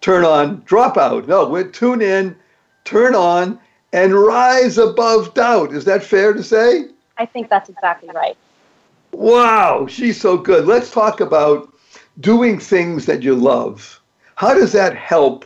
turn 0.00 0.24
on, 0.24 0.62
drop 0.64 0.96
out. 0.96 1.26
No, 1.26 1.48
we're 1.48 1.68
tune 1.68 2.00
in, 2.00 2.36
turn 2.84 3.14
on, 3.14 3.58
and 3.94 4.12
rise 4.12 4.76
above 4.76 5.32
doubt. 5.34 5.72
Is 5.72 5.84
that 5.84 6.02
fair 6.02 6.32
to 6.32 6.42
say? 6.42 6.88
I 7.16 7.26
think 7.26 7.48
that's 7.48 7.70
exactly 7.70 8.10
right. 8.12 8.36
Wow, 9.12 9.86
she's 9.86 10.20
so 10.20 10.36
good. 10.36 10.66
Let's 10.66 10.90
talk 10.90 11.20
about 11.20 11.72
doing 12.18 12.58
things 12.58 13.06
that 13.06 13.22
you 13.22 13.36
love. 13.36 14.02
How 14.34 14.52
does 14.52 14.72
that 14.72 14.96
help 14.96 15.44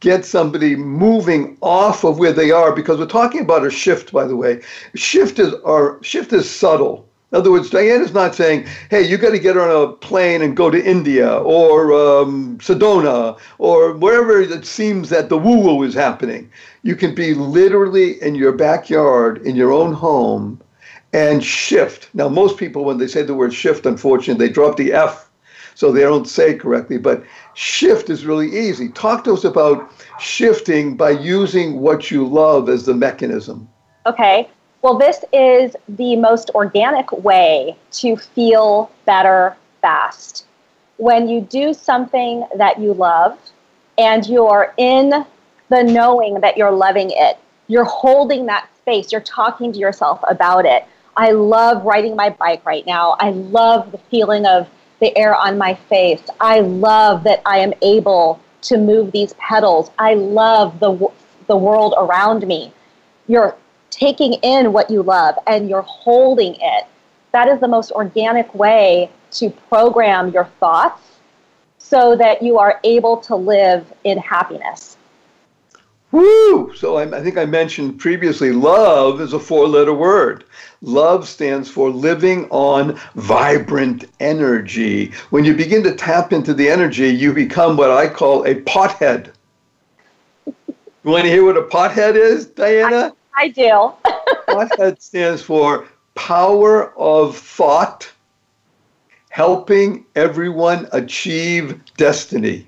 get 0.00 0.26
somebody 0.26 0.76
moving 0.76 1.56
off 1.62 2.04
of 2.04 2.18
where 2.18 2.34
they 2.34 2.50
are? 2.50 2.76
Because 2.76 2.98
we're 2.98 3.06
talking 3.06 3.40
about 3.40 3.66
a 3.66 3.70
shift, 3.70 4.12
by 4.12 4.26
the 4.26 4.36
way. 4.36 4.60
Shift 4.94 5.38
is 5.38 5.54
or 5.64 5.98
shift 6.02 6.34
is 6.34 6.48
subtle. 6.48 7.05
In 7.32 7.38
other 7.38 7.50
words, 7.50 7.70
Diana's 7.70 8.14
not 8.14 8.36
saying, 8.36 8.66
hey, 8.88 9.02
you 9.02 9.18
got 9.18 9.30
to 9.30 9.38
get 9.40 9.56
on 9.56 9.68
a 9.68 9.92
plane 9.92 10.42
and 10.42 10.56
go 10.56 10.70
to 10.70 10.84
India 10.84 11.38
or 11.38 11.92
um, 11.92 12.56
Sedona 12.58 13.36
or 13.58 13.94
wherever 13.94 14.40
it 14.40 14.64
seems 14.64 15.08
that 15.08 15.28
the 15.28 15.36
woo 15.36 15.58
woo 15.58 15.82
is 15.82 15.92
happening. 15.92 16.48
You 16.84 16.94
can 16.94 17.16
be 17.16 17.34
literally 17.34 18.22
in 18.22 18.36
your 18.36 18.52
backyard, 18.52 19.44
in 19.44 19.56
your 19.56 19.72
own 19.72 19.92
home, 19.92 20.60
and 21.12 21.42
shift. 21.42 22.10
Now, 22.14 22.28
most 22.28 22.58
people, 22.58 22.84
when 22.84 22.98
they 22.98 23.08
say 23.08 23.22
the 23.22 23.34
word 23.34 23.52
shift, 23.52 23.86
unfortunately, 23.86 24.46
they 24.46 24.52
drop 24.52 24.76
the 24.76 24.92
F 24.92 25.28
so 25.74 25.90
they 25.90 26.02
don't 26.02 26.28
say 26.28 26.52
it 26.52 26.60
correctly. 26.60 26.96
But 26.96 27.24
shift 27.54 28.08
is 28.08 28.24
really 28.24 28.56
easy. 28.56 28.88
Talk 28.90 29.24
to 29.24 29.32
us 29.32 29.44
about 29.44 29.92
shifting 30.20 30.96
by 30.96 31.10
using 31.10 31.80
what 31.80 32.10
you 32.10 32.24
love 32.26 32.68
as 32.68 32.86
the 32.86 32.94
mechanism. 32.94 33.68
Okay. 34.06 34.48
Well, 34.86 34.98
this 34.98 35.24
is 35.32 35.74
the 35.88 36.14
most 36.14 36.50
organic 36.54 37.10
way 37.10 37.76
to 37.90 38.16
feel 38.16 38.88
better 39.04 39.56
fast. 39.82 40.46
When 40.98 41.28
you 41.28 41.40
do 41.40 41.74
something 41.74 42.46
that 42.54 42.78
you 42.78 42.94
love 42.94 43.36
and 43.98 44.24
you're 44.28 44.72
in 44.76 45.26
the 45.70 45.82
knowing 45.82 46.38
that 46.40 46.56
you're 46.56 46.70
loving 46.70 47.10
it, 47.10 47.36
you're 47.66 47.82
holding 47.82 48.46
that 48.46 48.68
space, 48.76 49.10
you're 49.10 49.22
talking 49.22 49.72
to 49.72 49.78
yourself 49.80 50.20
about 50.28 50.64
it. 50.64 50.84
I 51.16 51.32
love 51.32 51.84
riding 51.84 52.14
my 52.14 52.30
bike 52.30 52.64
right 52.64 52.86
now. 52.86 53.16
I 53.18 53.30
love 53.30 53.90
the 53.90 53.98
feeling 53.98 54.46
of 54.46 54.68
the 55.00 55.18
air 55.18 55.34
on 55.34 55.58
my 55.58 55.74
face. 55.74 56.22
I 56.38 56.60
love 56.60 57.24
that 57.24 57.42
I 57.44 57.58
am 57.58 57.72
able 57.82 58.40
to 58.62 58.78
move 58.78 59.10
these 59.10 59.32
pedals. 59.32 59.90
I 59.98 60.14
love 60.14 60.78
the 60.78 61.10
the 61.48 61.56
world 61.56 61.94
around 61.98 62.46
me. 62.46 62.72
You're 63.26 63.56
taking 63.96 64.34
in 64.34 64.72
what 64.72 64.90
you 64.90 65.02
love 65.02 65.36
and 65.46 65.68
you're 65.68 65.82
holding 65.82 66.54
it. 66.60 66.86
That 67.32 67.48
is 67.48 67.60
the 67.60 67.68
most 67.68 67.90
organic 67.92 68.54
way 68.54 69.10
to 69.32 69.50
program 69.68 70.30
your 70.30 70.44
thoughts 70.60 71.02
so 71.78 72.16
that 72.16 72.42
you 72.42 72.58
are 72.58 72.80
able 72.84 73.16
to 73.18 73.34
live 73.36 73.90
in 74.04 74.18
happiness. 74.18 74.96
Woo! 76.12 76.74
So 76.74 76.96
I, 76.96 77.18
I 77.18 77.22
think 77.22 77.36
I 77.36 77.44
mentioned 77.44 77.98
previously 77.98 78.52
love 78.52 79.20
is 79.20 79.32
a 79.32 79.38
four 79.38 79.66
letter 79.66 79.94
word. 79.94 80.44
Love 80.82 81.26
stands 81.26 81.70
for 81.70 81.90
living 81.90 82.48
on 82.50 82.98
vibrant 83.14 84.04
energy. 84.20 85.12
When 85.30 85.44
you 85.44 85.54
begin 85.54 85.82
to 85.84 85.94
tap 85.94 86.32
into 86.32 86.54
the 86.54 86.68
energy, 86.68 87.08
you 87.08 87.32
become 87.32 87.76
what 87.76 87.90
I 87.90 88.08
call 88.08 88.44
a 88.44 88.56
pothead. 88.62 89.32
you 90.46 90.54
want 91.04 91.24
to 91.24 91.30
hear 91.30 91.44
what 91.44 91.56
a 91.56 91.62
pothead 91.62 92.14
is, 92.14 92.46
Diana? 92.46 93.14
I, 93.14 93.25
I 93.36 93.48
do. 93.48 93.92
pothead 94.48 95.00
stands 95.00 95.42
for 95.42 95.86
power 96.14 96.98
of 96.98 97.36
thought, 97.36 98.10
helping 99.28 100.04
everyone 100.14 100.88
achieve 100.92 101.80
destiny. 101.96 102.66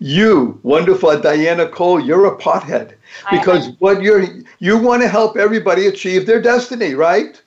You, 0.00 0.58
wonderful 0.62 1.18
Diana 1.20 1.68
Cole, 1.68 2.00
you're 2.00 2.26
a 2.26 2.38
pothead 2.38 2.94
because 3.30 3.70
what 3.80 4.00
you're 4.00 4.24
you 4.60 4.78
want 4.78 5.02
to 5.02 5.08
help 5.08 5.36
everybody 5.36 5.86
achieve 5.88 6.24
their 6.24 6.40
destiny, 6.40 6.94
right? 6.94 7.40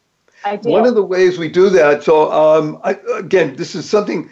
I 0.44 0.58
do. 0.58 0.70
One 0.70 0.86
of 0.86 0.96
the 0.96 1.04
ways 1.04 1.38
we 1.38 1.48
do 1.48 1.70
that. 1.70 2.04
So 2.04 2.32
um, 2.32 2.80
I, 2.84 2.98
again, 3.16 3.56
this 3.56 3.74
is 3.74 3.90
something 3.90 4.30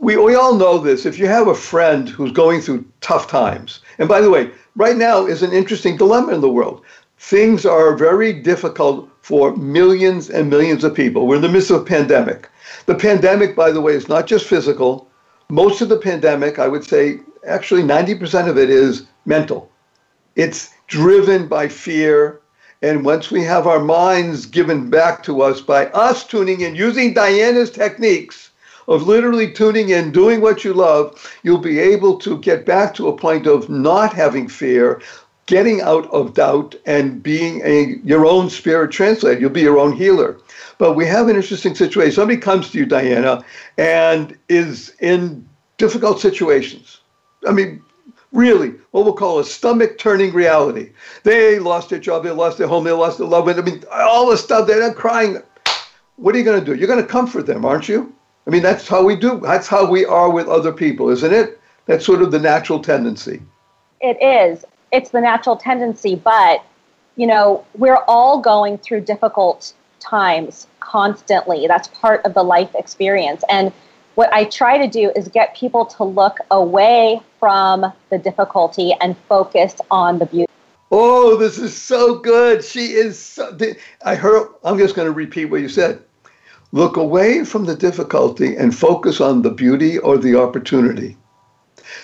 we 0.00 0.16
we 0.16 0.34
all 0.34 0.54
know 0.54 0.78
this. 0.78 1.06
If 1.06 1.18
you 1.18 1.26
have 1.26 1.48
a 1.48 1.54
friend 1.54 2.08
who's 2.08 2.32
going 2.32 2.60
through 2.60 2.84
tough 3.00 3.26
times, 3.28 3.80
and 3.98 4.08
by 4.08 4.20
the 4.20 4.30
way, 4.30 4.50
right 4.76 4.96
now 4.96 5.26
is 5.26 5.42
an 5.42 5.52
interesting 5.52 5.96
dilemma 5.96 6.34
in 6.34 6.40
the 6.40 6.48
world. 6.48 6.82
Things 7.20 7.66
are 7.66 7.94
very 7.94 8.32
difficult 8.32 9.08
for 9.20 9.54
millions 9.54 10.30
and 10.30 10.48
millions 10.48 10.82
of 10.84 10.94
people. 10.94 11.26
We're 11.26 11.36
in 11.36 11.42
the 11.42 11.50
midst 11.50 11.70
of 11.70 11.82
a 11.82 11.84
pandemic. 11.84 12.48
The 12.86 12.94
pandemic, 12.94 13.54
by 13.54 13.70
the 13.70 13.80
way, 13.82 13.92
is 13.92 14.08
not 14.08 14.26
just 14.26 14.46
physical. 14.46 15.06
Most 15.50 15.82
of 15.82 15.90
the 15.90 15.98
pandemic, 15.98 16.58
I 16.58 16.66
would 16.66 16.82
say, 16.82 17.20
actually 17.46 17.82
90% 17.82 18.48
of 18.48 18.56
it 18.56 18.70
is 18.70 19.06
mental. 19.26 19.70
It's 20.34 20.70
driven 20.86 21.46
by 21.46 21.68
fear. 21.68 22.40
And 22.80 23.04
once 23.04 23.30
we 23.30 23.44
have 23.44 23.66
our 23.66 23.80
minds 23.80 24.46
given 24.46 24.88
back 24.88 25.22
to 25.24 25.42
us 25.42 25.60
by 25.60 25.86
us 25.88 26.26
tuning 26.26 26.62
in, 26.62 26.74
using 26.74 27.12
Diana's 27.12 27.70
techniques 27.70 28.50
of 28.88 29.06
literally 29.06 29.52
tuning 29.52 29.90
in, 29.90 30.10
doing 30.10 30.40
what 30.40 30.64
you 30.64 30.72
love, 30.72 31.30
you'll 31.42 31.58
be 31.58 31.78
able 31.78 32.18
to 32.20 32.38
get 32.38 32.64
back 32.64 32.94
to 32.94 33.08
a 33.08 33.16
point 33.16 33.46
of 33.46 33.68
not 33.68 34.14
having 34.14 34.48
fear, 34.48 35.02
getting 35.50 35.80
out 35.80 36.08
of 36.12 36.32
doubt, 36.34 36.76
and 36.86 37.20
being 37.20 37.60
a 37.64 37.96
your 38.04 38.24
own 38.24 38.48
spirit 38.48 38.92
translator. 38.92 39.40
You'll 39.40 39.50
be 39.50 39.62
your 39.62 39.80
own 39.80 39.96
healer. 39.96 40.38
But 40.78 40.94
we 40.94 41.04
have 41.06 41.26
an 41.26 41.34
interesting 41.34 41.74
situation. 41.74 42.12
Somebody 42.12 42.38
comes 42.38 42.70
to 42.70 42.78
you, 42.78 42.86
Diana, 42.86 43.44
and 43.76 44.38
is 44.48 44.94
in 45.00 45.46
difficult 45.76 46.20
situations. 46.20 47.00
I 47.48 47.50
mean, 47.50 47.82
really, 48.30 48.70
what 48.92 49.04
we'll 49.04 49.14
call 49.14 49.40
a 49.40 49.44
stomach 49.44 49.98
turning 49.98 50.32
reality. 50.32 50.92
They 51.24 51.58
lost 51.58 51.90
their 51.90 51.98
job, 51.98 52.22
they 52.22 52.30
lost 52.30 52.56
their 52.56 52.68
home, 52.68 52.84
they 52.84 52.92
lost 52.92 53.18
their 53.18 53.26
loved 53.26 53.48
one. 53.48 53.58
I 53.58 53.62
mean, 53.62 53.82
all 53.90 54.30
the 54.30 54.36
stuff, 54.36 54.68
they're 54.68 54.86
not 54.86 54.96
crying. 54.96 55.42
What 56.14 56.34
are 56.34 56.38
you 56.38 56.44
going 56.44 56.60
to 56.60 56.64
do? 56.64 56.78
You're 56.78 56.86
going 56.86 57.02
to 57.02 57.12
comfort 57.12 57.46
them, 57.46 57.64
aren't 57.64 57.88
you? 57.88 58.14
I 58.46 58.50
mean, 58.50 58.62
that's 58.62 58.86
how 58.86 59.04
we 59.04 59.16
do. 59.16 59.40
That's 59.40 59.66
how 59.66 59.90
we 59.90 60.04
are 60.04 60.30
with 60.30 60.46
other 60.46 60.72
people, 60.72 61.08
isn't 61.08 61.32
it? 61.32 61.60
That's 61.86 62.06
sort 62.06 62.22
of 62.22 62.30
the 62.30 62.38
natural 62.38 62.78
tendency. 62.78 63.42
It 64.00 64.16
is. 64.22 64.64
It's 64.92 65.10
the 65.10 65.20
natural 65.20 65.56
tendency, 65.56 66.14
but 66.14 66.64
you 67.16 67.26
know, 67.26 67.64
we're 67.74 68.02
all 68.08 68.40
going 68.40 68.78
through 68.78 69.02
difficult 69.02 69.74
times 69.98 70.66
constantly. 70.80 71.66
That's 71.66 71.88
part 71.88 72.24
of 72.24 72.34
the 72.34 72.42
life 72.42 72.74
experience. 72.74 73.44
And 73.48 73.72
what 74.14 74.32
I 74.32 74.44
try 74.44 74.78
to 74.78 74.88
do 74.88 75.12
is 75.14 75.28
get 75.28 75.54
people 75.54 75.84
to 75.86 76.04
look 76.04 76.38
away 76.50 77.20
from 77.38 77.92
the 78.08 78.18
difficulty 78.18 78.94
and 79.00 79.16
focus 79.28 79.74
on 79.90 80.18
the 80.18 80.26
beauty. 80.26 80.52
Oh, 80.90 81.36
this 81.36 81.58
is 81.58 81.76
so 81.76 82.18
good. 82.18 82.64
She 82.64 82.92
is 82.92 83.18
so, 83.18 83.56
I 84.04 84.16
heard, 84.16 84.48
I'm 84.64 84.78
just 84.78 84.96
going 84.96 85.06
to 85.06 85.12
repeat 85.12 85.46
what 85.46 85.60
you 85.60 85.68
said. 85.68 86.02
Look 86.72 86.96
away 86.96 87.44
from 87.44 87.64
the 87.64 87.76
difficulty 87.76 88.56
and 88.56 88.76
focus 88.76 89.20
on 89.20 89.42
the 89.42 89.50
beauty 89.50 89.98
or 89.98 90.18
the 90.18 90.36
opportunity. 90.36 91.16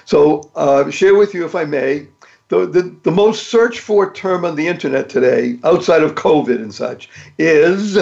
So, 0.05 0.51
uh, 0.55 0.91
share 0.91 1.15
with 1.15 1.35
you, 1.35 1.45
if 1.45 1.55
I 1.55 1.65
may, 1.65 2.09
the, 2.49 2.67
the, 2.67 2.97
the 3.03 3.11
most 3.11 3.49
searched 3.49 3.81
for 3.81 4.13
term 4.13 4.45
on 4.45 4.57
the 4.57 4.69
internet 4.69 5.09
today, 5.09 5.59
outside 5.65 6.03
of 6.03 6.15
COVID 6.15 6.57
and 6.57 6.73
such, 6.73 7.09
is 7.39 7.99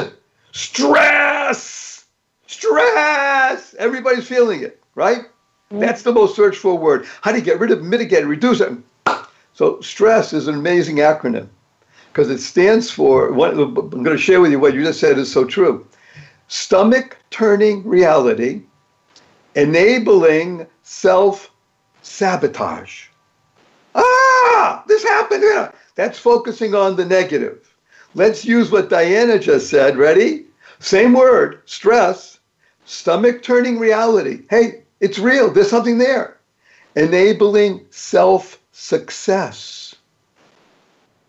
stress. 0.52 2.04
Stress. 2.46 3.74
Everybody's 3.78 4.26
feeling 4.26 4.62
it, 4.62 4.82
right? 4.94 5.22
Mm-hmm. 5.22 5.80
That's 5.80 6.02
the 6.02 6.12
most 6.12 6.36
searched 6.36 6.58
for 6.58 6.76
word. 6.76 7.06
How 7.22 7.32
do 7.32 7.38
you 7.38 7.44
get 7.44 7.58
rid 7.58 7.70
of, 7.70 7.82
mitigate, 7.82 8.26
reduce 8.26 8.60
it? 8.60 8.72
So, 9.54 9.80
stress 9.80 10.32
is 10.32 10.48
an 10.48 10.56
amazing 10.56 10.96
acronym 10.96 11.48
because 12.12 12.28
it 12.28 12.38
stands 12.38 12.90
for, 12.90 13.32
what, 13.32 13.54
I'm 13.54 13.72
going 13.72 14.04
to 14.04 14.18
share 14.18 14.40
with 14.40 14.50
you 14.50 14.58
what 14.58 14.74
you 14.74 14.82
just 14.84 15.00
said 15.00 15.16
is 15.18 15.32
so 15.32 15.44
true 15.44 15.86
stomach 16.48 17.16
turning 17.30 17.82
reality, 17.84 18.62
enabling 19.54 20.66
self 20.82 21.50
sabotage. 22.02 23.06
This 24.86 25.02
happened. 25.02 25.42
Yeah. 25.42 25.70
That's 25.94 26.18
focusing 26.18 26.74
on 26.74 26.96
the 26.96 27.04
negative. 27.04 27.74
Let's 28.14 28.44
use 28.44 28.70
what 28.70 28.90
Diana 28.90 29.38
just 29.38 29.68
said. 29.68 29.96
Ready? 29.96 30.46
Same 30.78 31.14
word, 31.14 31.62
stress, 31.66 32.38
stomach 32.84 33.42
turning 33.42 33.78
reality. 33.78 34.42
Hey, 34.50 34.82
it's 35.00 35.18
real. 35.18 35.50
There's 35.50 35.70
something 35.70 35.98
there. 35.98 36.38
Enabling 36.96 37.86
self 37.90 38.60
success. 38.72 39.94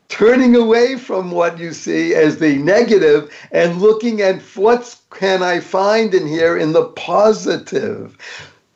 Turning 0.10 0.56
away 0.56 0.98
from 0.98 1.32
what 1.32 1.58
you 1.58 1.74
see 1.74 2.14
as 2.14 2.38
the 2.38 2.58
negative 2.58 3.32
and 3.52 3.82
looking 3.82 4.22
at 4.22 4.42
what 4.56 4.96
can 5.12 5.42
I 5.42 5.60
find 5.60 6.14
in 6.14 6.28
here 6.28 6.58
in 6.58 6.74
the 6.74 6.86
positive 6.90 8.18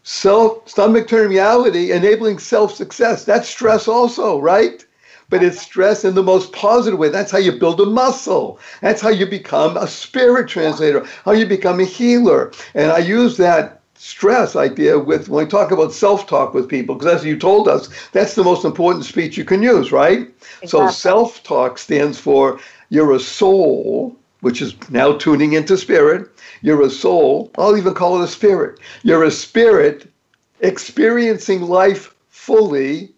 self 0.10 0.68
stomach 0.68 1.12
reality, 1.12 1.92
enabling 1.92 2.40
self 2.40 2.74
success. 2.74 3.24
That's 3.24 3.48
stress 3.48 3.88
also, 3.88 4.40
right? 4.40 4.84
But 5.30 5.44
it's 5.44 5.62
stress 5.62 6.04
in 6.04 6.16
the 6.16 6.24
most 6.24 6.52
positive 6.52 6.98
way. 6.98 7.10
That's 7.10 7.32
how 7.32 7.38
you 7.38 7.52
build 7.52 7.80
a 7.80 7.86
muscle. 7.86 8.60
That's 8.82 9.02
how 9.02 9.10
you 9.10 9.28
become 9.28 9.78
a 9.78 9.88
spirit 9.88 10.50
translator, 10.50 11.06
how 11.26 11.34
you 11.34 11.46
become 11.46 11.80
a 11.80 11.86
healer. 11.86 12.52
And 12.74 12.92
I 12.92 12.98
use 12.98 13.38
that 13.38 13.82
stress 13.94 14.56
idea 14.56 14.98
with 14.98 15.30
when 15.30 15.46
I 15.46 15.48
talk 15.50 15.70
about 15.70 15.94
self-talk 15.94 16.56
with 16.56 16.68
people, 16.68 16.96
because 16.96 17.20
as 17.20 17.26
you 17.26 17.38
told 17.38 17.68
us, 17.68 17.90
that's 18.12 18.34
the 18.34 18.44
most 18.44 18.66
important 18.66 19.06
speech 19.06 19.38
you 19.38 19.46
can 19.46 19.62
use, 19.62 19.92
right? 19.92 20.22
Exactly. 20.22 20.68
So 20.70 20.90
self-talk 20.90 21.78
stands 21.78 22.18
for 22.20 22.60
you're 22.90 23.14
a 23.14 23.20
soul 23.20 24.18
which 24.42 24.62
is 24.62 24.74
now 24.90 25.18
tuning 25.18 25.54
into 25.54 25.78
spirit. 25.78 26.30
You're 26.62 26.82
a 26.84 26.90
soul. 26.90 27.52
I'll 27.58 27.78
even 27.78 27.94
call 27.94 28.22
it 28.22 28.26
a 28.26 28.28
spirit. 28.28 28.80
You're 29.04 29.24
a 29.24 29.32
spirit 29.32 30.12
experiencing 30.60 31.62
life 31.62 32.14
fully. 32.30 33.14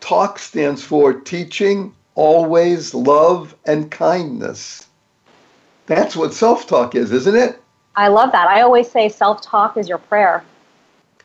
Talk 0.00 0.38
stands 0.38 0.82
for 0.82 1.12
teaching, 1.12 1.94
always, 2.14 2.94
love, 2.94 3.54
and 3.66 3.90
kindness. 3.90 4.86
That's 5.86 6.16
what 6.16 6.34
self 6.34 6.66
talk 6.66 6.94
is, 6.94 7.12
isn't 7.12 7.36
it? 7.36 7.62
I 7.96 8.08
love 8.08 8.32
that. 8.32 8.48
I 8.48 8.60
always 8.60 8.90
say 8.90 9.08
self 9.08 9.40
talk 9.40 9.76
is 9.76 9.88
your 9.88 9.98
prayer. 9.98 10.44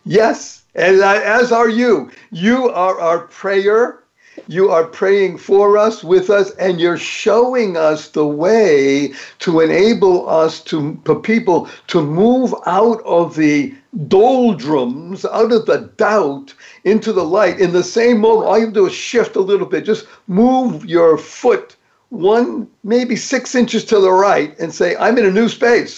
Yes, 0.04 0.64
and 0.74 1.02
as 1.02 1.52
are 1.52 1.70
you. 1.70 2.12
You 2.32 2.70
are 2.70 3.00
our 3.00 3.20
prayer 3.20 4.04
you 4.48 4.70
are 4.70 4.86
praying 4.86 5.38
for 5.38 5.78
us, 5.78 6.04
with 6.04 6.30
us, 6.30 6.52
and 6.56 6.80
you're 6.80 6.98
showing 6.98 7.78
us 7.78 8.10
the 8.10 8.26
way 8.26 9.14
to 9.40 9.60
enable 9.60 10.28
us 10.30 10.62
to, 10.66 10.96
people 11.24 11.70
to 11.88 12.02
move 12.02 12.54
out 12.66 13.02
of 13.04 13.36
the 13.36 13.74
doldrums, 14.08 15.26
out 15.26 15.52
of 15.52 15.66
the 15.66 15.92
doubt, 15.98 16.54
into 16.84 17.14
the 17.14 17.24
light. 17.24 17.60
In 17.60 17.74
the 17.74 17.84
same 17.84 18.20
moment, 18.20 18.48
all 18.48 18.60
you 18.60 18.72
do 18.72 18.88
is 18.88 18.94
shift 18.94 19.36
a 19.36 19.42
little 19.42 19.68
bit. 19.68 19.86
Just 19.86 20.08
move 20.28 20.86
your 20.86 21.18
foot 21.18 21.76
one, 22.10 22.68
maybe 22.84 23.16
six 23.16 23.56
inches 23.56 23.86
to 23.86 24.00
the 24.00 24.12
right 24.12 24.58
and 24.60 24.74
say, 24.74 24.98
I'm 24.98 25.18
in 25.18 25.26
a 25.26 25.32
new 25.32 25.48
space. 25.48 25.98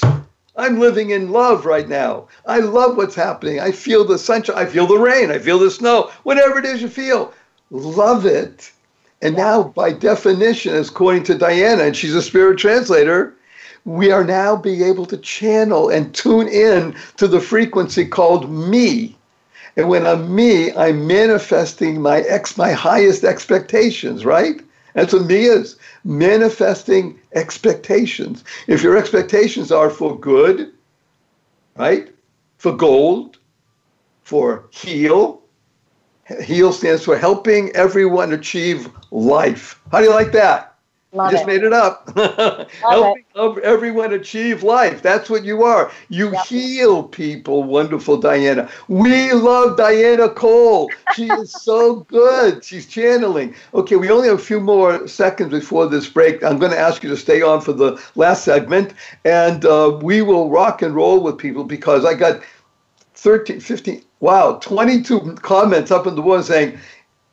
I'm 0.56 0.80
living 0.80 1.10
in 1.10 1.32
love 1.32 1.66
right 1.66 1.90
now. 1.90 2.28
I 2.46 2.60
love 2.60 2.96
what's 2.96 3.16
happening. 3.16 3.60
I 3.60 3.72
feel 3.72 4.06
the 4.06 4.20
sunshine. 4.20 4.56
I 4.56 4.68
feel 4.68 4.86
the 4.86 5.00
rain. 5.00 5.32
I 5.32 5.40
feel 5.40 5.58
the 5.58 5.72
snow. 5.72 6.12
Whatever 6.22 6.60
it 6.60 6.66
is 6.66 6.84
you 6.84 6.90
feel 6.90 7.34
love 7.74 8.26
it. 8.26 8.72
And 9.22 9.36
now, 9.36 9.64
by 9.64 9.92
definition, 9.92 10.76
according 10.76 11.24
to 11.24 11.36
Diana, 11.36 11.84
and 11.84 11.96
she's 11.96 12.16
a 12.16 12.22
spirit 12.22 12.58
translator, 12.58 13.34
we 13.86 14.12
are 14.12 14.24
now 14.24 14.56
being 14.56 14.82
able 14.82 15.06
to 15.08 15.18
channel 15.18 15.90
and 15.90 16.14
tune 16.14 16.48
in 16.48 16.96
to 17.18 17.28
the 17.28 17.42
frequency 17.42 18.06
called 18.06 18.50
me. 18.50 19.16
And 19.76 19.90
when 19.90 20.06
I'm 20.06 20.34
me, 20.34 20.72
I'm 20.74 21.08
manifesting 21.08 22.02
my 22.02 22.22
ex 22.22 22.58
my 22.58 22.72
highest 22.72 23.24
expectations, 23.24 24.24
right? 24.24 24.62
That's 24.94 25.14
what 25.14 25.26
me 25.26 25.46
is. 25.46 25.78
Manifesting 26.04 27.20
expectations. 27.34 28.44
If 28.68 28.84
your 28.84 28.96
expectations 28.96 29.72
are 29.72 29.90
for 29.90 30.18
good, 30.20 30.72
right? 31.76 32.10
For 32.58 32.72
gold, 32.72 33.38
for 34.22 34.66
heal, 34.70 35.43
HEAL 36.44 36.72
stands 36.74 37.04
for 37.04 37.18
helping 37.18 37.70
everyone 37.76 38.34
achieve 38.34 38.90
life. 39.12 39.80
How 39.92 40.00
do 40.00 40.06
you 40.06 40.12
like 40.12 40.32
that? 40.34 40.76
Love 41.12 41.32
just 41.32 41.44
it. 41.44 41.48
made 41.48 41.64
it 41.64 41.74
up. 41.74 42.10
Helping 42.90 43.24
ev- 43.38 43.60
everyone 43.60 44.14
achieve 44.14 44.64
life. 44.64 45.04
That's 45.04 45.30
what 45.30 45.44
you 45.44 45.64
are. 45.64 45.92
You 46.10 46.32
Yep. 46.32 46.46
heal 46.48 47.04
people, 47.04 47.64
wonderful 47.64 48.18
Diana. 48.18 48.68
We 48.88 49.32
love 49.32 49.78
Diana 49.78 50.30
Cole. 50.30 50.96
She 51.10 51.34
is 51.34 51.52
so 51.52 51.98
good. 52.10 52.64
She's 52.64 52.88
channeling. 52.88 53.54
Okay, 53.76 53.96
we 53.96 54.10
only 54.10 54.28
have 54.28 54.40
a 54.40 54.42
few 54.44 54.60
more 54.60 55.08
seconds 55.08 55.52
before 55.52 55.88
this 55.88 56.10
break. 56.10 56.44
I'm 56.44 56.58
going 56.58 56.72
to 56.72 56.80
ask 56.80 57.04
you 57.04 57.10
to 57.10 57.18
stay 57.18 57.44
on 57.44 57.62
for 57.62 57.74
the 57.74 58.02
last 58.16 58.44
segment, 58.44 58.94
and 59.24 59.66
uh, 59.66 60.00
we 60.02 60.24
will 60.24 60.50
rock 60.50 60.82
and 60.82 60.96
roll 60.96 61.22
with 61.22 61.38
people 61.38 61.64
because 61.64 62.06
I 62.06 62.16
got 62.16 62.42
13, 63.14 63.60
15, 63.60 64.02
wow, 64.24 64.58
22 64.62 65.36
comments 65.42 65.92
up 65.92 66.08
in 66.08 66.16
the 66.16 66.22
wall 66.22 66.42
saying, 66.42 66.80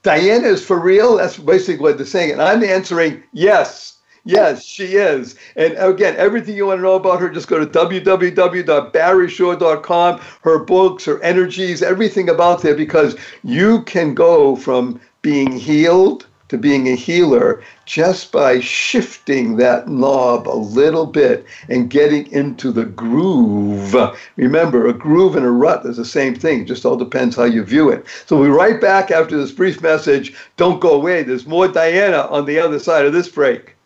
Diana 0.02 0.48
is 0.48 0.64
for 0.64 0.80
real? 0.80 1.18
That's 1.18 1.38
basically 1.38 1.82
what 1.82 1.98
they're 1.98 2.06
saying. 2.06 2.32
And 2.32 2.42
I'm 2.42 2.64
answering, 2.64 3.22
yes. 3.32 3.98
Yes, 4.24 4.64
she 4.64 4.96
is. 4.96 5.36
And 5.56 5.74
again, 5.78 6.16
everything 6.16 6.56
you 6.56 6.66
want 6.66 6.78
to 6.78 6.82
know 6.82 6.96
about 6.96 7.20
her, 7.20 7.30
just 7.30 7.46
go 7.46 7.58
to 7.58 7.64
www.barryshore.com. 7.64 10.20
Her 10.42 10.58
books, 10.58 11.04
her 11.04 11.22
energies, 11.22 11.82
everything 11.82 12.28
about 12.28 12.60
there, 12.60 12.74
because 12.74 13.16
you 13.44 13.82
can 13.84 14.14
go 14.14 14.56
from 14.56 15.00
being 15.22 15.52
healed 15.52 16.26
to 16.50 16.58
being 16.58 16.88
a 16.88 16.96
healer 16.96 17.62
just 17.86 18.32
by 18.32 18.58
shifting 18.58 19.56
that 19.56 19.86
knob 19.86 20.48
a 20.48 20.50
little 20.50 21.06
bit 21.06 21.46
and 21.68 21.90
getting 21.90 22.30
into 22.32 22.72
the 22.72 22.84
groove. 22.84 23.94
Remember, 24.36 24.88
a 24.88 24.92
groove 24.92 25.36
and 25.36 25.46
a 25.46 25.50
rut 25.50 25.86
is 25.86 25.96
the 25.96 26.04
same 26.04 26.34
thing, 26.34 26.62
it 26.62 26.64
just 26.64 26.84
all 26.84 26.96
depends 26.96 27.36
how 27.36 27.44
you 27.44 27.62
view 27.62 27.88
it. 27.88 28.04
So 28.26 28.36
we'll 28.36 28.48
be 28.48 28.52
right 28.52 28.80
back 28.80 29.12
after 29.12 29.36
this 29.38 29.52
brief 29.52 29.80
message. 29.80 30.34
Don't 30.56 30.80
go 30.80 30.90
away. 30.90 31.22
There's 31.22 31.46
more 31.46 31.68
Diana 31.68 32.26
on 32.30 32.46
the 32.46 32.58
other 32.58 32.80
side 32.80 33.06
of 33.06 33.12
this 33.12 33.28
break. 33.28 33.76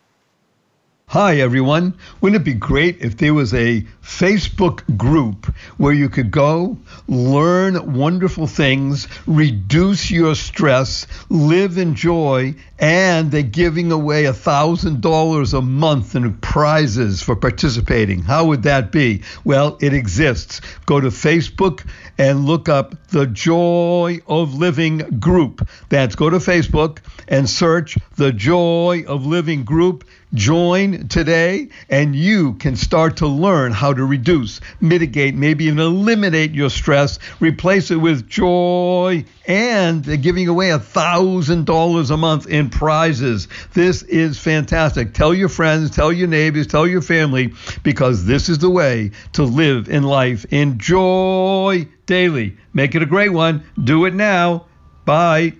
Hi, 1.09 1.35
everyone. 1.35 1.93
Wouldn't 2.19 2.41
it 2.41 2.45
be 2.45 2.55
great 2.55 2.99
if 2.99 3.17
there 3.17 3.35
was 3.35 3.53
a 3.53 3.85
Facebook 4.05 4.97
group 4.97 5.47
where 5.77 5.91
you 5.91 6.09
could 6.09 6.29
go, 6.29 6.77
learn 7.07 7.93
wonderful 7.93 8.45
things, 8.45 9.07
reduce 9.25 10.11
your 10.11 10.35
stress, 10.35 11.07
live 11.29 11.79
in 11.79 11.95
joy, 11.95 12.53
and 12.77 13.31
they're 13.31 13.41
giving 13.41 13.91
away 13.91 14.25
a 14.25 14.33
$1,000 14.33 15.53
a 15.57 15.61
month 15.61 16.15
in 16.15 16.37
prizes 16.37 17.23
for 17.23 17.35
participating? 17.35 18.21
How 18.21 18.45
would 18.45 18.63
that 18.63 18.91
be? 18.91 19.23
Well, 19.43 19.77
it 19.81 19.93
exists. 19.93 20.61
Go 20.85 20.99
to 20.99 21.07
Facebook 21.07 21.85
and 22.17 22.45
look 22.45 22.69
up 22.69 23.07
the 23.07 23.25
Joy 23.25 24.19
of 24.27 24.53
Living 24.53 25.19
group. 25.19 25.67
That's 25.89 26.15
go 26.15 26.29
to 26.29 26.37
Facebook 26.37 26.99
and 27.27 27.49
search 27.49 27.97
the 28.17 28.31
Joy 28.31 29.03
of 29.07 29.25
Living 29.25 29.63
group. 29.63 30.05
Join 30.33 31.07
today, 31.07 31.69
and 31.89 32.13
you 32.13 32.55
can 32.55 32.75
start 32.75 33.17
to 33.17 33.27
learn 33.27 33.71
how 33.71 33.93
to 33.95 34.05
reduce, 34.05 34.61
mitigate, 34.81 35.35
maybe 35.35 35.65
even 35.65 35.79
eliminate 35.79 36.51
your 36.51 36.69
stress, 36.69 37.19
replace 37.39 37.91
it 37.91 37.97
with 37.97 38.27
joy, 38.27 39.25
and 39.47 40.03
they're 40.03 40.17
giving 40.17 40.47
away 40.47 40.71
a 40.71 40.79
$1,000 40.79 42.11
a 42.11 42.17
month 42.17 42.47
in 42.47 42.69
prizes. 42.69 43.47
This 43.73 44.03
is 44.03 44.39
fantastic. 44.39 45.13
Tell 45.13 45.33
your 45.33 45.49
friends, 45.49 45.91
tell 45.91 46.11
your 46.11 46.27
neighbors, 46.27 46.67
tell 46.67 46.87
your 46.87 47.01
family, 47.01 47.53
because 47.83 48.25
this 48.25 48.49
is 48.49 48.59
the 48.59 48.69
way 48.69 49.11
to 49.33 49.43
live 49.43 49.89
in 49.89 50.03
life. 50.03 50.45
Enjoy 50.51 51.87
daily. 52.05 52.57
Make 52.73 52.95
it 52.95 53.01
a 53.01 53.05
great 53.05 53.33
one. 53.33 53.63
Do 53.83 54.05
it 54.05 54.13
now. 54.13 54.65
Bye. 55.05 55.53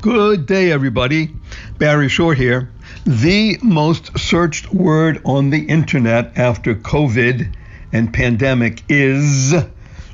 Good 0.00 0.46
day, 0.46 0.70
everybody. 0.70 1.34
Barry 1.78 2.08
Shore 2.08 2.34
here. 2.34 2.70
The 3.08 3.56
most 3.62 4.18
searched 4.18 4.70
word 4.70 5.22
on 5.24 5.48
the 5.48 5.64
internet 5.64 6.36
after 6.36 6.74
COVID 6.74 7.54
and 7.90 8.12
pandemic 8.12 8.82
is 8.86 9.54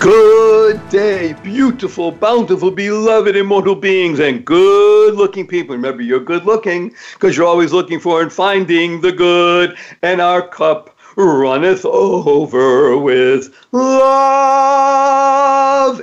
Good 0.00 0.88
day, 0.88 1.34
beautiful, 1.42 2.10
bountiful, 2.10 2.70
beloved, 2.70 3.36
immortal 3.36 3.74
beings, 3.74 4.18
and 4.18 4.42
good 4.42 5.14
looking 5.14 5.46
people. 5.46 5.76
Remember, 5.76 6.00
you're 6.00 6.20
good 6.20 6.46
looking 6.46 6.94
because 7.12 7.36
you're 7.36 7.46
always 7.46 7.74
looking 7.74 8.00
for 8.00 8.22
and 8.22 8.32
finding 8.32 9.02
the 9.02 9.12
good, 9.12 9.76
and 10.00 10.22
our 10.22 10.40
cup 10.48 10.96
runneth 11.16 11.84
over 11.84 12.96
with 12.96 13.54
love 13.72 15.10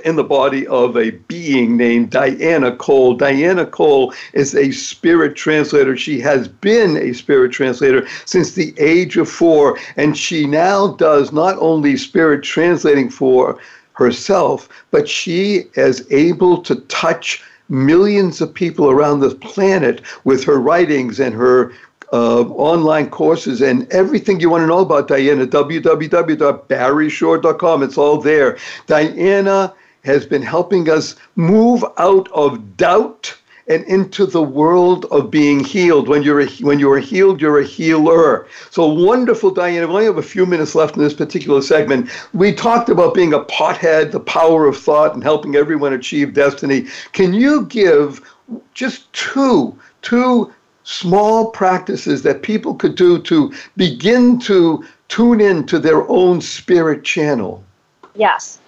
in 0.05 0.15
the 0.15 0.23
body 0.23 0.67
of 0.67 0.95
a 0.95 1.09
being 1.11 1.75
named 1.75 2.11
Diana 2.11 2.75
Cole. 2.75 3.15
Diana 3.15 3.65
Cole 3.65 4.13
is 4.33 4.53
a 4.53 4.69
spirit 4.71 5.35
translator. 5.35 5.97
She 5.97 6.19
has 6.19 6.47
been 6.47 6.97
a 6.97 7.13
spirit 7.13 7.51
translator 7.51 8.07
since 8.25 8.53
the 8.53 8.75
age 8.77 9.17
of 9.17 9.27
four, 9.27 9.79
and 9.95 10.15
she 10.15 10.45
now 10.45 10.89
does 10.93 11.31
not 11.31 11.57
only 11.57 11.97
spirit 11.97 12.43
translating 12.43 13.09
for 13.09 13.57
herself, 13.97 14.69
but 14.91 15.09
she 15.09 15.63
is 15.73 16.05
able 16.11 16.61
to 16.61 16.75
touch 16.81 17.41
millions 17.67 18.41
of 18.41 18.53
people 18.53 18.91
around 18.91 19.19
the 19.19 19.33
planet 19.35 20.01
with 20.23 20.43
her 20.43 20.59
writings 20.59 21.19
and 21.19 21.33
her 21.33 21.73
uh, 22.13 22.41
online 22.41 23.09
courses 23.09 23.59
and 23.61 23.91
everything 23.91 24.39
you 24.39 24.49
want 24.49 24.61
to 24.61 24.67
know 24.67 24.79
about 24.79 25.09
Diana, 25.09 25.45
www.barryshore.com. 25.47 27.83
It's 27.83 27.97
all 27.97 28.21
there. 28.21 28.57
Diana 28.85 29.73
has 30.05 30.25
been 30.25 30.43
helping 30.43 30.89
us 30.89 31.17
move 31.35 31.83
out 31.97 32.31
of 32.31 32.77
doubt 32.77 33.35
and 33.67 33.83
into 33.85 34.25
the 34.25 34.41
world 34.41 35.05
of 35.11 35.29
being 35.29 35.63
healed. 35.63 36.07
When 36.07 36.23
you're 36.23 36.41
a, 36.41 36.47
when 36.61 36.79
you 36.79 36.91
are 36.91 36.99
healed, 36.99 37.41
you're 37.41 37.59
a 37.59 37.65
healer. 37.65 38.47
So 38.71 38.87
wonderful, 38.87 39.51
Diana. 39.51 39.87
We 39.87 39.93
only 39.93 40.05
have 40.05 40.17
a 40.17 40.21
few 40.21 40.45
minutes 40.45 40.73
left 40.75 40.95
in 40.95 41.03
this 41.03 41.13
particular 41.13 41.61
segment. 41.61 42.09
We 42.33 42.53
talked 42.53 42.89
about 42.89 43.13
being 43.13 43.33
a 43.33 43.41
pothead, 43.41 44.11
the 44.11 44.19
power 44.19 44.65
of 44.65 44.77
thought, 44.77 45.13
and 45.13 45.23
helping 45.23 45.55
everyone 45.55 45.93
achieve 45.93 46.33
destiny. 46.33 46.87
Can 47.11 47.33
you 47.33 47.65
give 47.65 48.21
just 48.73 49.11
two 49.13 49.77
two 50.01 50.53
small 50.83 51.51
practices 51.51 52.23
that 52.23 52.41
people 52.43 52.73
could 52.73 52.95
do 52.95 53.21
to 53.21 53.53
begin 53.75 54.39
to 54.39 54.85
tune 55.09 55.41
in 55.41 55.65
to 55.65 55.79
their 55.79 56.09
own 56.09 56.39
spirit 56.39 57.03
channel? 57.03 57.61
Yes. 58.15 58.59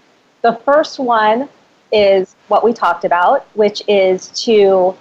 The 0.42 0.60
first 0.66 1.00
one 1.00 1.48
is 1.94 2.36
what 2.50 2.64
we 2.64 2.74
talked 2.74 3.06
about, 3.06 3.48
which 3.56 3.82
is 3.88 4.28
to 4.44 4.96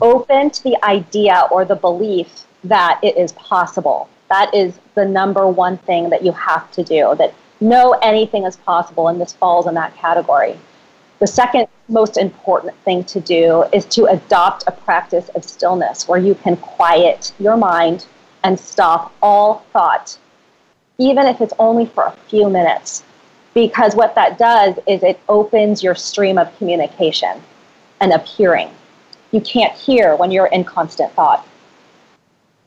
open 0.00 0.50
to 0.50 0.62
the 0.62 0.84
idea 0.84 1.46
or 1.50 1.64
the 1.64 1.76
belief 1.76 2.46
that 2.64 2.98
it 3.02 3.16
is 3.16 3.32
possible. 3.32 4.08
That 4.28 4.54
is 4.54 4.78
the 4.94 5.04
number 5.04 5.46
one 5.46 5.78
thing 5.78 6.10
that 6.10 6.24
you 6.24 6.32
have 6.32 6.70
to 6.72 6.82
do, 6.82 7.14
that 7.18 7.34
know 7.60 7.92
anything 8.02 8.44
is 8.44 8.56
possible, 8.56 9.08
and 9.08 9.20
this 9.20 9.32
falls 9.32 9.66
in 9.66 9.74
that 9.74 9.96
category. 9.96 10.58
The 11.18 11.26
second 11.26 11.66
most 11.88 12.16
important 12.16 12.74
thing 12.84 13.02
to 13.04 13.20
do 13.20 13.64
is 13.72 13.84
to 13.86 14.04
adopt 14.04 14.64
a 14.66 14.72
practice 14.72 15.28
of 15.30 15.44
stillness 15.44 16.06
where 16.06 16.20
you 16.20 16.34
can 16.34 16.56
quiet 16.56 17.32
your 17.38 17.56
mind 17.56 18.06
and 18.44 18.58
stop 18.58 19.12
all 19.20 19.64
thought, 19.72 20.16
even 20.98 21.26
if 21.26 21.40
it's 21.40 21.54
only 21.58 21.86
for 21.86 22.04
a 22.04 22.16
few 22.28 22.48
minutes. 22.48 23.02
Because 23.58 23.96
what 23.96 24.14
that 24.14 24.38
does 24.38 24.76
is 24.86 25.02
it 25.02 25.18
opens 25.28 25.82
your 25.82 25.96
stream 25.96 26.38
of 26.38 26.56
communication 26.58 27.42
and 28.00 28.12
of 28.12 28.24
hearing. 28.24 28.70
You 29.32 29.40
can't 29.40 29.72
hear 29.72 30.14
when 30.14 30.30
you're 30.30 30.46
in 30.46 30.62
constant 30.62 31.12
thought. 31.14 31.44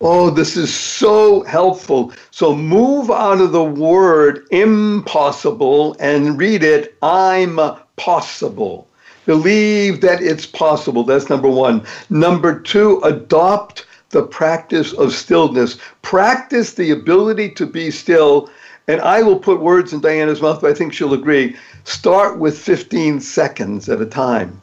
Oh, 0.01 0.29
this 0.29 0.57
is 0.57 0.75
so 0.75 1.43
helpful. 1.43 2.11
So 2.31 2.53
move 2.53 3.09
out 3.09 3.39
of 3.39 3.53
the 3.53 3.63
word 3.63 4.45
impossible 4.51 5.95
and 6.01 6.37
read 6.37 6.61
it 6.61 6.97
I'm 7.01 7.57
possible. 7.95 8.85
Believe 9.25 10.01
that 10.01 10.21
it's 10.21 10.45
possible. 10.45 11.05
That's 11.05 11.29
number 11.29 11.47
one. 11.47 11.85
Number 12.09 12.59
two, 12.59 12.99
adopt 13.05 13.85
the 14.09 14.23
practice 14.23 14.91
of 14.91 15.13
stillness. 15.13 15.77
Practice 16.01 16.73
the 16.73 16.91
ability 16.91 17.51
to 17.51 17.65
be 17.65 17.91
still. 17.91 18.49
And 18.91 19.01
I 19.01 19.21
will 19.21 19.39
put 19.39 19.61
words 19.61 19.93
in 19.93 20.01
Diana's 20.01 20.41
mouth, 20.41 20.61
but 20.61 20.69
I 20.69 20.73
think 20.73 20.93
she'll 20.93 21.13
agree. 21.13 21.55
Start 21.83 22.39
with 22.39 22.57
15 22.57 23.19
seconds 23.21 23.89
at 23.89 24.01
a 24.01 24.05
time. 24.05 24.61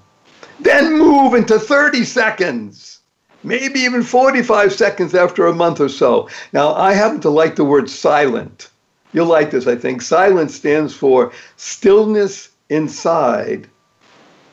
Then 0.60 0.98
move 0.98 1.34
into 1.34 1.58
30 1.58 2.04
seconds 2.04 2.98
maybe 3.44 3.80
even 3.80 4.02
45 4.02 4.72
seconds 4.72 5.14
after 5.14 5.46
a 5.46 5.54
month 5.54 5.80
or 5.80 5.88
so. 5.88 6.28
Now, 6.52 6.74
I 6.74 6.92
happen 6.92 7.20
to 7.20 7.30
like 7.30 7.56
the 7.56 7.64
word 7.64 7.88
silent. 7.88 8.70
You'll 9.12 9.26
like 9.26 9.50
this, 9.50 9.66
I 9.66 9.76
think. 9.76 10.02
Silent 10.02 10.50
stands 10.50 10.94
for 10.94 11.32
stillness 11.56 12.50
inside 12.68 13.68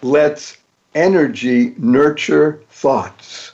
lets 0.02 0.58
energy 0.94 1.74
nurture 1.78 2.62
thoughts. 2.70 3.52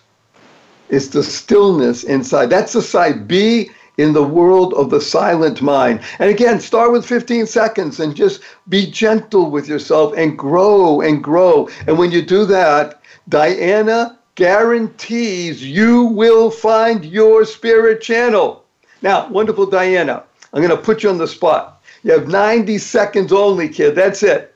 It's 0.90 1.08
the 1.08 1.24
stillness 1.24 2.04
inside. 2.04 2.50
That's 2.50 2.74
the 2.74 2.82
side. 2.82 3.28
Be 3.28 3.72
in 3.98 4.14
the 4.14 4.24
world 4.24 4.74
of 4.74 4.90
the 4.90 5.02
silent 5.02 5.62
mind. 5.62 6.02
And 6.20 6.30
again, 6.30 6.60
start 6.60 6.92
with 6.92 7.06
15 7.06 7.46
seconds 7.46 8.00
and 8.00 8.16
just 8.16 8.42
be 8.70 8.90
gentle 8.90 9.52
with 9.52 9.68
yourself 9.68 10.14
and 10.16 10.38
grow 10.38 11.02
and 11.02 11.24
grow. 11.24 11.70
And 11.88 11.98
when 11.98 12.12
you 12.12 12.22
do 12.22 12.46
that, 12.46 13.02
Diana 13.30 14.18
guarantees 14.36 15.64
you 15.64 16.06
will 16.06 16.50
find 16.50 17.06
your 17.06 17.46
spirit 17.46 18.02
channel. 18.02 18.64
Now, 19.02 19.28
wonderful 19.30 19.66
Diana, 19.66 20.24
I'm 20.54 20.62
going 20.62 20.76
to 20.76 20.82
put 20.82 21.04
you 21.04 21.10
on 21.10 21.18
the 21.18 21.28
spot. 21.28 21.82
You 22.04 22.12
have 22.14 22.28
90 22.28 22.78
seconds 22.78 23.32
only, 23.32 23.70
kid. 23.70 23.96
That's 23.96 24.24
it. 24.24 24.56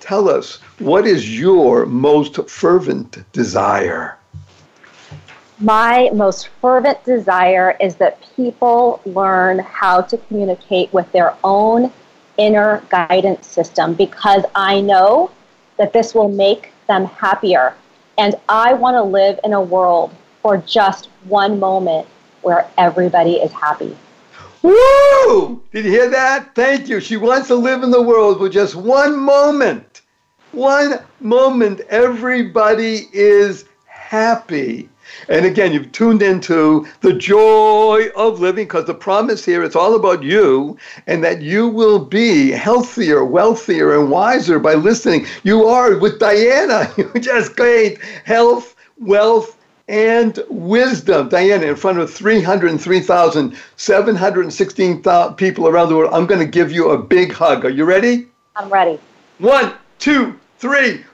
Tell 0.00 0.28
us, 0.28 0.56
what 0.78 1.06
is 1.06 1.38
your 1.38 1.86
most 1.86 2.48
fervent 2.48 3.24
desire? 3.32 4.15
My 5.58 6.10
most 6.12 6.48
fervent 6.60 7.02
desire 7.04 7.76
is 7.80 7.96
that 7.96 8.20
people 8.36 9.00
learn 9.06 9.60
how 9.60 10.02
to 10.02 10.18
communicate 10.18 10.92
with 10.92 11.10
their 11.12 11.34
own 11.42 11.90
inner 12.36 12.82
guidance 12.90 13.46
system 13.46 13.94
because 13.94 14.44
I 14.54 14.82
know 14.82 15.30
that 15.78 15.94
this 15.94 16.14
will 16.14 16.28
make 16.28 16.72
them 16.88 17.06
happier 17.06 17.74
and 18.18 18.34
I 18.48 18.74
want 18.74 18.96
to 18.96 19.02
live 19.02 19.40
in 19.44 19.54
a 19.54 19.60
world 19.60 20.14
for 20.42 20.58
just 20.58 21.08
one 21.24 21.58
moment 21.58 22.06
where 22.42 22.68
everybody 22.76 23.34
is 23.34 23.52
happy. 23.52 23.96
Woo! 24.62 25.62
Did 25.72 25.84
you 25.84 25.90
hear 25.90 26.10
that? 26.10 26.54
Thank 26.54 26.88
you. 26.88 27.00
She 27.00 27.16
wants 27.16 27.48
to 27.48 27.54
live 27.54 27.82
in 27.82 27.90
the 27.90 28.02
world 28.02 28.38
for 28.38 28.48
just 28.48 28.74
one 28.74 29.18
moment. 29.18 30.02
One 30.52 31.00
moment, 31.20 31.80
everybody 31.88 33.08
is 33.12 33.64
happy. 33.86 34.88
And 35.28 35.46
again, 35.46 35.72
you've 35.72 35.92
tuned 35.92 36.22
into 36.22 36.86
the 37.00 37.12
joy 37.12 38.08
of 38.16 38.40
living 38.40 38.66
because 38.66 38.84
the 38.84 38.94
promise 38.94 39.44
here 39.44 39.62
it's 39.62 39.76
all 39.76 39.94
about 39.94 40.22
you 40.22 40.76
and 41.06 41.22
that 41.24 41.42
you 41.42 41.68
will 41.68 41.98
be 41.98 42.50
healthier, 42.50 43.24
wealthier, 43.24 43.98
and 43.98 44.10
wiser 44.10 44.58
by 44.58 44.74
listening. 44.74 45.26
You 45.42 45.66
are 45.66 45.98
with 45.98 46.18
Diana. 46.18 46.92
You 47.06 47.12
just 47.20 47.56
gained 47.56 47.98
health, 48.24 48.74
wealth, 48.98 49.56
and 49.88 50.38
wisdom. 50.48 51.28
Diana, 51.28 51.66
in 51.66 51.76
front 51.76 51.98
of 51.98 52.10
303,716 52.12 55.02
people 55.34 55.68
around 55.68 55.88
the 55.88 55.96
world, 55.96 56.12
I'm 56.12 56.26
going 56.26 56.40
to 56.40 56.46
give 56.46 56.72
you 56.72 56.90
a 56.90 56.98
big 56.98 57.32
hug. 57.32 57.64
Are 57.64 57.70
you 57.70 57.84
ready? 57.84 58.26
I'm 58.56 58.68
ready. 58.68 58.98
One, 59.38 59.74
two, 59.98 60.38
three. 60.58 61.04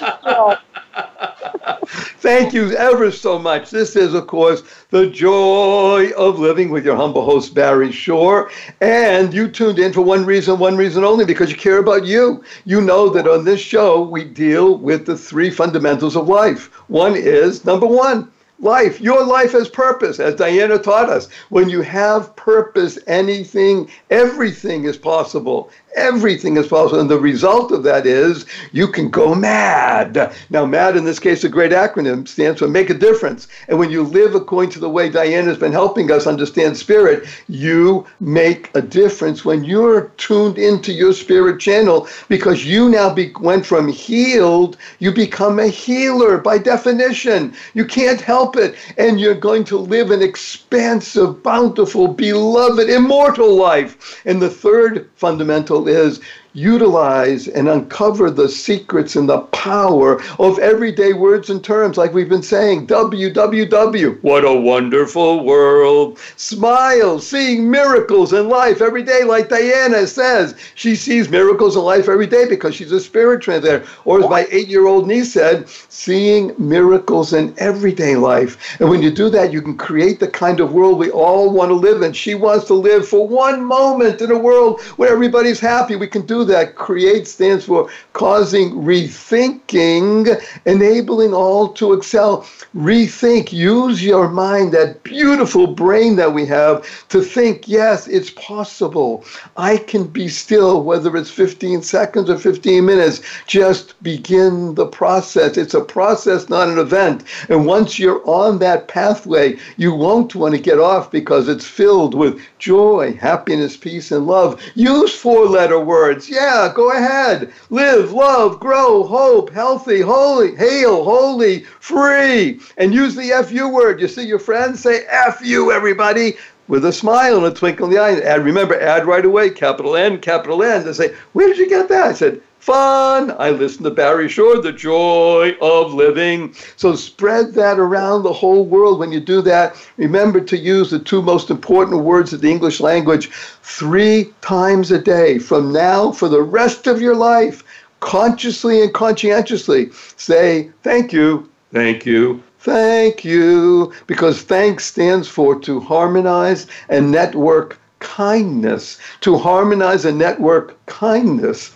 Thank 2.18 2.52
you 2.54 2.72
ever 2.72 3.10
so 3.10 3.38
much. 3.38 3.70
This 3.70 3.96
is, 3.96 4.14
of 4.14 4.26
course, 4.26 4.62
the 4.90 5.08
joy 5.10 6.10
of 6.16 6.38
living 6.38 6.70
with 6.70 6.84
your 6.84 6.96
humble 6.96 7.24
host, 7.24 7.54
Barry 7.54 7.92
Shore. 7.92 8.50
And 8.80 9.32
you 9.32 9.48
tuned 9.48 9.78
in 9.78 9.92
for 9.92 10.00
one 10.00 10.24
reason, 10.24 10.58
one 10.58 10.76
reason 10.76 11.04
only, 11.04 11.24
because 11.24 11.50
you 11.50 11.56
care 11.56 11.78
about 11.78 12.04
you. 12.06 12.42
You 12.64 12.80
know 12.80 13.08
that 13.10 13.28
on 13.28 13.44
this 13.44 13.60
show, 13.60 14.02
we 14.02 14.24
deal 14.24 14.78
with 14.78 15.06
the 15.06 15.16
three 15.16 15.50
fundamentals 15.50 16.16
of 16.16 16.28
life. 16.28 16.72
One 16.88 17.14
is 17.16 17.64
number 17.64 17.86
one, 17.86 18.30
life. 18.60 19.00
Your 19.00 19.24
life 19.24 19.52
has 19.52 19.68
purpose, 19.68 20.20
as 20.20 20.34
Diana 20.34 20.78
taught 20.78 21.08
us. 21.08 21.28
When 21.50 21.68
you 21.68 21.82
have 21.82 22.34
purpose, 22.36 22.98
anything, 23.06 23.90
everything 24.10 24.84
is 24.84 24.96
possible. 24.96 25.70
Everything 25.96 26.56
is 26.56 26.66
possible. 26.66 27.00
And 27.00 27.10
the 27.10 27.20
result 27.20 27.70
of 27.70 27.84
that 27.84 28.04
is 28.04 28.46
you 28.72 28.88
can 28.88 29.10
go 29.10 29.34
mad. 29.34 30.34
Now, 30.50 30.66
MAD 30.66 30.96
in 30.96 31.04
this 31.04 31.20
case, 31.20 31.44
a 31.44 31.48
great 31.48 31.70
acronym, 31.70 32.26
stands 32.26 32.58
for 32.58 32.66
make 32.66 32.90
a 32.90 32.94
difference. 32.94 33.46
And 33.68 33.78
when 33.78 33.90
you 33.90 34.02
live 34.02 34.34
according 34.34 34.70
to 34.72 34.80
the 34.80 34.90
way 34.90 35.08
Diana 35.08 35.48
has 35.48 35.58
been 35.58 35.72
helping 35.72 36.10
us 36.10 36.26
understand 36.26 36.76
spirit, 36.76 37.28
you 37.48 38.06
make 38.18 38.70
a 38.74 38.82
difference 38.82 39.44
when 39.44 39.62
you're 39.62 40.08
tuned 40.16 40.58
into 40.58 40.92
your 40.92 41.12
spirit 41.12 41.60
channel 41.60 42.08
because 42.28 42.64
you 42.64 42.88
now 42.88 43.12
be, 43.12 43.32
went 43.40 43.64
from 43.64 43.88
healed, 43.88 44.76
you 44.98 45.12
become 45.12 45.60
a 45.60 45.68
healer 45.68 46.38
by 46.38 46.58
definition. 46.58 47.54
You 47.74 47.84
can't 47.84 48.20
help 48.20 48.43
it. 48.56 48.74
And 48.98 49.20
you're 49.20 49.34
going 49.34 49.64
to 49.64 49.78
live 49.78 50.10
an 50.10 50.22
expansive, 50.22 51.42
bountiful, 51.42 52.08
beloved, 52.08 52.88
immortal 52.88 53.54
life. 53.54 54.20
And 54.24 54.40
the 54.40 54.50
third 54.50 55.10
fundamental 55.16 55.88
is 55.88 56.20
utilize 56.54 57.48
and 57.48 57.68
uncover 57.68 58.30
the 58.30 58.48
secrets 58.48 59.16
and 59.16 59.28
the 59.28 59.40
power 59.40 60.22
of 60.38 60.58
everyday 60.60 61.12
words 61.12 61.50
and 61.50 61.62
terms, 61.62 61.96
like 61.96 62.14
we've 62.14 62.28
been 62.28 62.42
saying. 62.42 62.86
WWW. 62.86 64.22
What 64.22 64.44
a 64.44 64.54
wonderful 64.54 65.44
world. 65.44 66.18
Smile, 66.36 67.18
seeing 67.18 67.70
miracles 67.70 68.32
in 68.32 68.48
life 68.48 68.80
every 68.80 69.02
day, 69.02 69.24
like 69.24 69.48
Diana 69.48 70.06
says. 70.06 70.54
She 70.76 70.94
sees 70.94 71.28
miracles 71.28 71.76
in 71.76 71.82
life 71.82 72.08
every 72.08 72.26
day 72.26 72.48
because 72.48 72.74
she's 72.74 72.92
a 72.92 73.00
spirit 73.00 73.42
translator. 73.42 73.84
Or 74.04 74.22
as 74.22 74.30
my 74.30 74.46
eight 74.50 74.68
year 74.68 74.86
old 74.86 75.08
niece 75.08 75.32
said, 75.32 75.68
seeing 75.68 76.54
miracles 76.58 77.32
in 77.32 77.52
everyday 77.58 78.16
life. 78.16 78.80
And 78.80 78.88
when 78.88 79.02
you 79.02 79.10
do 79.10 79.28
that, 79.30 79.52
you 79.52 79.60
can 79.60 79.76
create 79.76 80.20
the 80.20 80.28
kind 80.28 80.60
of 80.60 80.72
world 80.72 80.98
we 80.98 81.10
all 81.10 81.50
want 81.50 81.70
to 81.70 81.74
live 81.74 82.02
in. 82.02 82.12
She 82.12 82.34
wants 82.34 82.66
to 82.66 82.74
live 82.74 83.08
for 83.08 83.26
one 83.26 83.64
moment 83.64 84.20
in 84.20 84.30
a 84.30 84.38
world 84.38 84.80
where 84.96 85.12
everybody's 85.12 85.58
happy. 85.58 85.96
We 85.96 86.06
can 86.06 86.22
do 86.26 86.43
that 86.44 86.76
create 86.76 87.26
stands 87.26 87.64
for 87.64 87.90
causing 88.12 88.70
rethinking, 88.72 90.42
enabling 90.66 91.34
all 91.34 91.72
to 91.74 91.92
excel. 91.92 92.42
Rethink, 92.74 93.52
use 93.52 94.04
your 94.04 94.28
mind, 94.28 94.72
that 94.72 95.02
beautiful 95.02 95.66
brain 95.66 96.16
that 96.16 96.32
we 96.32 96.46
have, 96.46 97.08
to 97.08 97.22
think, 97.22 97.68
yes, 97.68 98.08
it's 98.08 98.30
possible. 98.30 99.24
I 99.56 99.78
can 99.78 100.04
be 100.04 100.28
still, 100.28 100.82
whether 100.82 101.16
it's 101.16 101.30
15 101.30 101.82
seconds 101.82 102.28
or 102.28 102.38
15 102.38 102.84
minutes. 102.84 103.20
Just 103.46 104.00
begin 104.02 104.74
the 104.74 104.86
process. 104.86 105.56
It's 105.56 105.74
a 105.74 105.80
process, 105.80 106.48
not 106.48 106.68
an 106.68 106.78
event. 106.78 107.24
And 107.48 107.66
once 107.66 107.98
you're 107.98 108.22
on 108.28 108.58
that 108.58 108.88
pathway, 108.88 109.56
you 109.76 109.94
won't 109.94 110.34
want 110.34 110.54
to 110.54 110.60
get 110.60 110.78
off 110.78 111.10
because 111.10 111.48
it's 111.48 111.66
filled 111.66 112.14
with 112.14 112.40
joy, 112.58 113.16
happiness, 113.20 113.76
peace, 113.76 114.10
and 114.10 114.26
love. 114.26 114.60
Use 114.74 115.14
four 115.14 115.46
letter 115.46 115.80
words. 115.80 116.28
Yeah, 116.34 116.72
go 116.74 116.90
ahead. 116.90 117.52
Live, 117.70 118.10
love, 118.12 118.58
grow, 118.58 119.04
hope, 119.04 119.50
healthy, 119.50 120.00
holy, 120.00 120.56
hail, 120.56 121.04
holy, 121.04 121.60
free. 121.78 122.58
And 122.76 122.92
use 122.92 123.14
the 123.14 123.30
FU 123.46 123.68
word. 123.68 124.00
You 124.00 124.08
see 124.08 124.26
your 124.26 124.40
friends 124.40 124.80
say 124.80 125.06
FU, 125.38 125.70
everybody. 125.70 126.34
with 126.66 126.84
a 126.86 126.92
smile 126.92 127.36
and 127.36 127.46
a 127.46 127.50
twinkle 127.52 127.86
in 127.86 127.92
the 127.92 127.98
eye. 128.00 128.12
And 128.12 128.44
remember, 128.44 128.80
add 128.80 129.06
right 129.06 129.24
away, 129.24 129.50
capital 129.50 129.96
N, 129.96 130.18
capital 130.18 130.62
N. 130.62 130.84
They 130.84 130.92
say, 130.92 131.14
Where 131.34 131.46
did 131.46 131.58
you 131.58 131.68
get 131.68 131.88
that? 131.88 132.06
I 132.06 132.12
said, 132.14 132.40
Fun. 132.64 133.36
I 133.38 133.50
listen 133.50 133.84
to 133.84 133.90
Barry 133.90 134.26
Shore, 134.26 134.58
The 134.58 134.72
Joy 134.72 135.54
of 135.60 135.92
Living. 135.92 136.54
So 136.76 136.96
spread 136.96 137.52
that 137.52 137.78
around 137.78 138.22
the 138.22 138.32
whole 138.32 138.64
world. 138.64 138.98
When 138.98 139.12
you 139.12 139.20
do 139.20 139.42
that, 139.42 139.76
remember 139.98 140.40
to 140.40 140.56
use 140.56 140.90
the 140.90 140.98
two 140.98 141.20
most 141.20 141.50
important 141.50 142.04
words 142.04 142.32
of 142.32 142.40
the 142.40 142.50
English 142.50 142.80
language 142.80 143.28
three 143.60 144.32
times 144.40 144.90
a 144.90 144.98
day 144.98 145.38
from 145.38 145.74
now 145.74 146.10
for 146.12 146.30
the 146.30 146.40
rest 146.40 146.86
of 146.86 147.02
your 147.02 147.14
life. 147.14 147.62
Consciously 148.00 148.80
and 148.80 148.94
conscientiously 148.94 149.90
say, 150.16 150.70
Thank 150.82 151.12
you, 151.12 151.50
thank 151.70 152.06
you, 152.06 152.42
Thank 152.60 153.26
you, 153.26 153.92
because 154.06 154.40
thanks 154.40 154.86
stands 154.86 155.28
for 155.28 155.60
to 155.60 155.80
harmonize 155.80 156.66
and 156.88 157.12
network 157.12 157.78
kindness. 157.98 158.98
To 159.20 159.36
harmonize 159.36 160.06
and 160.06 160.18
network 160.18 160.82
kindness. 160.86 161.72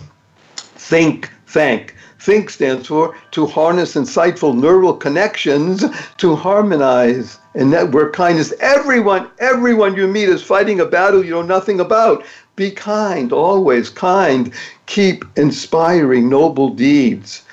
Think, 0.89 1.31
thank. 1.47 1.95
Think 2.19 2.51
stands 2.51 2.89
for 2.89 3.15
to 3.31 3.47
harness 3.47 3.95
insightful 3.95 4.59
neural 4.59 4.95
connections 4.95 5.85
to 6.17 6.35
harmonize 6.35 7.39
and 7.55 7.71
network 7.71 8.13
kindness. 8.15 8.53
Everyone, 8.61 9.31
everyone 9.39 9.95
you 9.97 10.09
meet 10.09 10.29
is 10.29 10.43
fighting 10.43 10.81
a 10.81 10.87
battle 10.87 11.25
you 11.25 11.31
know 11.31 11.43
nothing 11.43 11.81
about. 11.81 12.25
Be 12.57 12.71
kind, 12.71 13.33
always 13.33 13.89
kind. 13.89 14.53
Keep 14.87 15.25
inspiring 15.37 16.29
noble 16.29 16.71
deeds. 16.71 17.45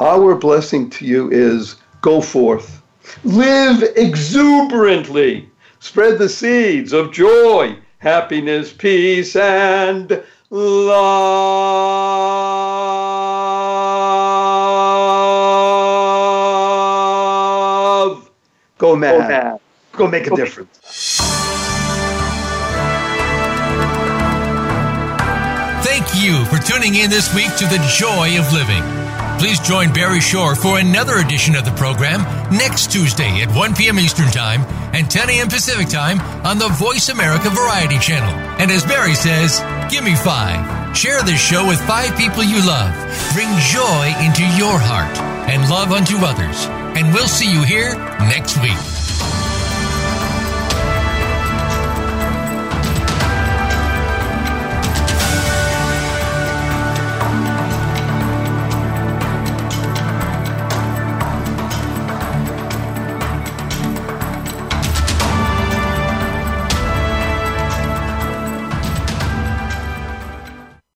Our 0.00 0.34
blessing 0.34 0.90
to 0.90 1.06
you 1.06 1.30
is 1.30 1.76
Go 2.02 2.20
forth. 2.20 2.82
Live 3.22 3.84
exuberantly. 3.94 5.48
Spread 5.78 6.18
the 6.18 6.28
seeds 6.28 6.92
of 6.92 7.12
joy, 7.12 7.76
happiness, 7.98 8.72
peace, 8.72 9.36
and 9.36 10.20
love. 10.50 11.92
Go 18.82 18.96
mad. 18.96 19.12
Go, 19.12 19.28
mad. 19.28 19.60
Go 19.92 20.06
make 20.08 20.26
a 20.26 20.34
difference. 20.34 20.76
Thank 25.86 26.20
you 26.20 26.44
for 26.46 26.58
tuning 26.58 26.96
in 26.96 27.08
this 27.08 27.32
week 27.32 27.54
to 27.58 27.64
The 27.66 27.78
Joy 27.94 28.40
of 28.40 28.52
Living. 28.52 28.82
Please 29.38 29.60
join 29.60 29.92
Barry 29.92 30.20
Shore 30.20 30.56
for 30.56 30.80
another 30.80 31.18
edition 31.18 31.54
of 31.54 31.64
the 31.64 31.70
program 31.76 32.22
next 32.50 32.90
Tuesday 32.90 33.40
at 33.42 33.54
1 33.54 33.76
p.m. 33.76 34.00
Eastern 34.00 34.32
Time 34.32 34.62
and 34.92 35.08
10 35.08 35.30
a.m. 35.30 35.46
Pacific 35.46 35.88
Time 35.88 36.18
on 36.44 36.58
the 36.58 36.68
Voice 36.70 37.08
America 37.08 37.50
Variety 37.50 38.00
Channel. 38.00 38.34
And 38.60 38.68
as 38.72 38.84
Barry 38.84 39.14
says, 39.14 39.60
give 39.92 40.02
me 40.02 40.16
five. 40.16 40.96
Share 40.96 41.22
this 41.22 41.40
show 41.40 41.68
with 41.68 41.80
five 41.86 42.18
people 42.18 42.42
you 42.42 42.66
love. 42.66 42.92
Bring 43.32 43.46
joy 43.70 44.10
into 44.26 44.42
your 44.58 44.74
heart 44.74 45.16
and 45.48 45.70
love 45.70 45.92
unto 45.92 46.16
others. 46.18 46.81
And 46.94 47.12
we'll 47.14 47.26
see 47.26 47.50
you 47.50 47.62
here 47.62 47.94
next 48.20 48.60
week. 48.60 49.01